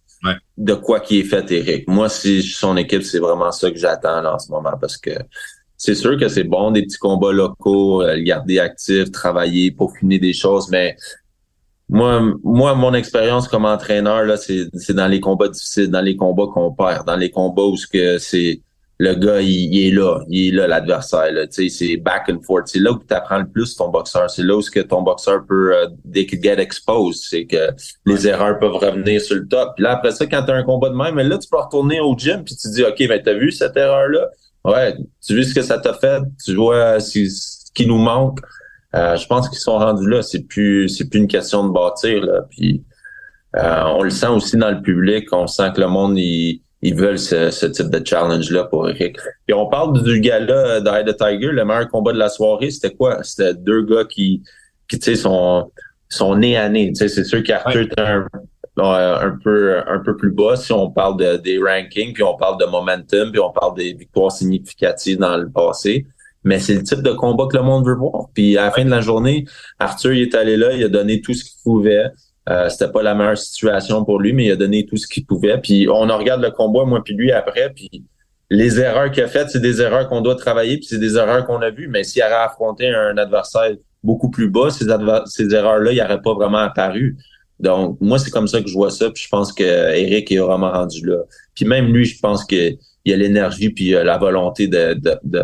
de 0.57 0.73
quoi 0.73 0.99
qui 0.99 1.19
est 1.19 1.23
fait 1.23 1.51
Eric. 1.51 1.87
Moi, 1.87 2.07
si 2.09 2.37
je 2.37 2.47
suis 2.47 2.53
son 2.53 2.77
équipe, 2.77 3.03
c'est 3.03 3.19
vraiment 3.19 3.51
ça 3.51 3.69
que 3.69 3.77
j'attends 3.77 4.23
en 4.25 4.39
ce 4.39 4.49
moment 4.49 4.73
parce 4.79 4.97
que 4.97 5.11
c'est 5.77 5.95
sûr 5.95 6.17
que 6.17 6.29
c'est 6.29 6.45
bon 6.45 6.71
des 6.71 6.83
petits 6.83 6.97
combats 6.97 7.33
locaux, 7.33 8.01
euh, 8.01 8.15
le 8.15 8.21
garder 8.21 8.59
actif, 8.59 9.11
travailler, 9.11 9.71
peaufiner 9.71 10.19
des 10.19 10.31
choses, 10.31 10.69
mais 10.69 10.95
moi, 11.89 12.21
moi, 12.43 12.73
mon 12.73 12.93
expérience 12.93 13.47
comme 13.49 13.65
entraîneur, 13.65 14.23
là, 14.23 14.37
c'est, 14.37 14.67
c'est 14.75 14.93
dans 14.93 15.07
les 15.07 15.19
combats 15.19 15.49
difficiles, 15.49 15.89
dans 15.91 16.01
les 16.01 16.15
combats 16.15 16.47
qu'on 16.53 16.73
perd, 16.73 17.05
dans 17.05 17.17
les 17.17 17.29
combats 17.29 17.63
où 17.63 17.75
ce 17.75 17.87
que 17.87 18.17
c'est 18.17 18.61
le 18.99 19.15
gars, 19.15 19.41
il, 19.41 19.87
est 19.87 19.91
là, 19.91 20.19
il 20.29 20.49
est 20.49 20.51
là, 20.51 20.67
l'adversaire. 20.67 21.29
C'est 21.49 21.97
back 21.97 22.29
and 22.29 22.41
forth. 22.45 22.67
C'est 22.67 22.79
là 22.79 22.91
où 22.91 22.99
tu 22.99 23.13
apprends 23.13 23.39
le 23.39 23.47
plus 23.47 23.75
ton 23.75 23.89
boxeur. 23.89 24.29
C'est 24.29 24.43
là 24.43 24.55
où 24.55 24.61
que 24.61 24.79
ton 24.79 25.01
boxeur 25.01 25.45
peut 25.47 25.73
uh, 25.73 26.41
get 26.41 26.59
exposed. 26.61 27.23
C'est 27.23 27.45
que 27.45 27.69
les 28.05 28.27
erreurs 28.27 28.59
peuvent 28.59 28.75
revenir 28.75 29.19
sur 29.19 29.35
le 29.35 29.47
top. 29.47 29.73
Puis 29.75 29.83
là, 29.83 29.93
après 29.93 30.11
ça, 30.11 30.25
quand 30.27 30.45
tu 30.45 30.51
as 30.51 30.55
un 30.55 30.63
combat 30.63 30.89
de 30.89 30.95
même, 30.95 31.15
mais 31.15 31.23
là, 31.23 31.37
tu 31.37 31.49
peux 31.49 31.57
retourner 31.57 31.99
au 31.99 32.15
gym 32.17 32.43
puis 32.43 32.55
tu 32.55 32.69
dis 32.69 32.83
OK, 32.83 33.07
ben 33.07 33.21
t'as 33.23 33.33
vu 33.33 33.51
cette 33.51 33.75
erreur-là? 33.75 34.29
Ouais, 34.63 34.95
tu 35.25 35.35
vu 35.35 35.43
ce 35.43 35.53
que 35.53 35.61
ça 35.61 35.77
t'a 35.79 35.93
fait, 35.93 36.21
tu 36.43 36.55
vois 36.55 36.99
ce 36.99 37.19
qui 37.73 37.85
nous 37.85 37.97
manque. 37.97 38.39
Euh, 38.95 39.17
je 39.17 39.25
pense 39.27 39.49
qu'ils 39.49 39.59
sont 39.59 39.77
rendus 39.77 40.07
là. 40.07 40.21
C'est 40.21 40.47
plus 40.47 40.87
c'est 40.87 41.09
plus 41.09 41.19
une 41.19 41.27
question 41.27 41.67
de 41.67 41.73
bâtir. 41.73 42.23
Là. 42.23 42.43
Puis 42.49 42.83
euh, 43.57 43.83
on 43.87 44.03
le 44.03 44.11
sent 44.11 44.27
aussi 44.27 44.55
dans 44.55 44.71
le 44.71 44.81
public. 44.81 45.27
On 45.33 45.47
sent 45.47 45.71
que 45.75 45.81
le 45.81 45.87
monde 45.87 46.17
il 46.17 46.62
ils 46.83 46.95
veulent 46.95 47.17
ce, 47.17 47.65
type 47.65 47.89
de 47.89 48.05
challenge-là 48.05 48.65
pour 48.65 48.89
Eric. 48.89 49.17
Puis 49.47 49.53
on 49.53 49.67
parle 49.67 50.03
du 50.03 50.19
gars-là 50.19 50.81
d'Eye 50.81 51.05
the 51.05 51.17
Tiger, 51.17 51.47
le 51.47 51.63
meilleur 51.63 51.87
combat 51.87 52.11
de 52.11 52.17
la 52.17 52.27
soirée, 52.27 52.71
c'était 52.71 52.93
quoi? 52.93 53.23
C'était 53.23 53.53
deux 53.53 53.83
gars 53.83 54.03
qui, 54.03 54.43
qui 54.89 54.99
tu 54.99 55.05
sais, 55.05 55.15
sont, 55.15 55.71
sont 56.09 56.35
nés 56.35 56.57
à 56.57 56.67
nez. 56.67 56.89
Tu 56.89 56.95
sais, 56.95 57.07
c'est 57.07 57.23
sûr 57.23 57.41
qu'Arthur 57.41 57.83
est 57.83 57.99
un, 57.99 58.27
un, 58.77 59.39
peu 59.41 59.77
un 59.87 59.99
peu 59.99 60.17
plus 60.17 60.31
bas 60.31 60.57
si 60.57 60.73
on 60.73 60.91
parle 60.91 61.17
de, 61.17 61.37
des 61.37 61.57
rankings, 61.57 62.11
puis 62.11 62.23
on 62.23 62.35
parle 62.35 62.59
de 62.59 62.65
momentum, 62.65 63.31
puis 63.31 63.39
on 63.39 63.51
parle 63.51 63.77
des 63.77 63.93
victoires 63.93 64.33
significatives 64.33 65.19
dans 65.19 65.37
le 65.37 65.49
passé. 65.49 66.05
Mais 66.43 66.59
c'est 66.59 66.75
le 66.75 66.83
type 66.83 67.01
de 67.01 67.13
combat 67.13 67.47
que 67.49 67.55
le 67.55 67.63
monde 67.63 67.85
veut 67.85 67.95
voir. 67.95 68.27
Puis 68.33 68.57
à 68.57 68.65
la 68.65 68.71
fin 68.71 68.83
de 68.83 68.89
la 68.89 68.99
journée, 68.99 69.45
Arthur 69.79 70.11
il 70.11 70.23
est 70.23 70.35
allé 70.35 70.57
là, 70.57 70.73
il 70.73 70.83
a 70.83 70.89
donné 70.89 71.21
tout 71.21 71.33
ce 71.33 71.45
qu'il 71.45 71.61
pouvait. 71.63 72.07
Euh, 72.49 72.67
c'était 72.67 72.91
pas 72.91 73.01
la 73.01 73.15
meilleure 73.15 73.37
situation 73.37 74.03
pour 74.03 74.19
lui, 74.19 74.33
mais 74.33 74.45
il 74.45 74.51
a 74.51 74.55
donné 74.55 74.85
tout 74.85 74.97
ce 74.97 75.07
qu'il 75.07 75.25
pouvait. 75.25 75.57
Puis 75.59 75.87
on 75.89 76.05
regarde 76.17 76.41
le 76.41 76.51
combat, 76.51 76.83
moi 76.85 77.01
puis 77.03 77.13
lui 77.13 77.31
après, 77.31 77.71
puis 77.73 78.03
les 78.49 78.79
erreurs 78.79 79.11
qu'il 79.11 79.23
a 79.23 79.27
faites, 79.27 79.49
c'est 79.49 79.61
des 79.61 79.81
erreurs 79.81 80.09
qu'on 80.09 80.21
doit 80.21 80.35
travailler, 80.35 80.77
puis 80.77 80.85
c'est 80.85 80.99
des 80.99 81.15
erreurs 81.15 81.45
qu'on 81.45 81.61
a 81.61 81.69
vues. 81.69 81.87
Mais 81.87 82.03
s'il 82.03 82.21
avait 82.21 82.35
affronté 82.35 82.89
un 82.89 83.17
adversaire 83.17 83.71
beaucoup 84.03 84.29
plus 84.29 84.49
bas, 84.49 84.69
ces, 84.69 84.85
erreurs-là, 85.53 85.91
il 85.91 85.97
n'auraient 85.97 86.21
pas 86.21 86.33
vraiment 86.33 86.59
apparu. 86.59 87.17
Donc, 87.59 87.97
moi, 88.01 88.19
c'est 88.19 88.29
comme 88.29 88.47
ça 88.47 88.61
que 88.61 88.67
je 88.67 88.73
vois 88.73 88.91
ça, 88.91 89.09
puis 89.09 89.23
je 89.23 89.29
pense 89.29 89.53
que 89.53 89.63
Eric 89.63 90.29
est 90.31 90.37
vraiment 90.37 90.71
rendu 90.71 91.05
là. 91.05 91.19
Puis 91.55 91.65
même 91.65 91.93
lui, 91.93 92.03
je 92.03 92.19
pense 92.19 92.43
qu'il 92.43 92.77
a 93.07 93.15
l'énergie 93.15 93.69
puis 93.69 93.91
la 93.91 94.17
volonté 94.17 94.67
de, 94.67 94.95
de, 94.95 95.17
de, 95.23 95.43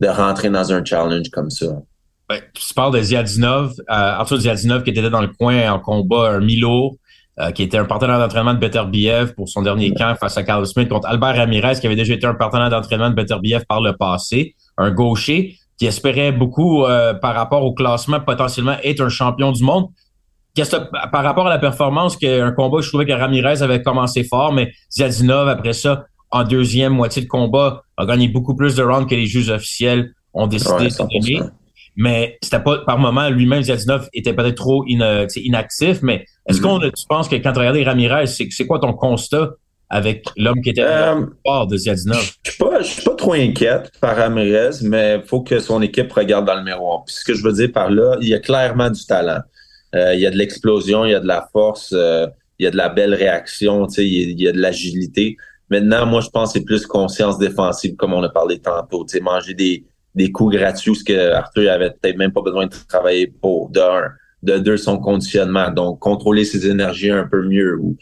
de 0.00 0.08
rentrer 0.08 0.48
dans 0.48 0.72
un 0.72 0.82
challenge 0.82 1.28
comme 1.30 1.50
ça. 1.50 1.82
Ben, 2.28 2.42
tu 2.52 2.74
parles 2.74 2.92
de 2.92 3.00
Ziadinov, 3.00 3.72
euh, 3.80 3.84
Arthur 3.88 4.38
Ziadinov 4.38 4.82
qui 4.82 4.90
était 4.90 5.08
dans 5.08 5.22
le 5.22 5.28
coin 5.28 5.70
en 5.72 5.78
combat, 5.78 6.32
un 6.32 6.40
Milo, 6.40 6.98
euh, 7.40 7.52
qui 7.52 7.62
était 7.62 7.78
un 7.78 7.86
partenaire 7.86 8.18
d'entraînement 8.18 8.52
de 8.52 8.58
Beterbiev 8.58 9.32
pour 9.34 9.48
son 9.48 9.62
dernier 9.62 9.94
camp 9.94 10.14
face 10.16 10.36
à 10.36 10.42
Carlos 10.42 10.66
Smith 10.66 10.90
contre 10.90 11.08
Albert 11.08 11.36
Ramirez, 11.36 11.76
qui 11.80 11.86
avait 11.86 11.96
déjà 11.96 12.12
été 12.12 12.26
un 12.26 12.34
partenaire 12.34 12.68
d'entraînement 12.68 13.08
de 13.08 13.14
Beterbiev 13.14 13.64
par 13.66 13.80
le 13.80 13.96
passé, 13.96 14.56
un 14.76 14.90
gaucher 14.90 15.54
qui 15.78 15.86
espérait 15.86 16.32
beaucoup 16.32 16.84
euh, 16.84 17.14
par 17.14 17.34
rapport 17.34 17.64
au 17.64 17.72
classement 17.72 18.20
potentiellement 18.20 18.76
être 18.84 19.00
un 19.00 19.08
champion 19.08 19.52
du 19.52 19.62
monde. 19.62 19.86
Qu'est-ce 20.54 20.76
que, 20.76 21.08
par 21.10 21.22
rapport 21.22 21.46
à 21.46 21.50
la 21.50 21.58
performance, 21.58 22.16
qu'un 22.16 22.50
combat, 22.52 22.80
je 22.80 22.88
trouvais 22.88 23.06
que 23.06 23.12
Ramirez 23.12 23.62
avait 23.62 23.82
commencé 23.82 24.24
fort, 24.24 24.52
mais 24.52 24.72
Ziadinov, 24.90 25.48
après 25.48 25.72
ça, 25.72 26.04
en 26.30 26.44
deuxième 26.44 26.92
moitié 26.92 27.22
de 27.22 27.28
combat, 27.28 27.84
a 27.96 28.04
gagné 28.04 28.28
beaucoup 28.28 28.54
plus 28.54 28.74
de 28.74 28.82
rounds 28.82 29.08
que 29.08 29.14
les 29.14 29.26
juges 29.26 29.48
officiels 29.48 30.12
ont 30.34 30.46
décidé 30.46 30.88
de 30.88 30.96
donner 30.98 31.40
mais 31.98 32.38
c'était 32.42 32.60
pas 32.60 32.78
par 32.86 32.98
moment 32.98 33.28
lui-même 33.28 33.62
Ziadinov 33.62 34.08
était 34.14 34.32
peut-être 34.32 34.56
trop 34.56 34.84
inactif 34.86 35.98
mais 36.02 36.24
est-ce 36.48 36.62
qu'on 36.62 36.78
mm-hmm. 36.78 36.92
tu 36.92 37.04
penses 37.08 37.28
que 37.28 37.36
quand 37.36 37.52
tu 37.52 37.58
regardes 37.58 37.76
Ramirez 37.76 38.26
c'est 38.26 38.66
quoi 38.66 38.78
ton 38.78 38.94
constat 38.94 39.50
avec 39.90 40.24
l'homme 40.36 40.60
qui 40.62 40.70
était 40.70 40.82
euh, 40.82 41.26
fort 41.44 41.66
de 41.66 41.76
Ziadinov 41.76 42.32
Je 42.44 42.50
suis 42.50 42.58
pas 42.58 42.80
je 42.80 42.86
suis 42.86 43.02
pas 43.02 43.14
trop 43.14 43.32
inquiète 43.32 43.90
par 44.00 44.16
Ramirez 44.16 44.82
mais 44.82 45.20
faut 45.26 45.42
que 45.42 45.58
son 45.58 45.82
équipe 45.82 46.12
regarde 46.12 46.46
dans 46.46 46.54
le 46.54 46.62
miroir. 46.62 47.04
Puis 47.04 47.16
ce 47.16 47.24
que 47.24 47.34
je 47.34 47.42
veux 47.42 47.52
dire 47.52 47.72
par 47.72 47.90
là, 47.90 48.16
il 48.20 48.28
y 48.28 48.34
a 48.34 48.38
clairement 48.38 48.90
du 48.90 49.04
talent. 49.04 49.40
Euh, 49.94 50.14
il 50.14 50.20
y 50.20 50.26
a 50.26 50.30
de 50.30 50.36
l'explosion, 50.36 51.04
il 51.04 51.12
y 51.12 51.14
a 51.14 51.20
de 51.20 51.26
la 51.26 51.48
force, 51.52 51.94
euh, 51.96 52.26
il 52.58 52.64
y 52.64 52.66
a 52.66 52.70
de 52.70 52.76
la 52.76 52.88
belle 52.88 53.14
réaction, 53.14 53.86
tu 53.86 53.94
sais, 53.94 54.06
il, 54.06 54.40
y 54.40 54.48
a 54.48 54.52
de 54.52 54.60
l'agilité. 54.60 55.36
Maintenant, 55.70 56.06
moi, 56.06 56.20
je 56.20 56.28
pense 56.28 56.52
que 56.52 56.58
c'est 56.58 56.64
plus 56.64 56.86
conscience 56.86 57.38
défensive, 57.38 57.96
comme 57.96 58.12
on 58.12 58.22
a 58.22 58.28
parlé 58.28 58.58
tantôt. 58.58 59.04
Tu 59.04 59.16
sais, 59.16 59.20
manger 59.22 59.54
des, 59.54 59.84
des 60.18 60.32
coups 60.32 60.56
gratuits, 60.56 60.96
ce 60.96 61.04
que 61.04 61.32
Arthur 61.32 61.70
avait 61.70 61.90
peut-être 61.90 62.18
même 62.18 62.32
pas 62.32 62.42
besoin 62.42 62.66
de 62.66 62.74
travailler 62.88 63.28
pour, 63.40 63.70
de 63.70 63.80
un. 63.80 64.10
De 64.40 64.56
deux, 64.58 64.76
son 64.76 64.98
conditionnement. 64.98 65.68
Donc, 65.70 65.98
contrôler 65.98 66.44
ses 66.44 66.68
énergies 66.68 67.10
un 67.10 67.26
peu 67.26 67.42
mieux 67.42 67.76
ou 67.80 67.96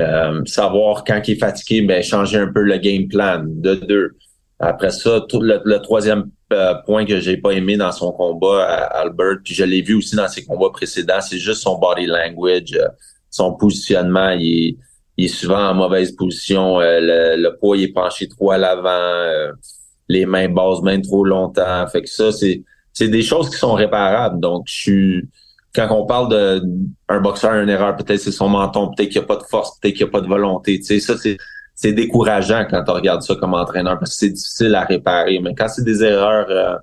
euh, 0.00 0.44
savoir 0.44 1.04
quand 1.04 1.20
il 1.28 1.32
est 1.32 1.38
fatigué, 1.38 1.82
ben 1.82 2.02
changer 2.02 2.38
un 2.38 2.52
peu 2.52 2.62
le 2.62 2.76
game 2.78 3.06
plan. 3.06 3.44
De 3.46 3.74
deux. 3.74 4.10
Après 4.58 4.90
ça, 4.90 5.20
tout 5.28 5.40
le, 5.40 5.78
troisième 5.78 6.24
euh, 6.52 6.74
point 6.86 7.04
que 7.04 7.20
j'ai 7.20 7.36
pas 7.36 7.52
aimé 7.52 7.76
dans 7.76 7.92
son 7.92 8.10
combat 8.10 8.64
à 8.64 9.02
Albert, 9.02 9.36
puis 9.44 9.54
je 9.54 9.64
l'ai 9.64 9.82
vu 9.82 9.94
aussi 9.94 10.16
dans 10.16 10.26
ses 10.26 10.44
combats 10.44 10.70
précédents, 10.70 11.20
c'est 11.20 11.38
juste 11.38 11.62
son 11.62 11.78
body 11.78 12.06
language, 12.06 12.72
euh, 12.74 12.88
son 13.30 13.54
positionnement. 13.54 14.30
Il 14.30 14.46
est, 14.46 14.76
il 15.16 15.24
est 15.26 15.28
souvent 15.28 15.68
en 15.70 15.74
mauvaise 15.74 16.10
position. 16.16 16.80
le, 16.80 17.36
le, 17.40 17.56
poids 17.58 17.76
il 17.76 17.84
est 17.84 17.92
penché 17.92 18.28
trop 18.28 18.50
à 18.50 18.58
l'avant 18.58 19.52
les 20.08 20.26
mains 20.26 20.48
basses 20.48 20.82
même 20.82 21.02
trop 21.02 21.24
longtemps. 21.24 21.86
Fait 21.88 22.02
que 22.02 22.08
ça, 22.08 22.32
c'est, 22.32 22.62
c'est 22.92 23.08
des 23.08 23.22
choses 23.22 23.50
qui 23.50 23.56
sont 23.56 23.74
réparables. 23.74 24.40
Donc, 24.40 24.64
je 24.66 25.22
quand 25.74 25.88
on 25.90 26.06
parle 26.06 26.30
de 26.30 26.62
un 27.08 27.20
boxeur, 27.20 27.52
une 27.54 27.68
erreur, 27.68 27.96
peut-être 27.96 28.18
c'est 28.18 28.32
son 28.32 28.48
menton, 28.48 28.88
peut-être 28.94 29.10
qu'il 29.10 29.20
n'y 29.20 29.24
a 29.24 29.28
pas 29.28 29.36
de 29.36 29.42
force, 29.42 29.78
peut-être 29.78 29.94
qu'il 29.94 30.06
n'y 30.06 30.10
a 30.10 30.12
pas 30.12 30.22
de 30.22 30.26
volonté. 30.26 30.78
Tu 30.78 30.86
sais, 30.86 31.00
ça, 31.00 31.18
c'est, 31.18 31.36
c'est 31.74 31.92
décourageant 31.92 32.64
quand 32.70 32.82
on 32.88 32.94
regarde 32.94 33.20
ça 33.20 33.34
comme 33.34 33.52
entraîneur 33.52 33.98
parce 33.98 34.12
que 34.12 34.16
c'est 34.16 34.30
difficile 34.30 34.74
à 34.74 34.84
réparer. 34.84 35.38
Mais 35.40 35.54
quand 35.54 35.68
c'est 35.68 35.84
des 35.84 36.02
erreurs, 36.02 36.46
euh, 36.48 36.76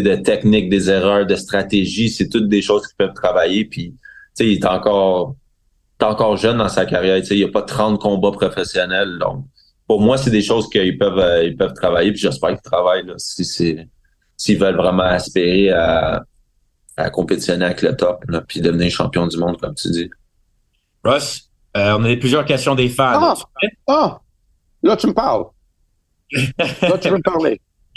de 0.00 0.16
technique, 0.16 0.70
des 0.70 0.90
erreurs, 0.90 1.26
de 1.26 1.36
stratégie. 1.36 2.08
C'est 2.08 2.28
toutes 2.28 2.48
des 2.48 2.62
choses 2.62 2.86
qui 2.86 2.94
peuvent 2.94 3.14
travailler. 3.14 3.64
Puis, 3.64 3.94
il 4.40 4.52
est 4.52 4.64
encore, 4.64 5.36
est 6.00 6.04
encore 6.04 6.36
jeune 6.36 6.58
dans 6.58 6.68
sa 6.68 6.86
carrière. 6.86 7.18
Il 7.30 7.36
n'y 7.36 7.44
a 7.44 7.48
pas 7.48 7.62
30 7.62 8.00
combats 8.00 8.32
professionnels. 8.32 9.18
Donc, 9.18 9.44
pour 9.92 10.00
moi, 10.00 10.16
c'est 10.16 10.30
des 10.30 10.40
choses 10.40 10.70
qu'ils 10.70 10.96
peuvent, 10.96 11.18
euh, 11.18 11.44
ils 11.44 11.54
peuvent 11.54 11.74
travailler. 11.74 12.12
Puis 12.12 12.22
j'espère 12.22 12.48
qu'ils 12.48 12.62
travaillent 12.62 13.04
là, 13.04 13.12
si 13.18 13.44
c'est 13.44 13.86
s'ils 14.38 14.58
veulent 14.58 14.76
vraiment 14.76 15.02
aspirer 15.02 15.70
à, 15.70 16.24
à 16.96 17.10
compétitionner 17.10 17.66
avec 17.66 17.82
le 17.82 17.94
top, 17.94 18.24
là, 18.26 18.40
puis 18.40 18.62
devenir 18.62 18.90
champion 18.90 19.26
du 19.26 19.36
monde, 19.36 19.60
comme 19.60 19.74
tu 19.74 19.90
dis. 19.90 20.08
Ross, 21.04 21.50
euh, 21.76 21.94
on 21.98 22.04
a 22.06 22.16
plusieurs 22.16 22.46
questions 22.46 22.74
des 22.74 22.88
fans. 22.88 23.20
Ah, 23.20 23.34
ah 23.86 24.20
là, 24.82 24.96
tu 24.96 25.08
me 25.08 25.12
parles. 25.12 25.44
là, 26.32 26.96
tu 26.98 27.10
veux 27.10 27.18
me 27.18 27.22
parler. 27.22 27.60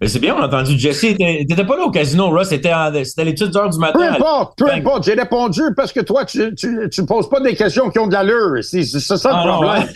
Mais 0.00 0.08
c'est 0.08 0.18
bien, 0.18 0.34
on 0.34 0.40
a 0.40 0.48
entendu 0.48 0.76
Jesse. 0.76 1.02
T'étais 1.02 1.64
pas 1.64 1.76
là 1.76 1.84
au 1.84 1.92
casino, 1.92 2.30
Ross. 2.30 2.48
C'était 2.48 2.70
à 2.70 2.90
l'étude 2.90 3.56
heures 3.56 3.70
du 3.70 3.78
matin. 3.78 4.00
Peu 4.00 4.08
importe, 4.08 4.58
peu 4.58 4.72
importe. 4.72 5.04
J'ai 5.04 5.14
répondu 5.14 5.62
parce 5.76 5.92
que 5.92 6.00
toi, 6.00 6.24
tu, 6.24 6.52
tu, 6.56 6.90
tu 6.90 7.06
poses 7.06 7.28
pas 7.28 7.38
des 7.38 7.54
questions 7.54 7.90
qui 7.90 8.00
ont 8.00 8.08
de 8.08 8.14
l'allure. 8.14 8.64
C'est 8.64 8.82
ça 8.82 9.14
le 9.14 9.36
ah, 9.36 9.46
problème. 9.46 9.88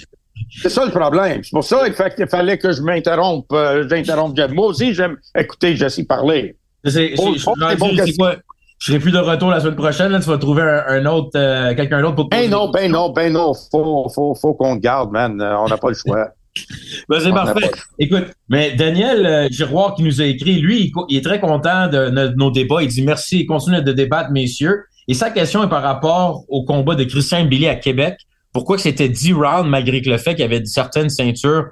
C'est 0.51 0.69
ça 0.69 0.85
le 0.85 0.91
problème. 0.91 1.43
C'est 1.43 1.51
pour 1.51 1.65
ça 1.65 1.89
qu'il 1.91 2.27
fallait 2.29 2.59
que 2.59 2.73
je 2.73 2.83
m'interrompe. 2.83 3.47
Euh, 3.53 3.87
j'interrompe 3.89 4.39
Moi 4.53 4.67
aussi, 4.67 4.95
j'aime 4.95 5.17
écouter 5.39 5.77
Jesse 5.77 6.03
parler. 6.09 6.57
C'est 6.85 7.15
quoi? 7.15 8.37
Je 8.79 8.91
serai 8.91 8.99
plus 8.99 9.13
de 9.13 9.19
retour 9.19 9.49
la 9.49 9.61
semaine 9.61 9.77
prochaine. 9.77 10.11
Là, 10.11 10.19
tu 10.19 10.27
vas 10.29 10.39
trouver 10.39 10.63
un, 10.63 11.07
autre, 11.07 11.31
euh, 11.37 11.73
quelqu'un 11.75 12.03
d'autre 12.03 12.17
pour 12.17 12.29
te 12.29 12.37
Ben 12.37 12.51
non, 12.51 12.69
ben 12.69 12.91
non, 12.91 13.11
ben 13.11 13.33
non. 13.33 13.53
Faut, 13.71 14.09
faut, 14.13 14.35
faut 14.35 14.55
qu'on 14.55 14.75
garde, 14.75 15.13
man. 15.13 15.41
On 15.41 15.69
n'a 15.69 15.77
pas 15.77 15.91
le 15.91 15.95
choix. 15.95 16.31
ben, 17.09 17.21
c'est 17.21 17.31
parfait. 17.31 17.71
Écoute, 17.99 18.27
mais 18.49 18.73
Daniel 18.73 19.27
euh, 19.27 19.49
Giroir 19.51 19.95
qui 19.95 20.03
nous 20.03 20.21
a 20.21 20.25
écrit, 20.25 20.61
lui, 20.61 20.93
il, 21.09 21.17
est 21.17 21.25
très 21.25 21.41
content 21.41 21.89
de, 21.89 22.35
nos 22.37 22.51
débats. 22.51 22.83
Il 22.83 22.89
dit 22.89 23.03
merci, 23.03 23.47
continue 23.47 23.83
de 23.83 23.93
débattre, 23.93 24.31
messieurs. 24.31 24.85
Et 25.09 25.15
sa 25.15 25.31
question 25.31 25.65
est 25.65 25.69
par 25.69 25.83
rapport 25.83 26.45
au 26.49 26.65
combat 26.65 26.95
de 26.95 27.05
Christian 27.05 27.45
Billy 27.45 27.69
à 27.69 27.75
Québec. 27.75 28.17
Pourquoi 28.53 28.79
c'était 28.79 29.09
10 29.09 29.33
rounds 29.33 29.69
malgré 29.69 30.01
le 30.01 30.19
fait 30.19 30.35
qu'il 30.35 30.43
y 30.43 30.45
avait 30.45 30.65
certaines 30.65 31.11
ceintures 31.11 31.67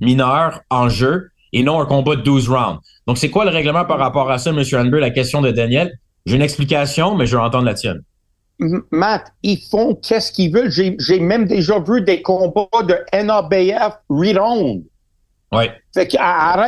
mineures 0.00 0.60
en 0.70 0.88
jeu 0.88 1.30
et 1.52 1.62
non 1.62 1.80
un 1.80 1.86
combat 1.86 2.16
de 2.16 2.22
12 2.22 2.48
rounds? 2.48 2.80
Donc, 3.06 3.18
c'est 3.18 3.30
quoi 3.30 3.44
le 3.44 3.50
règlement 3.50 3.84
par 3.84 3.98
rapport 3.98 4.30
à 4.30 4.38
ça, 4.38 4.50
M. 4.50 4.62
Hanber, 4.74 5.00
la 5.00 5.10
question 5.10 5.40
de 5.40 5.50
Daniel? 5.50 5.98
J'ai 6.24 6.36
une 6.36 6.42
explication, 6.42 7.16
mais 7.16 7.26
je 7.26 7.36
veux 7.36 7.42
entendre 7.42 7.64
la 7.64 7.74
tienne. 7.74 8.02
Matt, 8.92 9.32
ils 9.42 9.58
font 9.70 9.96
qu'est-ce 9.96 10.30
qu'ils 10.30 10.52
veulent. 10.52 10.70
J'ai 10.70 11.18
même 11.18 11.46
déjà 11.46 11.80
vu 11.80 12.02
des 12.02 12.22
combats 12.22 12.68
de 12.86 12.94
NABF 13.12 13.98
reround. 14.08 14.84
Oui. 15.50 15.64
Fait 15.92 16.08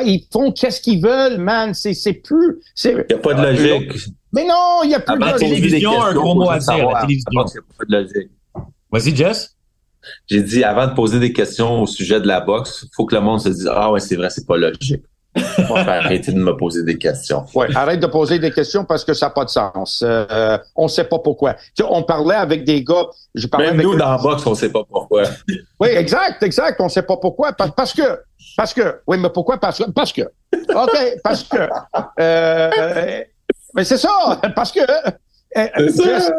ils 0.04 0.26
font 0.32 0.50
qu'est-ce 0.50 0.80
qu'ils 0.80 1.00
veulent, 1.00 1.38
man. 1.38 1.72
C'est 1.72 2.12
plus. 2.14 2.58
Il 2.84 3.04
n'y 3.08 3.14
a 3.14 3.18
pas 3.18 3.34
de 3.34 3.42
logique. 3.42 3.92
Mais 4.32 4.44
non, 4.44 4.80
il 4.82 4.88
n'y 4.88 4.94
a 4.96 5.00
plus 5.00 5.14
de 5.14 5.20
logique. 5.20 5.40
La 5.40 5.48
télévision 5.48 6.02
a 6.02 6.08
un 6.08 6.14
gros 6.14 6.34
mot 6.34 6.50
à 6.50 6.58
dire. 6.58 6.90
La 6.90 7.02
télévision. 7.02 7.30
Il 7.30 7.36
n'y 7.36 7.42
a 7.42 7.62
pas 7.78 7.84
de 7.88 7.92
logique. 7.96 8.30
Vas-y, 8.94 9.16
Jess. 9.16 9.56
J'ai 10.28 10.40
dit, 10.40 10.62
avant 10.62 10.86
de 10.86 10.94
poser 10.94 11.18
des 11.18 11.32
questions 11.32 11.82
au 11.82 11.86
sujet 11.86 12.20
de 12.20 12.28
la 12.28 12.40
boxe, 12.40 12.84
il 12.84 12.90
faut 12.94 13.06
que 13.06 13.16
le 13.16 13.20
monde 13.20 13.40
se 13.40 13.48
dise, 13.48 13.68
ah 13.68 13.90
ouais, 13.90 13.98
c'est 13.98 14.14
vrai, 14.14 14.30
c'est 14.30 14.46
pas 14.46 14.56
logique. 14.56 15.02
On 15.68 15.74
va 15.74 15.94
arrêter 15.94 16.30
de 16.30 16.38
me 16.38 16.56
poser 16.56 16.84
des 16.84 16.96
questions. 16.96 17.44
Oui, 17.56 17.66
arrête 17.74 17.98
de 17.98 18.06
poser 18.06 18.38
des 18.38 18.52
questions 18.52 18.84
parce 18.84 19.04
que 19.04 19.12
ça 19.12 19.26
n'a 19.26 19.30
pas 19.30 19.44
de 19.44 19.50
sens. 19.50 20.04
Euh, 20.06 20.56
on 20.76 20.84
ne 20.84 20.88
sait 20.88 21.02
pas 21.02 21.18
pourquoi. 21.18 21.54
Tu 21.54 21.82
sais, 21.82 21.84
on 21.90 22.04
parlait 22.04 22.36
avec 22.36 22.62
des 22.62 22.84
gars. 22.84 23.06
Je 23.34 23.48
parlais 23.48 23.72
Même 23.72 23.82
nous, 23.82 23.96
dans 23.96 24.12
la 24.12 24.18
boxe, 24.18 24.46
on 24.46 24.50
ne 24.50 24.54
sait 24.54 24.70
pas 24.70 24.84
pourquoi. 24.88 25.24
oui, 25.80 25.88
exact, 25.88 26.40
exact. 26.44 26.80
On 26.80 26.84
ne 26.84 26.88
sait 26.88 27.02
pas 27.02 27.16
pourquoi. 27.16 27.52
Parce, 27.52 27.92
que. 27.92 28.20
Parce 28.56 28.72
que. 28.72 29.00
Oui, 29.08 29.16
mais 29.18 29.30
pourquoi? 29.30 29.58
Parce 29.58 29.78
que. 29.78 29.90
Parce 29.90 30.12
que. 30.12 30.22
OK, 30.52 30.96
parce 31.24 31.42
que. 31.42 31.68
Euh, 32.20 32.70
mais 33.74 33.82
c'est 33.82 33.98
ça. 33.98 34.40
Parce 34.54 34.70
que. 34.70 34.80
Euh, 35.56 35.88
ça. 35.90 36.32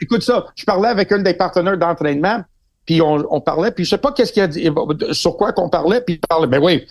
écoute 0.00 0.22
ça. 0.22 0.46
Je 0.56 0.64
parlais 0.64 0.88
avec 0.88 1.12
un 1.12 1.18
des 1.18 1.34
partenaires 1.34 1.78
d'entraînement 1.78 2.42
puis 2.88 3.02
on, 3.02 3.40
parlait, 3.42 3.70
puis 3.70 3.84
je 3.84 3.90
sais 3.90 3.98
pas 3.98 4.12
qu'est-ce 4.12 4.32
qu'il 4.32 4.42
a 4.42 4.48
dit, 4.48 4.66
sur 5.12 5.36
quoi 5.36 5.52
qu'on 5.52 5.68
parlait, 5.68 6.00
puis 6.00 6.14
il 6.14 6.20
parlait, 6.20 6.46
ben 6.46 6.58
oui, 6.58 6.86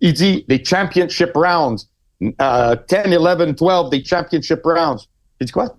il 0.00 0.12
dit 0.12 0.44
les 0.48 0.64
championship 0.64 1.30
rounds, 1.36 1.86
uh, 2.20 2.74
10, 2.88 3.16
11, 3.16 3.54
12, 3.54 3.90
des 3.90 4.04
championship 4.04 4.60
rounds. 4.64 5.06
J'ai 5.38 5.46
dit 5.46 5.52
quoi? 5.52 5.76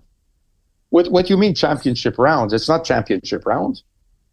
What, 0.90 1.10
what 1.10 1.24
do 1.24 1.34
you 1.34 1.36
mean 1.36 1.54
championship 1.54 2.16
rounds? 2.16 2.54
It's 2.54 2.66
not 2.66 2.82
championship 2.82 3.44
rounds. 3.44 3.84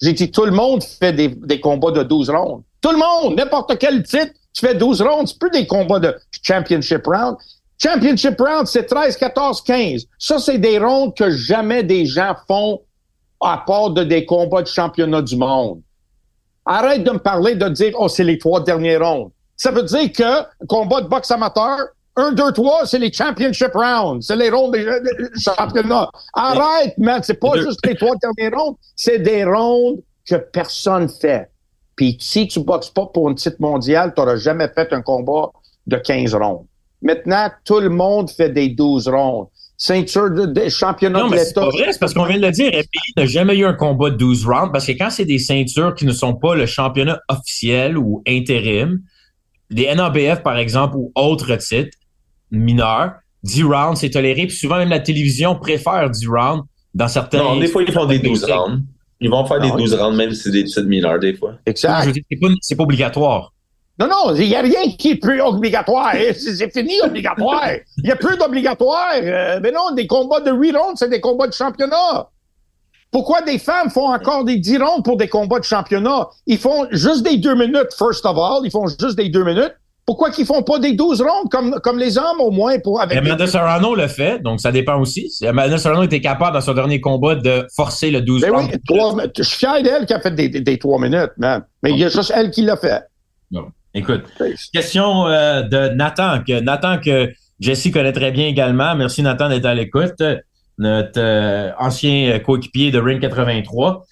J'ai 0.02 0.14
dit, 0.14 0.32
tout 0.32 0.46
le 0.46 0.52
monde 0.52 0.82
fait 0.86 1.12
des, 1.12 1.28
des 1.28 1.60
combats 1.60 1.92
de 1.92 2.04
12 2.04 2.30
rounds. 2.30 2.64
Tout 2.80 2.92
le 2.92 2.98
monde, 2.98 3.36
n'importe 3.36 3.78
quel 3.78 4.04
titre, 4.04 4.32
tu 4.54 4.66
fais 4.66 4.74
12 4.74 5.02
rounds, 5.02 5.32
c'est 5.32 5.38
plus 5.38 5.52
des 5.52 5.68
combats 5.68 6.00
de 6.00 6.16
championship 6.42 7.06
rounds. 7.06 7.38
Championship 7.82 8.40
rounds, 8.40 8.70
c'est 8.70 8.86
13, 8.86 9.16
14, 9.16 9.62
15. 9.62 10.06
Ça, 10.18 10.38
c'est 10.40 10.58
des 10.58 10.80
rounds 10.80 11.14
que 11.18 11.32
jamais 11.32 11.84
des 11.84 12.06
gens 12.06 12.36
font 12.48 12.82
à 13.42 13.64
part 13.66 13.92
de 13.92 14.04
des 14.04 14.26
combats 14.26 14.62
de 14.62 14.68
championnat 14.68 15.22
du 15.22 15.38
monde. 15.38 15.82
Arrête 16.66 17.04
de 17.04 17.12
me 17.12 17.20
parler 17.20 17.56
de 17.56 17.70
dire, 17.70 17.94
oh, 17.98 18.10
c'est 18.10 18.26
les 18.26 18.38
trois 18.38 18.62
derniers 18.62 18.98
rounds. 18.98 19.32
Ça 19.56 19.72
veut 19.72 19.84
dire 19.84 20.12
que 20.12 20.66
combat 20.68 21.02
de 21.02 21.08
boxe 21.08 21.32
amateur, 21.32 21.78
1, 22.18 22.34
2, 22.34 22.52
3, 22.52 22.86
c'est 22.86 23.00
les 23.00 23.14
championship 23.14 23.72
rounds. 23.74 24.26
C'est 24.26 24.36
les 24.36 24.50
rounds 24.50 24.72
des, 24.72 24.86
championnats. 25.40 26.10
Arrête, 26.34 26.98
man. 26.98 27.22
C'est 27.24 27.40
pas 27.40 27.56
juste 27.58 27.86
les 27.86 27.96
trois 27.96 28.16
derniers 28.22 28.54
rounds. 28.54 28.78
C'est 28.96 29.20
des 29.20 29.46
rounds 29.46 30.02
que 30.28 30.36
personne 30.36 31.08
fait. 31.08 31.50
Puis 31.96 32.18
si 32.20 32.48
tu 32.48 32.60
boxes 32.60 32.90
pas 32.90 33.06
pour 33.06 33.30
une 33.30 33.36
titre 33.36 33.58
mondiale, 33.60 34.14
tu 34.14 34.22
n'auras 34.22 34.36
jamais 34.36 34.68
fait 34.68 34.92
un 34.92 35.02
combat 35.02 35.50
de 35.88 35.98
15 35.98 36.36
rounds. 36.36 36.66
Maintenant, 37.02 37.50
tout 37.64 37.80
le 37.80 37.90
monde 37.90 38.30
fait 38.30 38.50
des 38.50 38.70
12 38.70 39.08
rounds. 39.08 39.50
Ceinture 39.78 40.30
de, 40.30 40.68
championnat 40.68 41.22
non, 41.22 41.30
de 41.30 41.36
l'État. 41.36 41.46
C'est 41.46 41.54
pas 41.54 41.70
vrai, 41.70 41.94
c'est 41.94 42.00
parce 42.00 42.14
qu'on 42.14 42.26
vient 42.26 42.38
de 42.38 42.46
le 42.46 42.52
dire. 42.52 42.70
FPI 42.70 43.14
n'a 43.16 43.26
jamais 43.26 43.56
eu 43.56 43.66
un 43.66 43.74
combat 43.74 44.10
de 44.10 44.18
12 44.18 44.46
rounds 44.46 44.72
parce 44.74 44.86
que 44.86 44.92
quand 44.92 45.10
c'est 45.10 45.26
des 45.26 45.40
ceintures 45.40 45.96
qui 45.96 46.06
ne 46.06 46.12
sont 46.12 46.36
pas 46.36 46.56
le 46.56 46.66
championnat 46.66 47.20
officiel 47.30 47.98
ou 47.98 48.22
intérim, 48.28 49.00
des 49.70 49.94
NABF, 49.94 50.44
par 50.44 50.58
exemple, 50.58 50.98
ou 50.98 51.12
autres 51.16 51.56
titres 51.56 51.98
mineurs, 52.52 53.14
10 53.44 53.64
rounds, 53.64 54.00
c'est 54.00 54.10
toléré. 54.10 54.48
Puis 54.48 54.58
souvent, 54.58 54.78
même 54.78 54.90
la 54.90 55.00
télévision 55.00 55.56
préfère 55.56 56.10
10 56.10 56.28
rounds 56.28 56.64
dans 56.94 57.08
certains... 57.08 57.38
Non, 57.38 57.58
des 57.58 57.68
fois, 57.68 57.84
ils 57.84 57.92
font 57.94 58.06
des 58.06 58.20
12 58.20 58.44
rounds. 58.46 58.84
Ils 59.22 59.30
vont 59.30 59.46
faire 59.46 59.62
des 59.62 59.72
12 59.72 59.96
ah 59.98 60.06
rounds, 60.06 60.18
même 60.18 60.34
si 60.34 60.44
c'est 60.44 60.52
des 60.52 60.64
titres 60.66 60.82
mineurs, 60.82 61.20
des 61.20 61.36
fois. 61.36 61.56
Exact. 61.66 62.14
C'est 62.62 62.76
pas, 62.76 62.78
pas 62.78 62.84
obligatoire. 62.84 63.54
Non, 64.00 64.08
non, 64.08 64.36
il 64.36 64.48
n'y 64.48 64.56
a 64.56 64.62
rien 64.62 64.90
qui 64.98 65.12
est 65.12 65.16
plus 65.16 65.42
obligatoire. 65.42 66.14
C'est 66.34 66.72
fini, 66.72 67.02
obligatoire. 67.04 67.70
Il 67.98 68.06
n'y 68.06 68.12
a 68.12 68.16
plus 68.16 68.38
d'obligatoire. 68.38 69.12
Euh, 69.22 69.60
mais 69.62 69.72
non, 69.72 69.92
des 69.94 70.08
combats 70.08 70.40
de 70.40 70.52
8 70.52 70.72
rounds, 70.76 70.96
c'est 70.96 71.10
des 71.10 71.20
combats 71.20 71.48
de 71.48 71.54
championnat. 71.54 72.30
Pourquoi 73.12 73.42
des 73.42 73.60
femmes 73.60 73.90
font 73.90 74.14
encore 74.14 74.46
des 74.46 74.58
10 74.58 74.78
rondes 74.78 75.04
pour 75.04 75.18
des 75.18 75.28
combats 75.28 75.60
de 75.60 75.66
championnat? 75.66 76.30
Ils 76.46 76.60
font 76.60 76.88
juste 76.92 77.24
des 77.24 77.38
deux 77.38 77.56
minutes, 77.56 77.94
first 77.98 78.26
of 78.26 78.38
all. 78.38 78.62
Ils 78.64 78.72
font 78.72 78.88
juste 78.88 79.18
des 79.18 79.28
deux 79.30 79.44
minutes. 79.44 79.76
Pourquoi 80.06 80.32
qu'ils 80.32 80.46
font 80.46 80.64
pas 80.64 80.80
des 80.80 80.94
12 80.94 81.22
rondes 81.22 81.52
comme, 81.52 81.80
comme 81.84 82.00
les 82.00 82.18
hommes, 82.18 82.40
au 82.40 82.52
moins? 82.52 82.80
Pour, 82.80 83.02
avec 83.02 83.18
Amanda 83.18 83.46
Serrano 83.46 83.94
le 83.96 84.08
fait, 84.08 84.40
donc 84.40 84.60
ça 84.60 84.72
dépend 84.72 85.00
aussi. 85.00 85.30
Amanda 85.46 85.78
Serrano 85.78 86.04
était 86.04 86.22
capable, 86.22 86.54
dans 86.54 86.62
son 86.62 86.74
dernier 86.74 87.02
combat, 87.02 87.36
de 87.36 87.68
forcer 87.76 88.10
le 88.10 88.22
12 88.22 88.42
ben 88.42 88.52
rounds. 88.52 88.72
Oui, 88.90 89.24
je 89.38 89.44
suis 89.44 89.58
fier 89.58 89.84
d'elle 89.84 90.06
qui 90.06 90.14
a 90.14 90.20
fait 90.20 90.34
des, 90.34 90.50
des, 90.50 90.80
3 90.80 91.00
minutes, 91.00 91.32
man. 91.38 91.64
Mais 91.84 91.92
il 91.92 91.98
y 91.98 92.06
a 92.06 92.10
juste 92.10 92.32
elle 92.36 92.50
qui 92.50 92.62
l'a 92.62 92.78
fait. 92.78 93.04
Non. 93.52 93.66
Écoute, 93.94 94.24
question 94.74 95.28
euh, 95.28 95.64
de 95.64 95.90
Nathan, 95.90 96.44
que 96.44 96.60
Nathan 96.60 97.00
que 97.00 97.32
Jesse 97.60 97.92
connaît 97.92 98.14
très 98.14 98.32
bien 98.32 98.48
également. 98.48 98.96
Merci 98.96 99.24
Nathan 99.24 99.50
d'être 99.50 99.66
à 99.66 99.74
l'écoute 99.74 100.22
notre 100.80 101.20
euh, 101.20 101.72
ancien 101.78 102.40
coéquipier 102.40 102.90
de 102.90 103.00
Ring 103.00 103.22
83. 103.22 104.06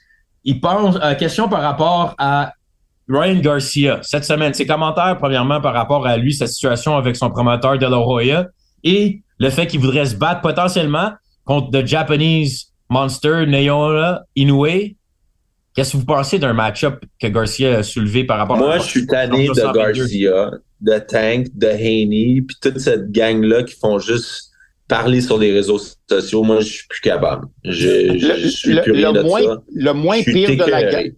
Il 0.44 0.62
pense, 0.62 0.98
euh, 1.02 1.16
question 1.16 1.50
par 1.50 1.62
rapport 1.62 2.14
à 2.20 2.54
Ryan 3.10 3.40
Garcia 3.40 4.00
cette 4.04 4.26
semaine. 4.26 4.54
Ses 4.54 4.68
commentaires, 4.68 5.18
premièrement, 5.18 5.62
par 5.62 5.74
rapport 5.74 6.06
à 6.06 6.18
lui, 6.18 6.34
sa 6.34 6.46
situation 6.46 6.96
avec 6.96 7.16
son 7.16 7.30
promoteur 7.30 7.78
De 7.78 7.86
La 7.86 7.98
Hoya 7.98 8.48
et 8.84 9.22
le 9.40 9.50
fait 9.50 9.66
qu'il 9.66 9.80
voudrait 9.80 10.06
se 10.06 10.16
battre 10.16 10.42
potentiellement 10.42 11.12
contre 11.46 11.70
le 11.72 11.86
Japanese 11.86 12.74
Monster 12.90 13.46
Naoya 13.48 14.24
Inoue. 14.36 14.96
Qu'est-ce 15.78 15.92
que 15.92 15.98
vous 15.98 16.06
pensez 16.06 16.40
d'un 16.40 16.54
match-up 16.54 17.04
que 17.22 17.28
Garcia 17.28 17.78
a 17.78 17.84
soulevé 17.84 18.24
par 18.24 18.40
rapport 18.40 18.58
Moi, 18.58 18.66
à 18.66 18.76
Moi, 18.78 18.80
je 18.80 18.90
suis 18.90 19.06
tanné 19.06 19.48
de 19.48 19.74
Garcia, 19.74 20.50
de 20.82 20.98
Tank, 20.98 21.50
de 21.54 21.68
Haney, 21.68 22.42
puis 22.42 22.58
toute 22.60 22.80
cette 22.80 23.12
gang-là 23.12 23.62
qui 23.62 23.76
font 23.76 24.00
juste 24.00 24.50
parler 24.88 25.22
sur 25.22 25.38
les 25.38 25.54
réseaux 25.54 25.80
sociaux, 26.10 26.42
moi, 26.42 26.62
je 26.62 26.66
suis 26.66 26.88
plus 26.88 27.02
capable. 27.02 27.46
Je, 27.64 28.18
je, 28.18 28.48
suis 28.48 28.74
le, 28.74 28.82
le, 28.88 29.22
moins, 29.22 29.42
le 29.72 29.94
moins 29.94 30.24
pire 30.24 30.50
de 30.50 30.68
la 30.68 30.84
gang, 30.84 31.12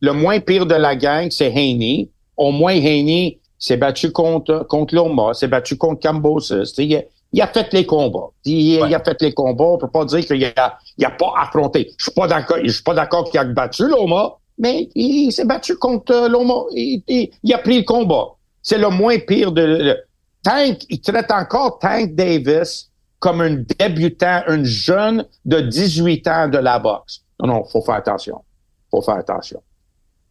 le 0.00 0.12
moins 0.12 0.40
pire 0.40 0.64
de 0.64 0.74
la 0.74 0.96
gang, 0.96 1.28
c'est 1.30 1.48
Haney. 1.48 2.10
Au 2.38 2.50
moins, 2.50 2.72
Haney 2.72 3.40
s'est 3.58 3.76
battu 3.76 4.10
contre, 4.10 4.64
contre 4.70 4.94
Loma, 4.94 5.34
s'est 5.34 5.48
battu 5.48 5.76
contre 5.76 6.00
Cambosis. 6.00 6.72
Il 6.78 7.04
il 7.32 7.42
a 7.42 7.46
fait 7.46 7.72
les 7.72 7.84
combats. 7.84 8.30
Il, 8.44 8.82
a 8.82 9.00
fait 9.00 9.20
les 9.20 9.34
combats. 9.34 9.64
On 9.64 9.78
peut 9.78 9.88
pas 9.88 10.04
dire 10.04 10.24
qu'il 10.24 10.44
a, 10.44 10.78
il 10.96 11.04
a 11.04 11.10
pas 11.10 11.32
affronté. 11.38 11.92
Je 11.98 12.04
suis 12.04 12.12
pas 12.12 12.26
d'accord, 12.26 12.58
je 12.62 12.70
suis 12.70 12.82
pas 12.82 12.94
d'accord 12.94 13.30
qu'il 13.30 13.38
a 13.38 13.44
battu 13.44 13.86
Loma, 13.86 14.36
mais 14.58 14.88
il, 14.94 15.30
s'est 15.32 15.44
battu 15.44 15.76
contre 15.76 16.28
Loma. 16.28 16.64
Il, 16.72 17.02
il, 17.08 17.54
a 17.54 17.58
pris 17.58 17.78
le 17.78 17.84
combat. 17.84 18.28
C'est 18.62 18.78
le 18.78 18.88
moins 18.88 19.18
pire 19.18 19.52
de, 19.52 19.96
Tank, 20.42 20.84
il 20.88 21.00
traite 21.00 21.30
encore 21.30 21.78
Tank 21.78 22.14
Davis 22.14 22.90
comme 23.18 23.40
un 23.40 23.64
débutant, 23.78 24.42
un 24.46 24.62
jeune 24.64 25.26
de 25.44 25.60
18 25.60 26.28
ans 26.28 26.48
de 26.48 26.58
la 26.58 26.78
boxe. 26.78 27.22
Non, 27.40 27.48
non, 27.48 27.64
faut 27.64 27.82
faire 27.82 27.96
attention. 27.96 28.42
Faut 28.90 29.02
faire 29.02 29.16
attention. 29.16 29.60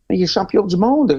Mais 0.10 0.18
il 0.18 0.24
est 0.24 0.28
champion 0.28 0.66
du 0.66 0.78
monde. 0.78 1.16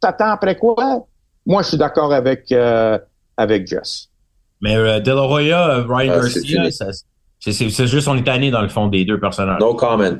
T'attends 0.00 0.30
après 0.30 0.56
quoi? 0.56 1.06
Moi, 1.46 1.62
je 1.62 1.68
suis 1.68 1.76
d'accord 1.76 2.12
avec, 2.12 2.50
euh, 2.52 2.98
avec 3.36 3.66
Jess. 3.66 4.08
Mais 4.62 4.76
euh, 4.76 5.00
De 5.00 5.10
La 5.10 5.22
Hoya, 5.22 5.68
euh, 5.68 5.84
Ryan 5.86 6.14
Ah, 6.16 6.22
c'est 6.22 6.40
Garcia, 6.46 6.90
c'est 7.40 7.86
juste 7.86 8.08
on 8.08 8.16
est 8.16 8.22
tanné 8.22 8.50
dans 8.50 8.62
le 8.62 8.68
fond 8.68 8.86
des 8.86 9.04
deux 9.04 9.20
personnages. 9.20 9.60
No 9.60 9.74
comment. 9.74 10.18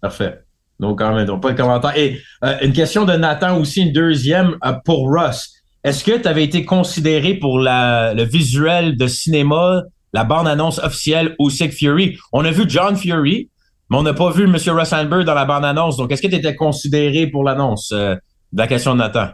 Parfait. 0.00 0.42
Quand 0.80 1.14
même, 1.14 1.26
donc 1.26 1.42
pas 1.42 1.52
de 1.52 1.56
commentaire. 1.56 1.96
Et 1.96 2.20
euh, 2.44 2.56
une 2.62 2.72
question 2.72 3.04
de 3.04 3.12
Nathan 3.14 3.58
aussi, 3.58 3.82
une 3.82 3.92
deuxième 3.92 4.56
euh, 4.64 4.72
pour 4.84 5.10
Russ. 5.10 5.54
Est-ce 5.82 6.04
que 6.04 6.16
tu 6.16 6.28
avais 6.28 6.44
été 6.44 6.64
considéré 6.64 7.34
pour 7.34 7.58
la, 7.58 8.14
le 8.14 8.22
visuel 8.22 8.96
de 8.96 9.06
cinéma, 9.08 9.82
la 10.12 10.24
bande-annonce 10.24 10.78
officielle 10.78 11.34
au 11.38 11.50
Sick 11.50 11.72
Fury? 11.72 12.16
On 12.32 12.44
a 12.44 12.50
vu 12.50 12.64
John 12.68 12.96
Fury, 12.96 13.50
mais 13.90 13.96
on 13.96 14.02
n'a 14.02 14.14
pas 14.14 14.30
vu 14.30 14.44
M. 14.44 14.56
Russ 14.56 14.92
Handberg 14.92 15.24
dans 15.24 15.34
la 15.34 15.44
bande-annonce. 15.44 15.96
Donc, 15.96 16.12
est-ce 16.12 16.22
que 16.22 16.28
tu 16.28 16.36
étais 16.36 16.54
considéré 16.54 17.26
pour 17.26 17.42
l'annonce? 17.42 17.90
Euh, 17.92 18.14
de 18.52 18.58
la 18.58 18.66
question 18.68 18.94
de 18.94 18.98
Nathan? 18.98 19.30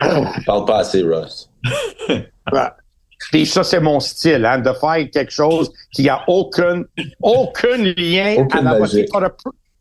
Parle 0.46 0.64
pas 0.64 0.78
assez, 0.78 1.02
Russ. 1.02 1.50
Ouais. 2.52 2.68
Puis 3.30 3.46
ça, 3.46 3.64
c'est 3.64 3.80
mon 3.80 4.00
style, 4.00 4.44
hein, 4.44 4.58
de 4.58 4.72
faire 4.72 5.08
quelque 5.12 5.32
chose 5.32 5.72
qui 5.92 6.08
a 6.08 6.22
aucun, 6.28 6.82
aucun 7.22 7.76
lien 7.78 8.36
Aucune 8.38 8.58
à 8.66 8.72
la 8.72 8.78
boxe. 8.78 8.92
logique. 8.94 9.08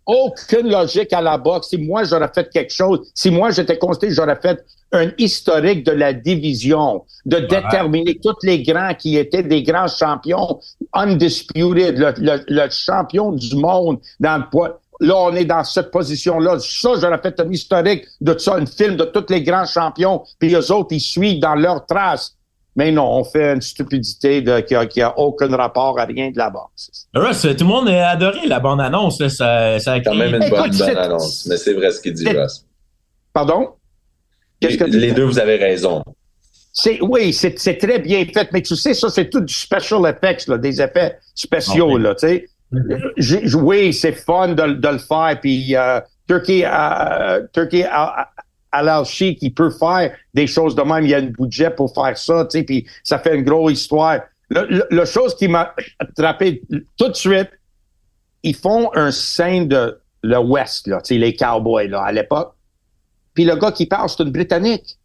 Aucune 0.06 0.70
logique 0.70 1.14
à 1.14 1.22
la 1.22 1.38
boxe. 1.38 1.70
Si 1.70 1.78
moi, 1.78 2.04
j'aurais 2.04 2.30
fait 2.34 2.50
quelque 2.52 2.74
chose, 2.74 3.10
si 3.16 3.32
moi, 3.32 3.52
j'étais 3.52 3.78
considéré, 3.78 4.14
j'aurais 4.14 4.40
fait 4.42 4.64
un 4.92 5.10
historique 5.18 5.86
de 5.86 5.92
la 5.92 6.12
division, 6.14 7.04
de 7.26 7.38
déterminer 7.40 8.20
tous 8.22 8.36
les 8.44 8.62
grands 8.64 8.94
qui 8.94 9.18
étaient 9.18 9.42
des 9.44 9.64
grands 9.64 9.88
champions, 9.88 10.60
undisputed, 10.94 11.98
le, 11.98 12.14
le- 12.18 12.44
le 12.48 12.70
champion 12.70 13.32
du 13.32 13.56
monde 13.56 14.00
dans 14.20 14.38
le 14.38 14.50
poids. 14.52 14.80
Là, 15.00 15.16
on 15.18 15.36
est 15.36 15.46
dans 15.46 15.64
cette 15.64 15.90
position-là. 15.92 16.60
Ça, 16.60 16.92
j'aurais 17.00 17.20
fait 17.22 17.40
un 17.40 17.50
historique 17.52 18.06
de 18.22 18.38
ça, 18.38 18.56
un 18.56 18.66
film 18.66 18.96
de 18.96 19.06
tous 19.06 19.26
les 19.30 19.42
grands 19.42 19.66
champions, 19.66 20.24
puis 20.40 20.54
eux 20.54 20.72
autres, 20.72 20.90
ils 20.92 21.02
suivent 21.02 21.40
dans 21.40 21.56
leurs 21.56 21.86
traces. 21.86 22.36
Mais 22.76 22.92
non, 22.92 23.08
on 23.12 23.24
fait 23.24 23.54
une 23.54 23.62
stupidité 23.62 24.42
de, 24.42 24.60
qui, 24.62 24.74
a, 24.76 24.86
qui 24.88 25.02
a 25.02 25.18
aucun 25.20 25.56
rapport 25.56 26.00
à 26.00 26.06
rien 26.06 26.32
de 26.32 26.38
la 26.38 26.50
boxe. 26.50 27.08
Russ, 27.14 27.42
tout 27.42 27.48
le 27.60 27.66
monde 27.66 27.88
a 27.90 28.10
adoré 28.10 28.48
la 28.48 28.60
bande-annonce. 28.60 29.20
Ça, 29.28 29.80
ça 29.80 29.92
a 29.94 30.00
Quand 30.00 30.12
créé- 30.16 30.32
même 30.32 30.42
une 30.42 30.50
bonne, 30.50 30.74
c'est- 30.74 30.86
bonne 30.88 30.98
annonce. 30.98 31.46
Mais 31.46 31.58
c'est 31.58 31.74
vrai 31.74 31.92
ce 31.92 32.02
qu'il 32.02 32.14
dit, 32.14 32.24
c'est- 32.24 32.42
Russ. 32.42 32.66
Pardon? 33.32 33.70
Qu'est-ce 34.60 34.78
que 34.78 34.86
tu 34.86 34.98
Les 35.00 35.12
deux, 35.12 35.24
vous 35.26 35.40
avez 35.40 35.58
raison. 35.58 36.04
C'est, 36.72 37.00
oui, 37.02 37.32
c'est, 37.34 37.60
c'est 37.60 37.78
très 37.78 38.00
bien 38.00 38.26
fait, 38.26 38.50
mais 38.52 38.62
tu 38.64 38.76
sais, 38.76 38.96
ça, 38.96 39.10
c'est 39.10 39.30
tout 39.30 39.42
du 39.42 39.54
special 39.54 40.02
effects, 40.08 40.48
là, 40.48 40.58
des 40.58 40.82
effets 40.82 41.18
spéciaux, 41.36 41.92
Ok. 41.94 42.02
là, 42.02 42.16
tu 42.16 42.28
sais. 42.28 43.56
Oui, 43.56 43.94
c'est 43.94 44.14
fun 44.14 44.50
de, 44.50 44.74
de 44.74 44.88
le 44.88 44.98
faire, 44.98 45.38
puis 45.40 45.76
euh, 45.76 46.00
Turkey, 46.28 46.64
euh, 46.66 47.42
Turkey 47.54 47.84
à, 47.84 48.30
LLC 48.74 49.36
qui 49.36 49.50
peut 49.50 49.70
faire 49.70 50.16
des 50.34 50.48
choses 50.48 50.76
de 50.76 50.82
même, 50.82 51.04
il 51.04 51.10
y 51.10 51.14
a 51.14 51.18
un 51.18 51.28
budget 51.28 51.70
pour 51.70 51.94
faire 51.94 52.18
ça, 52.18 52.46
tu 52.46 52.60
sais, 52.60 52.64
puis 52.64 52.88
ça 53.04 53.20
fait 53.20 53.36
une 53.36 53.44
grosse 53.44 53.74
histoire. 53.74 54.22
Le, 54.50 55.06
chose 55.06 55.36
qui 55.36 55.48
m'a 55.48 55.74
attrapé 56.00 56.62
tout 56.98 57.10
de 57.10 57.16
suite, 57.16 57.50
ils 58.44 58.56
font 58.56 58.92
un 58.96 59.12
scène 59.12 59.68
de 59.68 60.00
le 60.22 60.38
West, 60.38 60.88
là, 60.88 61.02
tu 61.02 61.16
sais, 61.16 61.20
les 61.20 61.36
cowboys, 61.36 61.88
là, 61.88 62.04
à 62.04 62.12
l'époque. 62.12 62.54
Puis 63.34 63.46
le 63.46 63.56
gars 63.56 63.72
qui 63.72 63.86
parle, 63.86 64.10
c'est 64.10 64.24
une 64.24 64.32
Britannique. 64.32 64.98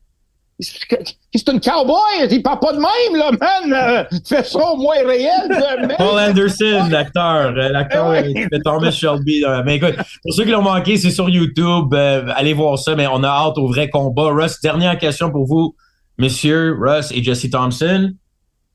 C'est 0.60 1.48
une 1.48 1.60
cowboy, 1.60 2.26
il 2.30 2.42
parle 2.42 2.58
pas 2.58 2.72
de 2.72 2.78
même, 2.78 3.16
là, 3.16 3.30
man. 3.30 3.72
Euh, 3.72 4.18
fais 4.26 4.42
ça 4.42 4.58
au 4.58 4.76
moins 4.76 4.96
réel, 5.06 5.48
même. 5.48 5.94
Paul 5.96 6.18
Anderson, 6.18 6.88
l'acteur, 6.90 7.52
euh, 7.56 7.68
l'acteur 7.68 8.06
Ah 8.06 8.08
euh, 8.08 8.22
ouais. 8.22 8.34
qui 8.34 8.42
fait 8.42 8.60
Thomas 8.64 8.90
Shelby. 8.90 9.40
là. 9.40 9.62
Mais 9.64 9.76
écoute, 9.76 9.94
pour 9.96 10.34
ceux 10.34 10.44
qui 10.44 10.50
l'ont 10.50 10.62
manqué, 10.62 10.96
c'est 10.96 11.10
sur 11.12 11.28
YouTube. 11.28 11.94
euh, 11.94 12.24
allez 12.34 12.54
voir 12.54 12.76
ça, 12.78 12.96
mais 12.96 13.06
on 13.06 13.22
a 13.22 13.28
hâte 13.28 13.56
au 13.58 13.68
vrai 13.68 13.88
combat. 13.88 14.30
Russ, 14.32 14.60
dernière 14.60 14.98
question 14.98 15.30
pour 15.30 15.46
vous, 15.46 15.76
messieurs 16.18 16.76
Russ 16.80 17.12
et 17.12 17.22
Jesse 17.22 17.50
Thompson. 17.50 18.10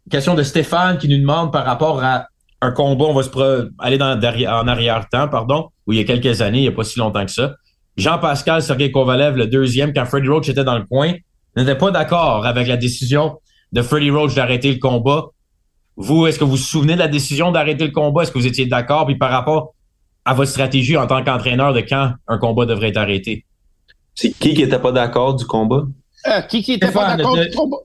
Question 0.09 0.35
de 0.35 0.43
Stéphane 0.43 0.97
qui 0.97 1.09
nous 1.09 1.17
demande 1.19 1.51
par 1.51 1.65
rapport 1.65 2.01
à 2.03 2.27
un 2.61 2.71
combat, 2.71 3.05
on 3.05 3.13
va 3.13 3.23
se 3.23 3.69
aller 3.79 3.97
dans, 3.97 4.17
en 4.17 4.67
arrière-temps, 4.67 5.27
pardon, 5.27 5.67
où 5.85 5.91
il 5.91 5.97
y 5.97 6.01
a 6.01 6.05
quelques 6.05 6.41
années, 6.41 6.59
il 6.59 6.61
n'y 6.61 6.67
a 6.69 6.71
pas 6.71 6.85
si 6.85 6.97
longtemps 6.97 7.25
que 7.25 7.31
ça. 7.31 7.55
Jean-Pascal 7.97 8.61
Sergei 8.61 8.89
Kovalev, 8.89 9.35
le 9.35 9.47
deuxième, 9.47 9.93
quand 9.93 10.05
Freddie 10.05 10.29
Roach 10.29 10.47
était 10.47 10.63
dans 10.63 10.77
le 10.77 10.85
coin, 10.85 11.13
n'était 11.55 11.77
pas 11.77 11.91
d'accord 11.91 12.45
avec 12.45 12.67
la 12.67 12.77
décision 12.77 13.39
de 13.71 13.81
Freddie 13.81 14.11
Roach 14.11 14.35
d'arrêter 14.35 14.71
le 14.73 14.79
combat. 14.79 15.27
Vous, 15.95 16.25
est-ce 16.27 16.39
que 16.39 16.43
vous 16.43 16.51
vous 16.51 16.57
souvenez 16.57 16.93
de 16.95 16.99
la 16.99 17.07
décision 17.07 17.51
d'arrêter 17.51 17.85
le 17.85 17.91
combat? 17.91 18.23
Est-ce 18.23 18.31
que 18.31 18.39
vous 18.39 18.47
étiez 18.47 18.65
d'accord? 18.65 19.05
Puis 19.05 19.15
par 19.17 19.29
rapport 19.31 19.73
à 20.25 20.33
votre 20.33 20.49
stratégie 20.49 20.97
en 20.97 21.05
tant 21.07 21.23
qu'entraîneur 21.23 21.73
de 21.73 21.81
quand 21.81 22.13
un 22.27 22.37
combat 22.37 22.65
devrait 22.65 22.89
être 22.89 22.97
arrêté? 22.97 23.45
C'est 24.15 24.31
qui 24.31 24.53
qui 24.53 24.61
était 24.63 24.79
pas 24.79 24.91
d'accord 24.91 25.35
du 25.35 25.45
combat? 25.45 25.83
Euh, 26.27 26.41
qui 26.41 26.63
qui 26.63 26.73
était 26.73 26.85
pas 26.91 26.91
Stéphane, 26.91 27.17
d'accord 27.17 27.37
de- 27.37 27.43
du 27.45 27.55
combat? 27.55 27.77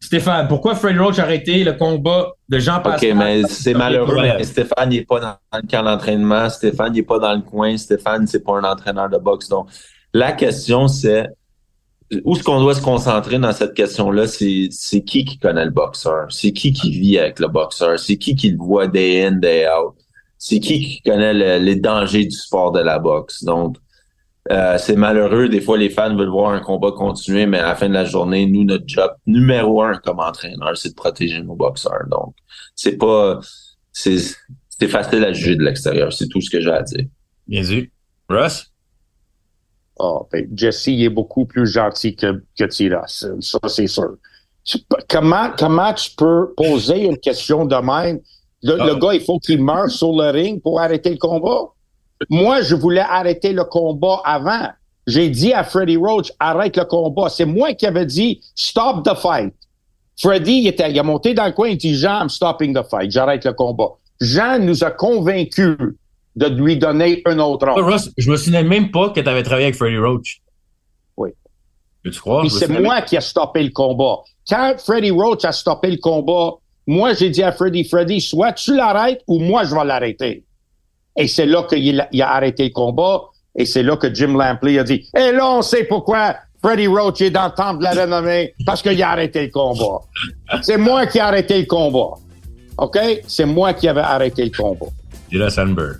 Stéphane, 0.00 0.46
pourquoi 0.46 0.76
Freddie 0.76 1.00
Roach 1.00 1.18
a 1.18 1.22
arrêté 1.24 1.64
le 1.64 1.72
combat 1.72 2.28
de 2.48 2.56
OK, 2.58 2.62
Jean-Pascal? 2.62 3.14
mais 3.16 3.42
c'est 3.48 3.74
malheureux, 3.74 4.16
mais 4.20 4.44
Stéphane, 4.44 4.92
il 4.92 4.98
n'est 5.00 5.04
pas 5.04 5.18
dans 5.18 5.34
le 5.60 5.66
camp 5.68 5.82
d'entraînement. 5.82 6.48
Stéphane, 6.50 6.92
il 6.94 6.98
n'est 6.98 7.02
pas 7.02 7.18
dans 7.18 7.34
le 7.34 7.40
coin. 7.42 7.76
Stéphane, 7.76 8.26
c'est 8.28 8.44
pas 8.44 8.52
un 8.58 8.64
entraîneur 8.64 9.08
de 9.08 9.18
boxe. 9.18 9.48
Donc, 9.48 9.68
la 10.14 10.32
question, 10.32 10.86
c'est 10.86 11.26
où 12.24 12.34
est-ce 12.34 12.42
qu'on 12.42 12.60
doit 12.60 12.74
se 12.74 12.80
concentrer 12.82 13.38
dans 13.38 13.52
cette 13.52 13.74
question-là? 13.74 14.26
C'est 14.26 14.68
c'est 14.70 15.02
qui 15.02 15.24
qui 15.24 15.38
connaît 15.38 15.64
le 15.64 15.70
boxeur? 15.70 16.26
C'est 16.30 16.52
qui 16.52 16.72
qui 16.72 16.90
vit 16.90 17.18
avec 17.18 17.38
le 17.38 17.48
boxeur? 17.48 17.98
C'est 17.98 18.16
qui 18.16 18.34
qui 18.34 18.50
le 18.50 18.56
voit 18.56 18.86
day 18.86 19.24
in, 19.24 19.32
day 19.32 19.66
out? 19.68 19.94
C'est 20.38 20.60
qui 20.60 20.80
qui 20.80 21.02
connaît 21.02 21.34
le- 21.34 21.58
les 21.64 21.76
dangers 21.76 22.24
du 22.24 22.30
sport 22.36 22.72
de 22.72 22.80
la 22.80 22.98
boxe? 22.98 23.44
Donc, 23.44 23.76
euh, 24.50 24.78
c'est 24.78 24.96
malheureux. 24.96 25.48
Des 25.48 25.60
fois, 25.60 25.76
les 25.76 25.90
fans 25.90 26.16
veulent 26.16 26.30
voir 26.30 26.52
un 26.52 26.60
combat 26.60 26.92
continuer, 26.92 27.44
mais 27.44 27.58
à 27.58 27.66
la 27.66 27.74
fin 27.74 27.88
de 27.88 27.94
la 27.94 28.04
journée, 28.06 28.46
nous, 28.46 28.64
notre 28.64 28.84
job 28.86 29.10
numéro 29.26 29.82
un 29.82 29.96
comme 29.96 30.20
entraîneur, 30.20 30.76
c'est 30.76 30.90
de 30.90 30.94
protéger 30.94 31.42
nos 31.42 31.54
boxeurs. 31.54 32.06
Donc, 32.10 32.34
c'est 32.74 32.96
pas, 32.96 33.40
c'est, 33.92 34.16
c'est 34.78 34.88
facile 34.88 35.24
à 35.24 35.32
juger 35.34 35.56
de 35.56 35.64
l'extérieur. 35.64 36.12
C'est 36.12 36.28
tout 36.28 36.40
ce 36.40 36.48
que 36.48 36.60
j'ai 36.60 36.70
à 36.70 36.82
dire. 36.82 37.04
Bien 37.46 37.62
vu. 37.62 37.92
Russ? 38.30 38.72
Ah, 39.98 40.20
ben, 40.30 40.48
Jesse, 40.54 40.86
il 40.88 41.02
est 41.04 41.08
beaucoup 41.08 41.44
plus 41.44 41.66
gentil 41.66 42.14
que, 42.14 42.42
que 42.58 42.64
Tiras. 42.64 43.24
Ça, 43.40 43.58
c'est 43.68 43.86
sûr. 43.86 44.16
Comment, 45.08 45.50
comment 45.58 45.92
tu 45.94 46.10
peux 46.16 46.52
poser 46.56 47.04
une 47.04 47.18
question 47.18 47.64
de 47.64 47.76
même? 47.76 48.20
Le, 48.62 48.76
Ah. 48.80 48.86
le 48.86 48.96
gars, 48.96 49.14
il 49.14 49.20
faut 49.20 49.38
qu'il 49.38 49.62
meure 49.62 49.90
sur 49.90 50.12
le 50.12 50.30
ring 50.30 50.60
pour 50.62 50.80
arrêter 50.80 51.10
le 51.10 51.16
combat. 51.16 51.72
Moi, 52.28 52.62
je 52.62 52.74
voulais 52.74 53.00
arrêter 53.08 53.52
le 53.52 53.64
combat 53.64 54.20
avant. 54.24 54.68
J'ai 55.06 55.30
dit 55.30 55.52
à 55.52 55.64
Freddie 55.64 55.96
Roach, 55.96 56.32
arrête 56.38 56.76
le 56.76 56.84
combat. 56.84 57.28
C'est 57.30 57.46
moi 57.46 57.72
qui 57.74 57.86
avais 57.86 58.04
dit, 58.04 58.40
stop 58.54 59.04
the 59.04 59.14
fight. 59.16 59.54
Freddie, 60.20 60.62
il, 60.62 60.66
était, 60.66 60.90
il 60.90 60.98
a 60.98 61.02
monté 61.02 61.32
dans 61.32 61.46
le 61.46 61.52
coin, 61.52 61.68
il 61.68 61.78
dit, 61.78 61.94
Jean, 61.94 62.22
I'm 62.22 62.28
stopping 62.28 62.74
the 62.74 62.82
fight. 62.88 63.10
J'arrête 63.10 63.44
le 63.44 63.52
combat. 63.52 63.90
Jean 64.20 64.58
nous 64.58 64.82
a 64.84 64.90
convaincus 64.90 65.76
de 66.38 66.46
lui 66.46 66.76
donner 66.76 67.20
un 67.26 67.38
autre 67.40 67.68
ordre. 67.68 67.82
Russ, 67.82 68.10
je 68.16 68.30
me 68.30 68.36
souvenais 68.36 68.62
même 68.62 68.90
pas 68.90 69.10
que 69.10 69.20
tu 69.20 69.28
avais 69.28 69.42
travaillé 69.42 69.66
avec 69.66 69.76
Freddie 69.76 69.98
Roach. 69.98 70.40
Oui. 71.16 71.30
Peux-tu 72.02 72.20
croire? 72.20 72.42
Puis 72.42 72.50
c'est 72.50 72.68
moi 72.68 73.02
qui 73.02 73.16
a 73.16 73.20
stoppé 73.20 73.62
le 73.62 73.70
combat. 73.70 74.18
Quand 74.48 74.74
Freddie 74.78 75.10
Roach 75.10 75.44
a 75.44 75.52
stoppé 75.52 75.90
le 75.90 75.96
combat, 75.96 76.52
moi, 76.86 77.12
j'ai 77.12 77.28
dit 77.28 77.42
à 77.42 77.52
Freddie, 77.52 77.84
Freddie, 77.84 78.20
soit 78.20 78.52
tu 78.52 78.74
l'arrêtes 78.76 79.22
ou 79.26 79.40
moi, 79.40 79.64
je 79.64 79.74
vais 79.74 79.84
l'arrêter. 79.84 80.44
Et 81.16 81.26
c'est 81.26 81.44
là 81.44 81.64
qu'il 81.64 82.00
a, 82.00 82.08
il 82.12 82.22
a 82.22 82.32
arrêté 82.32 82.64
le 82.64 82.70
combat. 82.70 83.22
Et 83.56 83.66
c'est 83.66 83.82
là 83.82 83.96
que 83.96 84.14
Jim 84.14 84.36
Lampley 84.38 84.78
a 84.78 84.84
dit, 84.84 85.08
et 85.16 85.32
là, 85.32 85.50
on 85.50 85.62
sait 85.62 85.84
pourquoi 85.84 86.36
Freddie 86.62 86.86
Roach 86.86 87.20
est 87.20 87.30
dans 87.30 87.46
le 87.46 87.54
temple 87.54 87.80
de 87.80 87.84
la 87.84 88.02
renommée, 88.02 88.54
parce 88.64 88.80
qu'il 88.80 89.02
a 89.02 89.10
arrêté 89.10 89.46
le 89.46 89.50
combat. 89.50 90.00
C'est 90.62 90.78
moi 90.78 91.06
qui 91.06 91.18
ai 91.18 91.22
arrêté 91.22 91.58
le 91.58 91.66
combat. 91.66 92.14
OK? 92.78 92.98
C'est 93.26 93.46
moi 93.46 93.74
qui 93.74 93.88
avais 93.88 94.00
arrêté 94.00 94.44
le 94.44 94.50
combat. 94.56 94.86
Jira 95.30 95.50
Sandberg. 95.50 95.98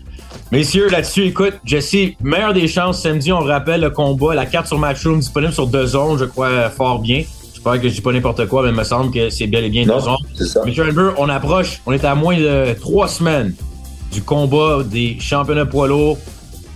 Messieurs, 0.50 0.88
là-dessus, 0.88 1.24
écoute, 1.26 1.54
Jesse, 1.64 2.14
meilleure 2.22 2.54
des 2.54 2.68
chances, 2.68 3.02
samedi, 3.02 3.32
on 3.32 3.40
rappelle 3.40 3.80
le 3.82 3.90
combat, 3.90 4.34
la 4.34 4.46
carte 4.46 4.66
sur 4.66 4.78
Matchroom 4.78 5.20
disponible 5.20 5.52
sur 5.52 5.66
deux 5.66 5.86
zones, 5.86 6.18
je 6.18 6.24
crois 6.24 6.70
fort 6.70 7.00
bien. 7.00 7.22
J'espère 7.52 7.80
que 7.80 7.88
je 7.88 7.94
dis 7.94 8.00
pas 8.00 8.12
n'importe 8.12 8.46
quoi, 8.46 8.62
mais 8.62 8.68
il 8.70 8.74
me 8.74 8.84
semble 8.84 9.10
que 9.12 9.28
c'est 9.30 9.46
bel 9.46 9.64
et 9.64 9.68
bien 9.68 9.84
deux 9.84 9.98
zones. 10.00 10.16
ça. 10.46 10.64
Monsieur 10.64 10.86
Sandberg, 10.86 11.14
on 11.18 11.28
approche, 11.28 11.80
on 11.86 11.92
est 11.92 12.04
à 12.04 12.14
moins 12.14 12.38
de 12.38 12.72
trois 12.80 13.08
semaines 13.08 13.54
du 14.12 14.22
combat 14.22 14.78
des 14.84 15.18
championnats 15.20 15.66
poids 15.66 15.88
lourds. 15.88 16.16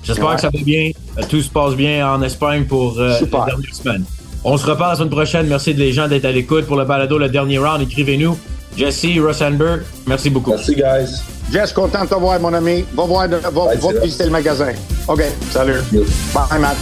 J'espère 0.05 0.26
Ouais. 0.30 0.34
que 0.34 0.40
ça 0.40 0.50
va 0.50 0.59
bien, 0.61 0.90
euh, 1.18 1.22
tout 1.30 1.40
se 1.40 1.48
passe 1.48 1.74
bien 1.76 2.07
en 2.12 2.20
Espagne 2.22 2.64
pour 2.64 2.98
euh, 2.98 3.16
Super. 3.18 3.46
les 3.46 3.53
dernières 3.53 3.74
semaines. 3.74 4.05
On 4.44 4.57
se 4.57 4.66
reparle 4.66 4.90
la 4.90 4.96
semaine 4.96 5.11
prochaine. 5.11 5.46
Merci 5.46 5.72
les 5.72 5.92
gens 5.92 6.09
d'être 6.09 6.24
à 6.24 6.32
l'écoute 6.32 6.66
pour 6.66 6.76
le 6.76 6.84
balado, 6.84 7.16
le 7.16 7.28
dernier 7.28 7.59
round. 7.59 7.80
Écrivez-nous. 7.80 8.36
Jesse, 8.76 9.18
Rosenberg, 9.20 9.82
merci 10.06 10.30
beaucoup. 10.30 10.50
Merci, 10.50 10.74
guys. 10.74 11.22
Jess, 11.52 11.72
content 11.72 12.04
de 12.04 12.08
te 12.08 12.14
voir, 12.14 12.40
mon 12.40 12.54
ami. 12.54 12.84
Va 12.94 13.04
voir, 13.04 13.28
va, 13.28 13.50
va 13.50 14.00
visiter 14.02 14.24
le 14.24 14.30
magasin. 14.30 14.72
OK, 15.08 15.22
salut. 15.50 15.80
Yes. 15.92 16.08
Bye, 16.32 16.58
Matt. 16.58 16.76